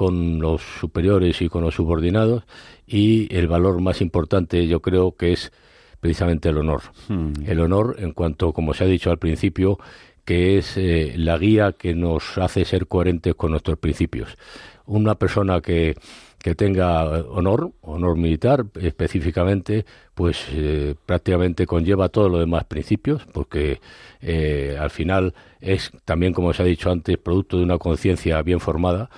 con 0.00 0.38
los 0.38 0.62
superiores 0.62 1.42
y 1.42 1.50
con 1.50 1.62
los 1.62 1.74
subordinados 1.74 2.44
y 2.86 3.28
el 3.36 3.48
valor 3.48 3.82
más 3.82 4.00
importante 4.00 4.66
yo 4.66 4.80
creo 4.80 5.14
que 5.14 5.34
es 5.34 5.52
precisamente 6.00 6.48
el 6.48 6.56
honor. 6.56 6.80
Hmm. 7.08 7.32
El 7.44 7.60
honor 7.60 7.96
en 7.98 8.12
cuanto, 8.12 8.54
como 8.54 8.72
se 8.72 8.84
ha 8.84 8.86
dicho 8.86 9.10
al 9.10 9.18
principio, 9.18 9.78
que 10.24 10.56
es 10.56 10.78
eh, 10.78 11.12
la 11.18 11.36
guía 11.36 11.72
que 11.72 11.94
nos 11.94 12.38
hace 12.38 12.64
ser 12.64 12.86
coherentes 12.86 13.34
con 13.34 13.50
nuestros 13.50 13.76
principios. 13.76 14.38
Una 14.86 15.16
persona 15.16 15.60
que, 15.60 15.96
que 16.38 16.54
tenga 16.54 17.04
honor, 17.04 17.72
honor 17.82 18.16
militar 18.16 18.64
específicamente, 18.80 19.84
pues 20.14 20.46
eh, 20.52 20.94
prácticamente 21.04 21.66
conlleva 21.66 22.08
todos 22.08 22.30
los 22.30 22.40
demás 22.40 22.64
principios, 22.64 23.26
porque 23.34 23.82
eh, 24.22 24.78
al 24.80 24.88
final 24.88 25.34
es 25.60 25.92
también, 26.06 26.32
como 26.32 26.54
se 26.54 26.62
ha 26.62 26.64
dicho 26.64 26.90
antes, 26.90 27.18
producto 27.18 27.58
de 27.58 27.64
una 27.64 27.76
conciencia 27.76 28.40
bien 28.40 28.60
formada 28.60 29.10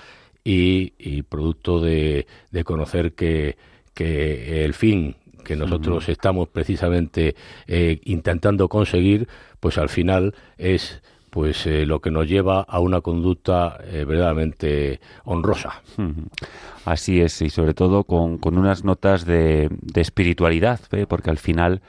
y, 0.43 1.21
producto 1.23 1.79
de, 1.79 2.25
conocer 2.65 3.13
que, 3.13 3.57
que, 3.93 4.65
el 4.65 4.73
fin 4.73 5.15
que 5.43 5.55
nosotros 5.55 6.07
estamos 6.09 6.47
precisamente 6.47 7.35
eh, 7.67 7.99
intentando 8.05 8.69
conseguir, 8.69 9.27
pues 9.59 9.77
al 9.77 9.89
final 9.89 10.33
es 10.57 11.01
pues 11.29 11.65
eh, 11.65 11.85
lo 11.85 11.99
que 11.99 12.11
nos 12.11 12.29
lleva 12.29 12.61
a 12.61 12.79
una 12.79 13.01
conducta 13.01 13.79
eh, 13.83 14.05
verdaderamente 14.05 14.99
honrosa. 15.25 15.81
Así 16.85 17.21
es, 17.21 17.41
y 17.41 17.49
sobre 17.49 17.73
todo 17.73 18.03
con, 18.03 18.37
con 18.37 18.57
unas 18.57 18.83
notas 18.83 19.25
de, 19.25 19.67
de 19.81 20.01
espiritualidad, 20.01 20.79
porque 21.07 21.31
al 21.31 21.39
final 21.39 21.81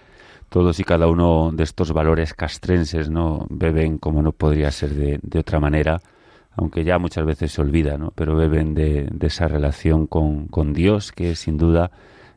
todos 0.49 0.81
y 0.81 0.85
cada 0.85 1.09
uno 1.09 1.51
de 1.53 1.63
estos 1.63 1.93
valores 1.93 2.33
castrenses 2.33 3.11
no 3.11 3.47
beben 3.51 3.99
como 3.99 4.23
no 4.23 4.33
podría 4.33 4.71
ser 4.71 4.91
de, 4.91 5.19
de 5.23 5.39
otra 5.39 5.61
manera 5.61 6.01
aunque 6.57 6.85
ya 6.85 6.99
muchas 6.99 7.25
veces 7.25 7.53
se 7.53 7.61
olvida, 7.61 7.99
¿no? 7.99 8.13
pero 8.15 8.37
beben 8.37 8.75
de, 8.75 9.09
esa 9.21 9.49
relación 9.49 10.07
con, 10.07 10.73
Dios, 10.73 11.13
que 11.13 11.33
es 11.33 11.41
sin 11.41 11.59
duda 11.59 11.91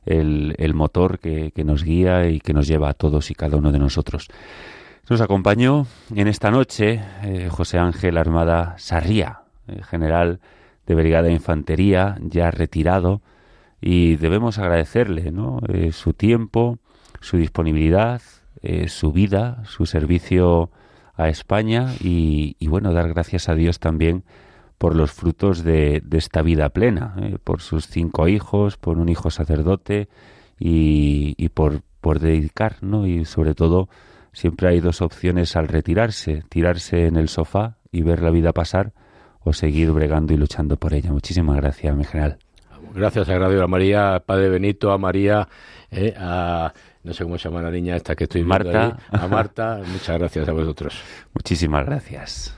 el, 0.06 0.74
motor 0.74 1.20
que, 1.20 1.52
nos 1.64 1.84
guía 1.84 2.28
y 2.28 2.40
que 2.40 2.54
nos 2.54 2.68
lleva 2.68 2.90
a 2.90 2.94
todos 2.94 3.30
y 3.32 3.36
cada 3.36 3.58
uno 3.58 3.72
de 3.72 3.80
nosotros. 3.80 4.28
Nos 5.10 5.22
acompañó 5.22 5.88
en 6.14 6.28
esta 6.28 6.52
noche 6.52 7.02
eh, 7.24 7.48
José 7.50 7.78
Ángel 7.78 8.18
Armada 8.18 8.76
Sarría, 8.78 9.42
general 9.90 10.40
de 10.86 10.96
Brigada 10.96 11.28
de 11.28 11.34
Infantería, 11.34 12.18
ya 12.22 12.50
retirado, 12.52 13.22
y 13.82 14.16
debemos 14.16 14.58
agradecerle. 14.58 15.32
Eh, 15.70 15.92
su 15.92 16.14
tiempo, 16.14 16.80
su 17.20 17.38
disponibilidad, 17.38 18.22
eh, 18.62 18.88
su 18.88 19.12
vida, 19.12 19.64
su 19.66 19.86
servicio 19.86 20.72
a 21.18 21.30
España 21.30 21.94
y, 22.00 22.56
bueno, 22.68 22.94
dar 22.94 23.10
gracias 23.10 23.50
a 23.50 23.56
Dios 23.56 23.80
también 23.80 24.24
por 24.78 24.96
los 24.96 25.12
frutos 25.12 25.64
de, 25.64 26.04
esta 26.12 26.44
vida 26.44 26.70
plena, 26.70 27.16
¿eh? 27.20 27.38
por 27.44 27.62
sus 27.62 27.88
cinco 27.88 28.28
hijos, 28.28 28.78
por 28.78 29.00
un 29.00 29.10
hijo 29.10 29.32
sacerdote 29.32 30.08
y, 30.60 31.50
por, 31.50 31.82
por 32.00 32.20
dedicar, 32.20 32.78
¿no? 32.82 33.08
Y 33.08 33.26
sobre 33.26 33.56
todo 33.56 33.90
siempre 34.32 34.70
hay 34.70 34.80
dos 34.80 35.02
opciones 35.02 35.56
al 35.56 35.68
retirarse, 35.68 36.44
tirarse 36.50 37.08
en 37.08 37.16
el 37.16 37.28
sofá 37.28 37.78
y 37.92 38.04
ver 38.04 38.22
la 38.22 38.30
vida 38.30 38.54
pasar 38.54 38.94
o 39.40 39.54
seguir 39.54 39.92
bregando 39.92 40.34
y 40.34 40.38
luchando 40.38 40.78
por 40.78 40.94
ella. 40.94 41.12
Muchísimas 41.12 41.58
gracias, 41.58 41.96
mi 41.96 42.04
general. 42.04 42.38
Gracias, 42.94 43.30
agradezco 43.30 43.64
a 43.64 43.68
María, 43.68 44.24
Padre 44.26 44.50
Benito, 44.50 44.92
a 44.92 44.98
María, 44.98 45.48
eh, 45.92 46.14
a 46.18 46.74
no 47.04 47.14
sé 47.14 47.24
cómo 47.24 47.38
se 47.38 47.50
llama 47.50 47.62
la 47.62 47.72
niña 47.72 47.96
esta 47.96 48.16
que 48.16 48.26
estoy 48.26 48.44
viendo 48.44 48.72
Marta. 48.72 48.98
a 49.12 49.28
Marta. 49.28 49.82
Muchas 49.86 50.18
gracias 50.18 50.48
a 50.48 50.52
vosotros. 50.52 51.02
Muchísimas 51.34 51.86
gracias. 51.86 52.57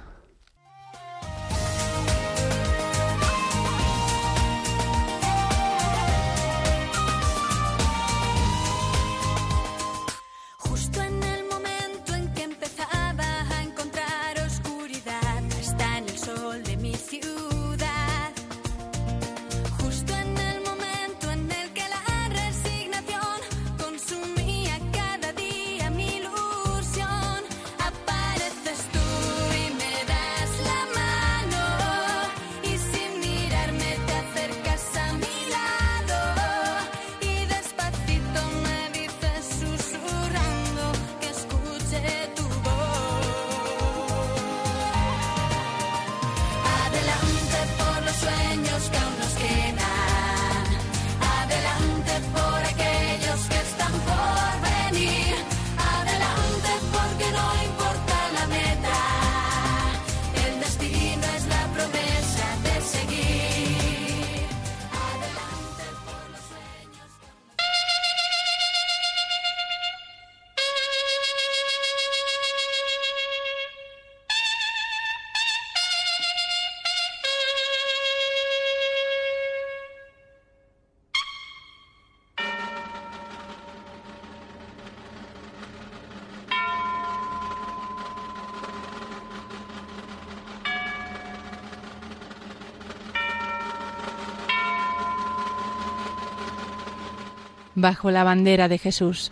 Bajo 97.82 98.12
la 98.12 98.24
bandera 98.24 98.68
de 98.68 98.78
Jesús. 98.78 99.32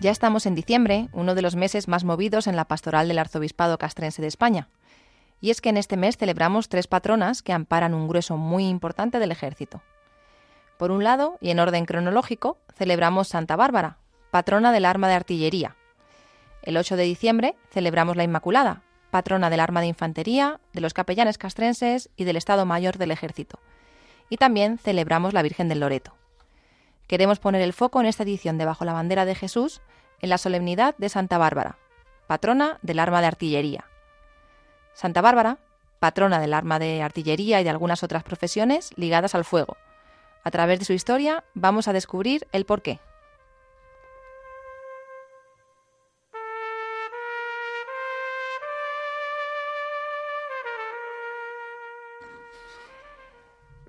Ya 0.00 0.12
estamos 0.12 0.46
en 0.46 0.54
diciembre, 0.54 1.08
uno 1.12 1.34
de 1.34 1.42
los 1.42 1.56
meses 1.56 1.88
más 1.88 2.04
movidos 2.04 2.46
en 2.46 2.54
la 2.54 2.66
pastoral 2.66 3.08
del 3.08 3.18
Arzobispado 3.18 3.78
Castrense 3.78 4.22
de 4.22 4.28
España. 4.28 4.68
Y 5.40 5.50
es 5.50 5.60
que 5.60 5.70
en 5.70 5.76
este 5.76 5.96
mes 5.96 6.16
celebramos 6.16 6.68
tres 6.68 6.86
patronas 6.86 7.42
que 7.42 7.52
amparan 7.52 7.94
un 7.94 8.06
grueso 8.06 8.36
muy 8.36 8.66
importante 8.68 9.18
del 9.18 9.32
ejército. 9.32 9.82
Por 10.78 10.92
un 10.92 11.02
lado, 11.02 11.36
y 11.40 11.50
en 11.50 11.58
orden 11.58 11.84
cronológico, 11.84 12.58
celebramos 12.76 13.26
Santa 13.26 13.56
Bárbara, 13.56 13.98
patrona 14.30 14.70
del 14.70 14.84
arma 14.84 15.08
de 15.08 15.14
artillería. 15.14 15.74
El 16.62 16.76
8 16.76 16.96
de 16.96 17.02
diciembre 17.02 17.56
celebramos 17.70 18.16
la 18.16 18.24
Inmaculada, 18.24 18.82
patrona 19.10 19.50
del 19.50 19.60
arma 19.60 19.80
de 19.80 19.86
infantería, 19.86 20.60
de 20.72 20.80
los 20.80 20.94
capellanes 20.94 21.38
castrenses 21.38 22.10
y 22.16 22.24
del 22.24 22.36
Estado 22.36 22.66
Mayor 22.66 22.98
del 22.98 23.10
Ejército. 23.10 23.58
Y 24.28 24.36
también 24.36 24.78
celebramos 24.78 25.32
la 25.32 25.42
Virgen 25.42 25.68
del 25.68 25.80
Loreto. 25.80 26.14
Queremos 27.06 27.38
poner 27.38 27.62
el 27.62 27.72
foco 27.72 28.00
en 28.00 28.06
esta 28.06 28.22
edición 28.22 28.58
de 28.58 28.66
Bajo 28.66 28.84
la 28.84 28.92
Bandera 28.92 29.24
de 29.24 29.34
Jesús 29.34 29.80
en 30.20 30.28
la 30.28 30.38
solemnidad 30.38 30.94
de 30.98 31.08
Santa 31.08 31.38
Bárbara, 31.38 31.78
patrona 32.26 32.78
del 32.82 32.98
arma 32.98 33.20
de 33.20 33.28
artillería. 33.28 33.86
Santa 34.92 35.22
Bárbara, 35.22 35.58
patrona 36.00 36.40
del 36.40 36.52
arma 36.52 36.78
de 36.78 37.02
artillería 37.02 37.60
y 37.60 37.64
de 37.64 37.70
algunas 37.70 38.02
otras 38.02 38.24
profesiones 38.24 38.90
ligadas 38.96 39.34
al 39.34 39.44
fuego. 39.44 39.76
A 40.44 40.50
través 40.50 40.78
de 40.78 40.84
su 40.84 40.92
historia 40.92 41.44
vamos 41.54 41.88
a 41.88 41.92
descubrir 41.92 42.46
el 42.52 42.66
porqué. 42.66 43.00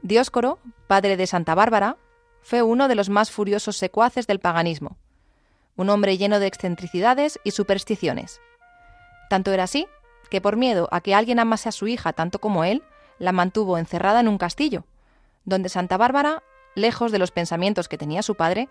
Dioscoro, 0.01 0.59
padre 0.87 1.17
de 1.17 1.27
Santa 1.27 1.55
Bárbara, 1.55 1.97
fue 2.41 2.61
uno 2.61 2.87
de 2.87 2.95
los 2.95 3.09
más 3.09 3.31
furiosos 3.31 3.77
secuaces 3.77 4.27
del 4.27 4.39
paganismo, 4.39 4.97
un 5.75 5.89
hombre 5.89 6.17
lleno 6.17 6.39
de 6.39 6.47
excentricidades 6.47 7.39
y 7.43 7.51
supersticiones. 7.51 8.39
Tanto 9.29 9.51
era 9.51 9.63
así 9.63 9.87
que 10.29 10.41
por 10.41 10.55
miedo 10.55 10.87
a 10.91 11.01
que 11.01 11.15
alguien 11.15 11.39
amase 11.39 11.69
a 11.69 11.73
su 11.73 11.87
hija 11.87 12.13
tanto 12.13 12.39
como 12.39 12.63
él, 12.63 12.83
la 13.17 13.31
mantuvo 13.31 13.77
encerrada 13.77 14.21
en 14.21 14.27
un 14.27 14.37
castillo, 14.37 14.85
donde 15.43 15.69
Santa 15.69 15.97
Bárbara, 15.97 16.43
lejos 16.75 17.11
de 17.11 17.19
los 17.19 17.31
pensamientos 17.31 17.89
que 17.89 17.97
tenía 17.97 18.23
su 18.23 18.35
padre, 18.35 18.69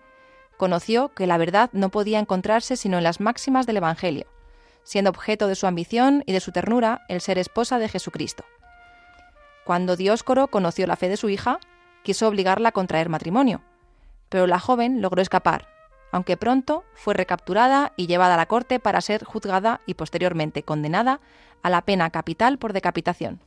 conoció 0.57 1.13
que 1.13 1.27
la 1.27 1.37
verdad 1.37 1.69
no 1.73 1.89
podía 1.89 2.19
encontrarse 2.19 2.75
sino 2.75 2.97
en 2.97 3.03
las 3.03 3.19
máximas 3.19 3.67
del 3.67 3.77
Evangelio, 3.77 4.25
siendo 4.83 5.11
objeto 5.11 5.47
de 5.47 5.55
su 5.55 5.67
ambición 5.67 6.23
y 6.25 6.33
de 6.33 6.39
su 6.39 6.51
ternura 6.51 7.05
el 7.07 7.21
ser 7.21 7.37
esposa 7.37 7.77
de 7.77 7.89
Jesucristo. 7.89 8.45
Cuando 9.69 9.95
Dioscoro 9.95 10.47
conoció 10.47 10.87
la 10.87 10.95
fe 10.95 11.09
de 11.09 11.15
su 11.15 11.29
hija, 11.29 11.59
quiso 12.01 12.27
obligarla 12.27 12.69
a 12.69 12.71
contraer 12.71 13.07
matrimonio, 13.07 13.61
pero 14.27 14.47
la 14.47 14.59
joven 14.59 14.99
logró 14.99 15.21
escapar, 15.21 15.67
aunque 16.11 16.37
pronto 16.37 16.83
fue 16.95 17.13
recapturada 17.13 17.93
y 17.95 18.07
llevada 18.07 18.33
a 18.33 18.37
la 18.37 18.47
corte 18.47 18.79
para 18.79 18.99
ser 18.99 19.23
juzgada 19.23 19.81
y 19.85 19.93
posteriormente 19.93 20.63
condenada 20.63 21.19
a 21.61 21.69
la 21.69 21.83
pena 21.83 22.09
capital 22.09 22.57
por 22.57 22.73
decapitación. 22.73 23.41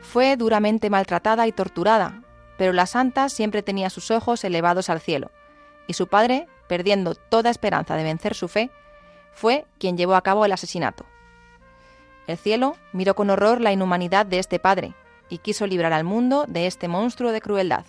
Fue 0.00 0.38
duramente 0.38 0.88
maltratada 0.88 1.46
y 1.46 1.52
torturada, 1.52 2.22
pero 2.56 2.72
la 2.72 2.86
santa 2.86 3.28
siempre 3.28 3.62
tenía 3.62 3.90
sus 3.90 4.10
ojos 4.10 4.44
elevados 4.44 4.88
al 4.88 5.02
cielo, 5.02 5.30
y 5.86 5.92
su 5.92 6.06
padre, 6.06 6.48
perdiendo 6.68 7.14
toda 7.14 7.50
esperanza 7.50 7.96
de 7.96 8.04
vencer 8.04 8.34
su 8.34 8.48
fe, 8.48 8.70
fue 9.34 9.66
quien 9.78 9.96
llevó 9.96 10.14
a 10.14 10.22
cabo 10.22 10.44
el 10.44 10.52
asesinato. 10.52 11.04
El 12.26 12.38
cielo 12.38 12.76
miró 12.92 13.14
con 13.14 13.30
horror 13.30 13.60
la 13.60 13.72
inhumanidad 13.72 14.24
de 14.24 14.38
este 14.38 14.58
padre 14.58 14.94
y 15.28 15.38
quiso 15.38 15.66
librar 15.66 15.92
al 15.92 16.04
mundo 16.04 16.46
de 16.48 16.66
este 16.66 16.88
monstruo 16.88 17.32
de 17.32 17.40
crueldad. 17.40 17.84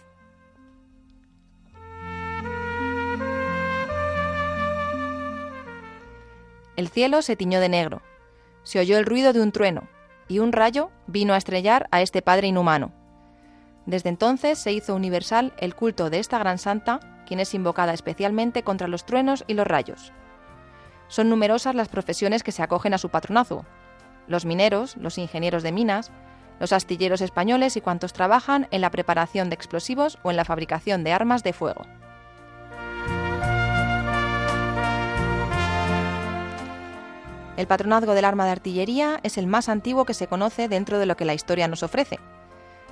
El 6.75 6.89
cielo 6.89 7.21
se 7.21 7.37
tiñó 7.37 7.61
de 7.61 7.69
negro, 7.69 8.01
se 8.63 8.79
oyó 8.79 8.97
el 8.97 9.05
ruido 9.05 9.31
de 9.31 9.41
un 9.41 9.53
trueno, 9.53 9.87
y 10.27 10.39
un 10.39 10.51
rayo 10.51 10.91
vino 11.07 11.33
a 11.33 11.37
estrellar 11.37 11.87
a 11.91 12.01
este 12.01 12.21
padre 12.21 12.47
inhumano. 12.47 12.91
Desde 13.85 14.09
entonces 14.09 14.57
se 14.59 14.73
hizo 14.73 14.95
universal 14.95 15.53
el 15.57 15.75
culto 15.75 16.09
de 16.09 16.19
esta 16.19 16.39
gran 16.39 16.57
santa, 16.57 16.99
quien 17.25 17.39
es 17.39 17.53
invocada 17.53 17.93
especialmente 17.93 18.63
contra 18.63 18.87
los 18.87 19.05
truenos 19.05 19.45
y 19.47 19.53
los 19.53 19.67
rayos. 19.67 20.11
Son 21.07 21.29
numerosas 21.29 21.75
las 21.75 21.89
profesiones 21.89 22.43
que 22.43 22.51
se 22.51 22.63
acogen 22.63 22.93
a 22.93 22.97
su 22.97 23.09
patronazo. 23.09 23.65
Los 24.27 24.45
mineros, 24.45 24.97
los 24.97 25.17
ingenieros 25.17 25.63
de 25.63 25.71
minas, 25.71 26.11
los 26.59 26.73
astilleros 26.73 27.21
españoles 27.21 27.77
y 27.77 27.81
cuantos 27.81 28.13
trabajan 28.13 28.67
en 28.71 28.81
la 28.81 28.91
preparación 28.91 29.49
de 29.49 29.55
explosivos 29.55 30.17
o 30.23 30.31
en 30.31 30.37
la 30.37 30.45
fabricación 30.45 31.03
de 31.03 31.11
armas 31.11 31.43
de 31.43 31.53
fuego. 31.53 31.85
El 37.57 37.67
patronazgo 37.67 38.13
del 38.13 38.25
arma 38.25 38.45
de 38.45 38.51
artillería 38.51 39.19
es 39.23 39.37
el 39.37 39.47
más 39.47 39.69
antiguo 39.69 40.03
que 40.03 40.13
se 40.13 40.27
conoce 40.27 40.67
dentro 40.67 40.99
de 40.99 41.05
lo 41.05 41.15
que 41.15 41.23
la 41.23 41.33
historia 41.33 41.69
nos 41.69 41.83
ofrece. 41.83 42.19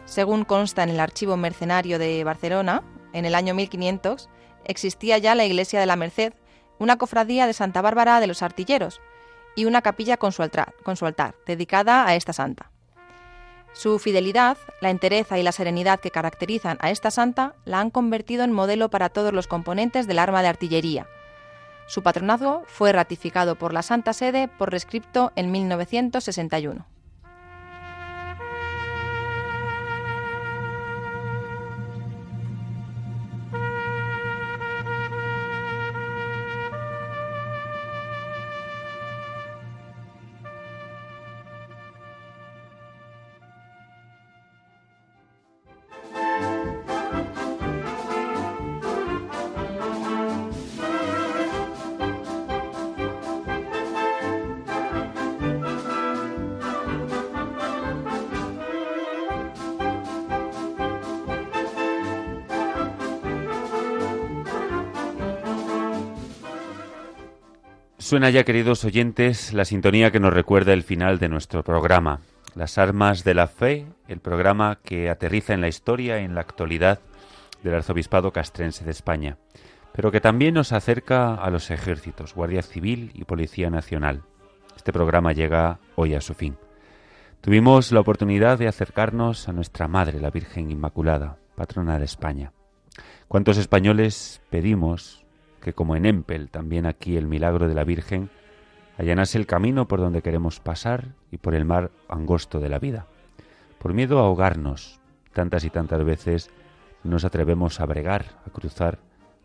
Según 0.06 0.46
consta 0.46 0.84
en 0.84 0.90
el 0.90 1.00
Archivo 1.00 1.36
Mercenario 1.36 2.00
de 2.00 2.24
Barcelona, 2.24 2.82
en 3.12 3.26
el 3.26 3.36
año 3.36 3.54
1500 3.54 4.30
existía 4.66 5.18
ya 5.18 5.36
la 5.36 5.44
Iglesia 5.44 5.82
de 5.82 5.86
la 5.86 5.98
Merced, 5.98 6.34
una 6.80 6.98
cofradía 6.98 7.48
de 7.48 7.54
Santa 7.54 7.82
Bárbara 7.82 8.20
de 8.20 8.28
los 8.28 8.42
Artilleros 8.42 9.02
y 9.56 9.66
una 9.66 9.82
capilla 9.82 10.18
con 10.18 10.32
su 10.32 10.42
altar, 10.44 10.74
con 10.84 10.96
su 10.96 11.06
altar 11.06 11.36
dedicada 11.46 12.08
a 12.08 12.16
esta 12.16 12.34
santa. 12.34 12.72
Su 13.74 13.98
fidelidad, 14.00 14.58
la 14.82 14.90
entereza 14.90 15.38
y 15.40 15.44
la 15.44 15.52
serenidad 15.52 16.00
que 16.00 16.12
caracterizan 16.12 16.78
a 16.82 16.92
esta 16.92 17.12
santa 17.12 17.56
la 17.66 17.80
han 17.80 17.90
convertido 17.90 18.44
en 18.44 18.52
modelo 18.52 18.90
para 18.90 19.10
todos 19.10 19.34
los 19.34 19.48
componentes 19.48 20.08
del 20.08 20.20
arma 20.20 20.42
de 20.42 20.48
artillería, 20.50 21.08
su 21.86 22.02
patronazgo 22.02 22.64
fue 22.68 22.92
ratificado 22.94 23.56
por 23.56 23.74
la 23.74 23.82
Santa 23.82 24.14
Sede 24.14 24.48
por 24.48 24.72
rescripto 24.72 25.32
en 25.36 25.52
1961. 25.52 26.86
Suena 68.14 68.30
ya, 68.30 68.44
queridos 68.44 68.86
oyentes, 68.86 69.54
la 69.54 69.66
sintonía 69.66 70.12
que 70.12 70.20
nos 70.20 70.32
recuerda 70.32 70.72
el 70.74 70.84
final 70.84 71.18
de 71.18 71.30
nuestro 71.30 71.64
programa. 71.64 72.20
Las 72.54 72.78
armas 72.78 73.24
de 73.24 73.34
la 73.34 73.48
fe, 73.48 73.88
el 74.08 74.20
programa 74.20 74.78
que 74.84 75.10
aterriza 75.10 75.56
en 75.56 75.62
la 75.62 75.68
historia 75.68 76.22
y 76.22 76.26
en 76.26 76.36
la 76.36 76.42
actualidad 76.42 77.00
del 77.64 77.74
arzobispado 77.74 78.32
castrense 78.32 78.86
de 78.86 78.92
España, 78.92 79.40
pero 79.94 80.12
que 80.12 80.22
también 80.22 80.54
nos 80.54 80.74
acerca 80.74 81.34
a 81.34 81.50
los 81.50 81.72
ejércitos, 81.72 82.36
Guardia 82.36 82.62
Civil 82.62 83.10
y 83.16 83.24
Policía 83.24 83.72
Nacional. 83.72 84.22
Este 84.76 84.94
programa 84.94 85.32
llega 85.32 85.80
hoy 85.96 86.14
a 86.14 86.22
su 86.22 86.36
fin. 86.36 86.56
Tuvimos 87.42 87.92
la 87.92 88.02
oportunidad 88.02 88.60
de 88.60 88.68
acercarnos 88.68 89.50
a 89.50 89.54
nuestra 89.54 89.88
Madre, 89.88 90.22
la 90.22 90.30
Virgen 90.30 90.70
Inmaculada, 90.70 91.40
patrona 91.56 91.98
de 91.98 92.06
España. 92.06 92.54
¿Cuántos 93.28 93.58
españoles 93.58 94.40
pedimos 94.52 95.24
que 95.64 95.74
como 95.74 95.96
en 95.96 96.06
Empel, 96.06 96.50
también 96.50 96.86
aquí 96.86 97.16
el 97.16 97.26
milagro 97.26 97.70
de 97.70 97.74
la 97.74 97.86
Virgen, 97.86 98.30
allanase 98.98 99.38
el 99.38 99.48
camino 99.48 99.88
por 99.88 100.02
donde 100.02 100.22
queremos 100.22 100.60
pasar 100.60 101.16
y 101.32 101.38
por 101.38 101.56
el 101.56 101.64
mar 101.64 101.90
angosto 102.10 102.60
de 102.60 102.68
la 102.68 102.80
vida. 102.80 103.08
Por 103.80 103.94
miedo 103.94 104.20
a 104.20 104.24
ahogarnos, 104.24 105.00
tantas 105.32 105.64
y 105.64 105.70
tantas 105.70 106.04
veces 106.04 106.52
nos 107.04 107.24
atrevemos 107.24 107.80
a 107.80 107.86
bregar, 107.86 108.26
a 108.46 108.50
cruzar 108.50 109.00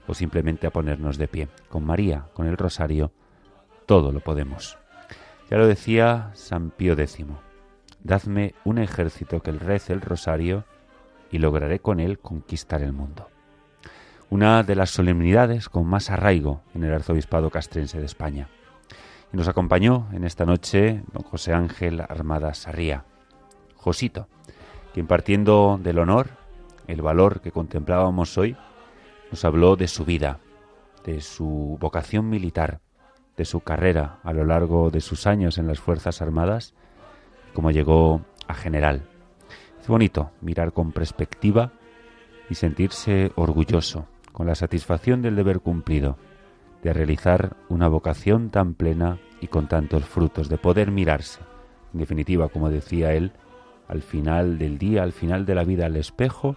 o 0.09 0.15
simplemente 0.15 0.67
a 0.67 0.73
ponernos 0.73 1.19
de 1.19 1.29
pie. 1.29 1.49
Con 1.69 1.85
María, 1.85 2.27
con 2.35 2.49
el 2.49 2.57
rosario, 2.57 3.13
todo 3.87 4.11
lo 4.11 4.19
podemos. 4.19 4.77
Ya 5.49 5.57
lo 5.57 5.69
decía 5.69 6.33
San 6.35 6.71
Pío 6.71 6.95
X, 6.95 7.25
dadme 8.03 8.55
un 8.65 8.79
ejército 8.79 9.41
que 9.41 9.51
el 9.51 9.61
rece 9.61 9.93
el 9.93 10.01
rosario 10.01 10.65
y 11.31 11.39
lograré 11.39 11.79
con 11.79 12.01
él 12.01 12.19
conquistar 12.19 12.83
el 12.83 12.93
mundo 12.93 13.29
una 14.31 14.63
de 14.63 14.75
las 14.75 14.91
solemnidades 14.91 15.69
con 15.69 15.87
más 15.87 16.11
arraigo 16.11 16.61
en 16.75 16.85
el 16.85 16.93
arzobispado 16.93 17.51
castrense 17.51 17.99
de 17.99 18.05
España. 18.05 18.49
Y 19.33 19.37
nos 19.37 19.49
acompañó 19.49 20.09
en 20.13 20.25
esta 20.25 20.45
noche 20.45 21.03
don 21.13 21.23
José 21.23 21.55
Ángel 21.55 22.01
Armada 22.01 22.53
Sarría, 22.53 23.05
Josito, 23.77 24.29
quien 24.93 25.07
partiendo 25.07 25.79
del 25.83 25.99
honor, 25.99 26.29
el 26.87 27.01
valor 27.01 27.41
que 27.41 27.53
contemplábamos 27.53 28.37
hoy, 28.37 28.57
nos 29.31 29.45
habló 29.45 29.77
de 29.77 29.89
su 29.89 30.05
vida, 30.05 30.41
de 31.05 31.21
su 31.23 31.79
vocación 31.81 32.29
militar, 32.29 32.81
de 33.37 33.45
su 33.45 33.61
carrera 33.61 34.19
a 34.25 34.33
lo 34.33 34.45
largo 34.45 34.91
de 34.91 35.01
sus 35.01 35.27
años 35.27 35.57
en 35.57 35.67
las 35.67 35.81
Fuerzas 35.81 36.21
Armadas, 36.21 36.75
como 37.55 37.71
llegó 37.71 38.23
a 38.47 38.55
general. 38.55 39.07
Es 39.81 39.89
bonito 39.89 40.33
mirar 40.43 40.73
con 40.73 40.93
perspectiva 40.93 41.73
y 42.51 42.55
sentirse 42.57 43.33
orgulloso 43.37 44.07
con 44.39 44.47
la 44.47 44.55
satisfacción 44.55 45.21
del 45.21 45.35
deber 45.35 45.59
cumplido, 45.59 46.17
de 46.85 46.93
realizar 46.93 47.57
una 47.69 47.89
vocación 47.89 48.51
tan 48.51 48.75
plena 48.75 49.19
y 49.41 49.49
con 49.49 49.67
tantos 49.67 50.05
frutos, 50.05 50.49
de 50.49 50.59
poder 50.59 50.93
mirarse, 50.93 51.41
en 51.93 51.99
definitiva, 51.99 52.49
como 52.49 52.71
decía 52.71 53.15
él, 53.15 53.33
al 53.89 54.01
final 54.01 54.57
del 54.57 54.79
día, 54.79 55.03
al 55.03 55.11
final 55.11 55.45
de 55.45 55.57
la 55.57 55.65
vida 55.65 55.87
al 55.87 55.97
espejo 55.97 56.55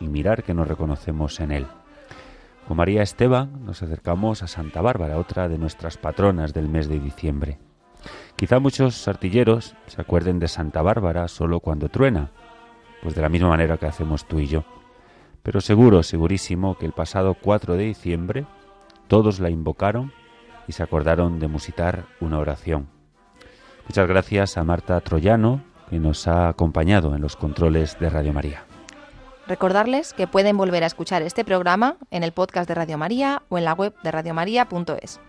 y 0.00 0.08
mirar 0.08 0.42
que 0.42 0.52
nos 0.52 0.68
reconocemos 0.68 1.40
en 1.40 1.52
él. 1.52 1.66
Con 2.68 2.76
María 2.76 3.02
Esteban 3.02 3.64
nos 3.64 3.82
acercamos 3.82 4.42
a 4.42 4.46
Santa 4.46 4.82
Bárbara, 4.82 5.18
otra 5.18 5.48
de 5.48 5.56
nuestras 5.56 5.96
patronas 5.96 6.52
del 6.52 6.68
mes 6.68 6.90
de 6.90 7.00
diciembre. 7.00 7.58
Quizá 8.36 8.58
muchos 8.58 9.08
artilleros 9.08 9.74
se 9.86 9.98
acuerden 9.98 10.38
de 10.40 10.48
Santa 10.48 10.82
Bárbara 10.82 11.26
solo 11.28 11.60
cuando 11.60 11.88
truena, 11.88 12.32
pues 13.02 13.14
de 13.14 13.22
la 13.22 13.30
misma 13.30 13.48
manera 13.48 13.78
que 13.78 13.86
hacemos 13.86 14.26
tú 14.26 14.40
y 14.40 14.46
yo. 14.46 14.64
Pero 15.44 15.60
seguro, 15.60 16.02
segurísimo, 16.02 16.78
que 16.78 16.86
el 16.86 16.92
pasado 16.92 17.34
4 17.34 17.74
de 17.74 17.84
diciembre 17.84 18.46
todos 19.08 19.40
la 19.40 19.50
invocaron 19.50 20.10
y 20.66 20.72
se 20.72 20.82
acordaron 20.82 21.38
de 21.38 21.48
musitar 21.48 22.06
una 22.18 22.38
oración. 22.38 22.88
Muchas 23.86 24.08
gracias 24.08 24.56
a 24.56 24.64
Marta 24.64 24.98
Troyano, 25.02 25.62
que 25.90 25.98
nos 25.98 26.26
ha 26.26 26.48
acompañado 26.48 27.14
en 27.14 27.20
los 27.20 27.36
controles 27.36 27.98
de 28.00 28.08
Radio 28.08 28.32
María. 28.32 28.64
Recordarles 29.46 30.14
que 30.14 30.26
pueden 30.26 30.56
volver 30.56 30.82
a 30.82 30.86
escuchar 30.86 31.20
este 31.20 31.44
programa 31.44 31.98
en 32.10 32.24
el 32.24 32.32
podcast 32.32 32.66
de 32.66 32.74
Radio 32.74 32.96
María 32.96 33.42
o 33.50 33.58
en 33.58 33.66
la 33.66 33.74
web 33.74 33.94
de 34.02 34.10
radiomaria.es. 34.10 35.20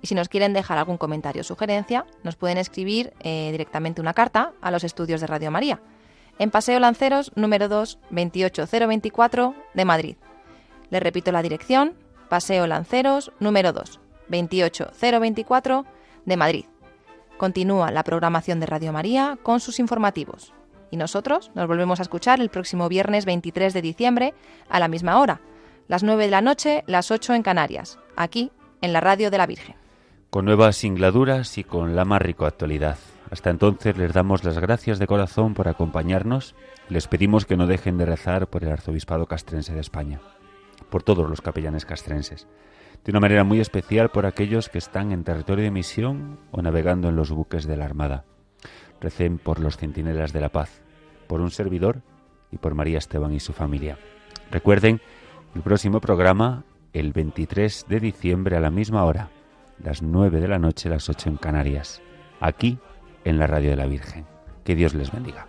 Y 0.00 0.06
si 0.06 0.14
nos 0.14 0.30
quieren 0.30 0.54
dejar 0.54 0.78
algún 0.78 0.96
comentario 0.96 1.42
o 1.42 1.44
sugerencia, 1.44 2.06
nos 2.22 2.36
pueden 2.36 2.56
escribir 2.56 3.12
eh, 3.20 3.50
directamente 3.52 4.00
una 4.00 4.14
carta 4.14 4.52
a 4.62 4.70
los 4.70 4.82
estudios 4.82 5.20
de 5.20 5.26
Radio 5.26 5.50
María 5.50 5.78
en 6.38 6.50
Paseo 6.50 6.78
Lanceros, 6.80 7.32
número 7.34 7.68
2, 7.68 7.98
28024 8.10 9.54
de 9.74 9.84
Madrid. 9.84 10.16
Le 10.90 11.00
repito 11.00 11.32
la 11.32 11.42
dirección, 11.42 11.94
Paseo 12.28 12.66
Lanceros, 12.66 13.32
número 13.40 13.72
2, 13.72 14.00
28024 14.28 15.84
de 16.24 16.36
Madrid. 16.36 16.64
Continúa 17.36 17.90
la 17.90 18.04
programación 18.04 18.60
de 18.60 18.66
Radio 18.66 18.92
María 18.92 19.38
con 19.42 19.60
sus 19.60 19.78
informativos. 19.78 20.52
Y 20.90 20.96
nosotros 20.96 21.50
nos 21.54 21.66
volvemos 21.68 22.00
a 22.00 22.02
escuchar 22.02 22.40
el 22.40 22.48
próximo 22.48 22.88
viernes 22.88 23.24
23 23.26 23.74
de 23.74 23.82
diciembre 23.82 24.34
a 24.68 24.80
la 24.80 24.88
misma 24.88 25.20
hora, 25.20 25.40
las 25.86 26.02
9 26.02 26.24
de 26.24 26.30
la 26.30 26.40
noche, 26.40 26.84
las 26.86 27.10
8 27.10 27.34
en 27.34 27.42
Canarias, 27.42 27.98
aquí 28.16 28.50
en 28.80 28.92
la 28.92 29.00
Radio 29.00 29.30
de 29.30 29.38
la 29.38 29.46
Virgen. 29.46 29.76
Con 30.30 30.44
nuevas 30.44 30.76
singladuras 30.76 31.58
y 31.58 31.64
con 31.64 31.96
la 31.96 32.04
más 32.04 32.20
rica 32.20 32.46
actualidad. 32.46 32.98
Hasta 33.30 33.50
entonces 33.50 33.96
les 33.98 34.12
damos 34.12 34.44
las 34.44 34.58
gracias 34.58 34.98
de 34.98 35.06
corazón 35.06 35.54
por 35.54 35.68
acompañarnos 35.68 36.54
les 36.88 37.08
pedimos 37.08 37.44
que 37.44 37.56
no 37.56 37.66
dejen 37.66 37.98
de 37.98 38.06
rezar 38.06 38.48
por 38.48 38.64
el 38.64 38.72
arzobispado 38.72 39.26
castrense 39.26 39.74
de 39.74 39.80
España, 39.80 40.20
por 40.88 41.02
todos 41.02 41.28
los 41.28 41.42
capellanes 41.42 41.84
castrenses, 41.84 42.48
de 43.04 43.10
una 43.10 43.20
manera 43.20 43.44
muy 43.44 43.60
especial 43.60 44.10
por 44.10 44.24
aquellos 44.24 44.70
que 44.70 44.78
están 44.78 45.12
en 45.12 45.24
territorio 45.24 45.64
de 45.64 45.70
misión 45.70 46.38
o 46.50 46.62
navegando 46.62 47.10
en 47.10 47.16
los 47.16 47.30
buques 47.30 47.66
de 47.66 47.76
la 47.76 47.84
Armada. 47.84 48.24
Recen 49.00 49.38
por 49.38 49.60
los 49.60 49.76
centinelas 49.76 50.32
de 50.32 50.40
la 50.40 50.48
paz, 50.48 50.80
por 51.26 51.42
un 51.42 51.50
servidor 51.50 52.00
y 52.50 52.56
por 52.56 52.74
María 52.74 52.98
Esteban 52.98 53.34
y 53.34 53.40
su 53.40 53.52
familia. 53.52 53.98
Recuerden 54.50 55.02
el 55.54 55.60
próximo 55.60 56.00
programa 56.00 56.64
el 56.94 57.12
23 57.12 57.84
de 57.88 58.00
diciembre 58.00 58.56
a 58.56 58.60
la 58.60 58.70
misma 58.70 59.04
hora, 59.04 59.28
las 59.84 60.02
9 60.02 60.40
de 60.40 60.48
la 60.48 60.58
noche, 60.58 60.88
las 60.88 61.10
8 61.10 61.28
en 61.28 61.36
Canarias, 61.36 62.00
aquí 62.40 62.78
en 63.28 63.38
la 63.38 63.46
radio 63.46 63.70
de 63.70 63.76
la 63.76 63.86
Virgen. 63.86 64.26
Que 64.64 64.74
Dios 64.74 64.94
les 64.94 65.12
bendiga. 65.12 65.46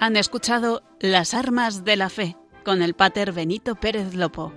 Han 0.00 0.16
escuchado 0.16 0.82
Las 1.00 1.34
Armas 1.34 1.84
de 1.84 1.96
la 1.96 2.08
Fe 2.08 2.36
con 2.64 2.82
el 2.82 2.94
Pater 2.94 3.32
Benito 3.32 3.74
Pérez 3.74 4.14
Lopo. 4.14 4.52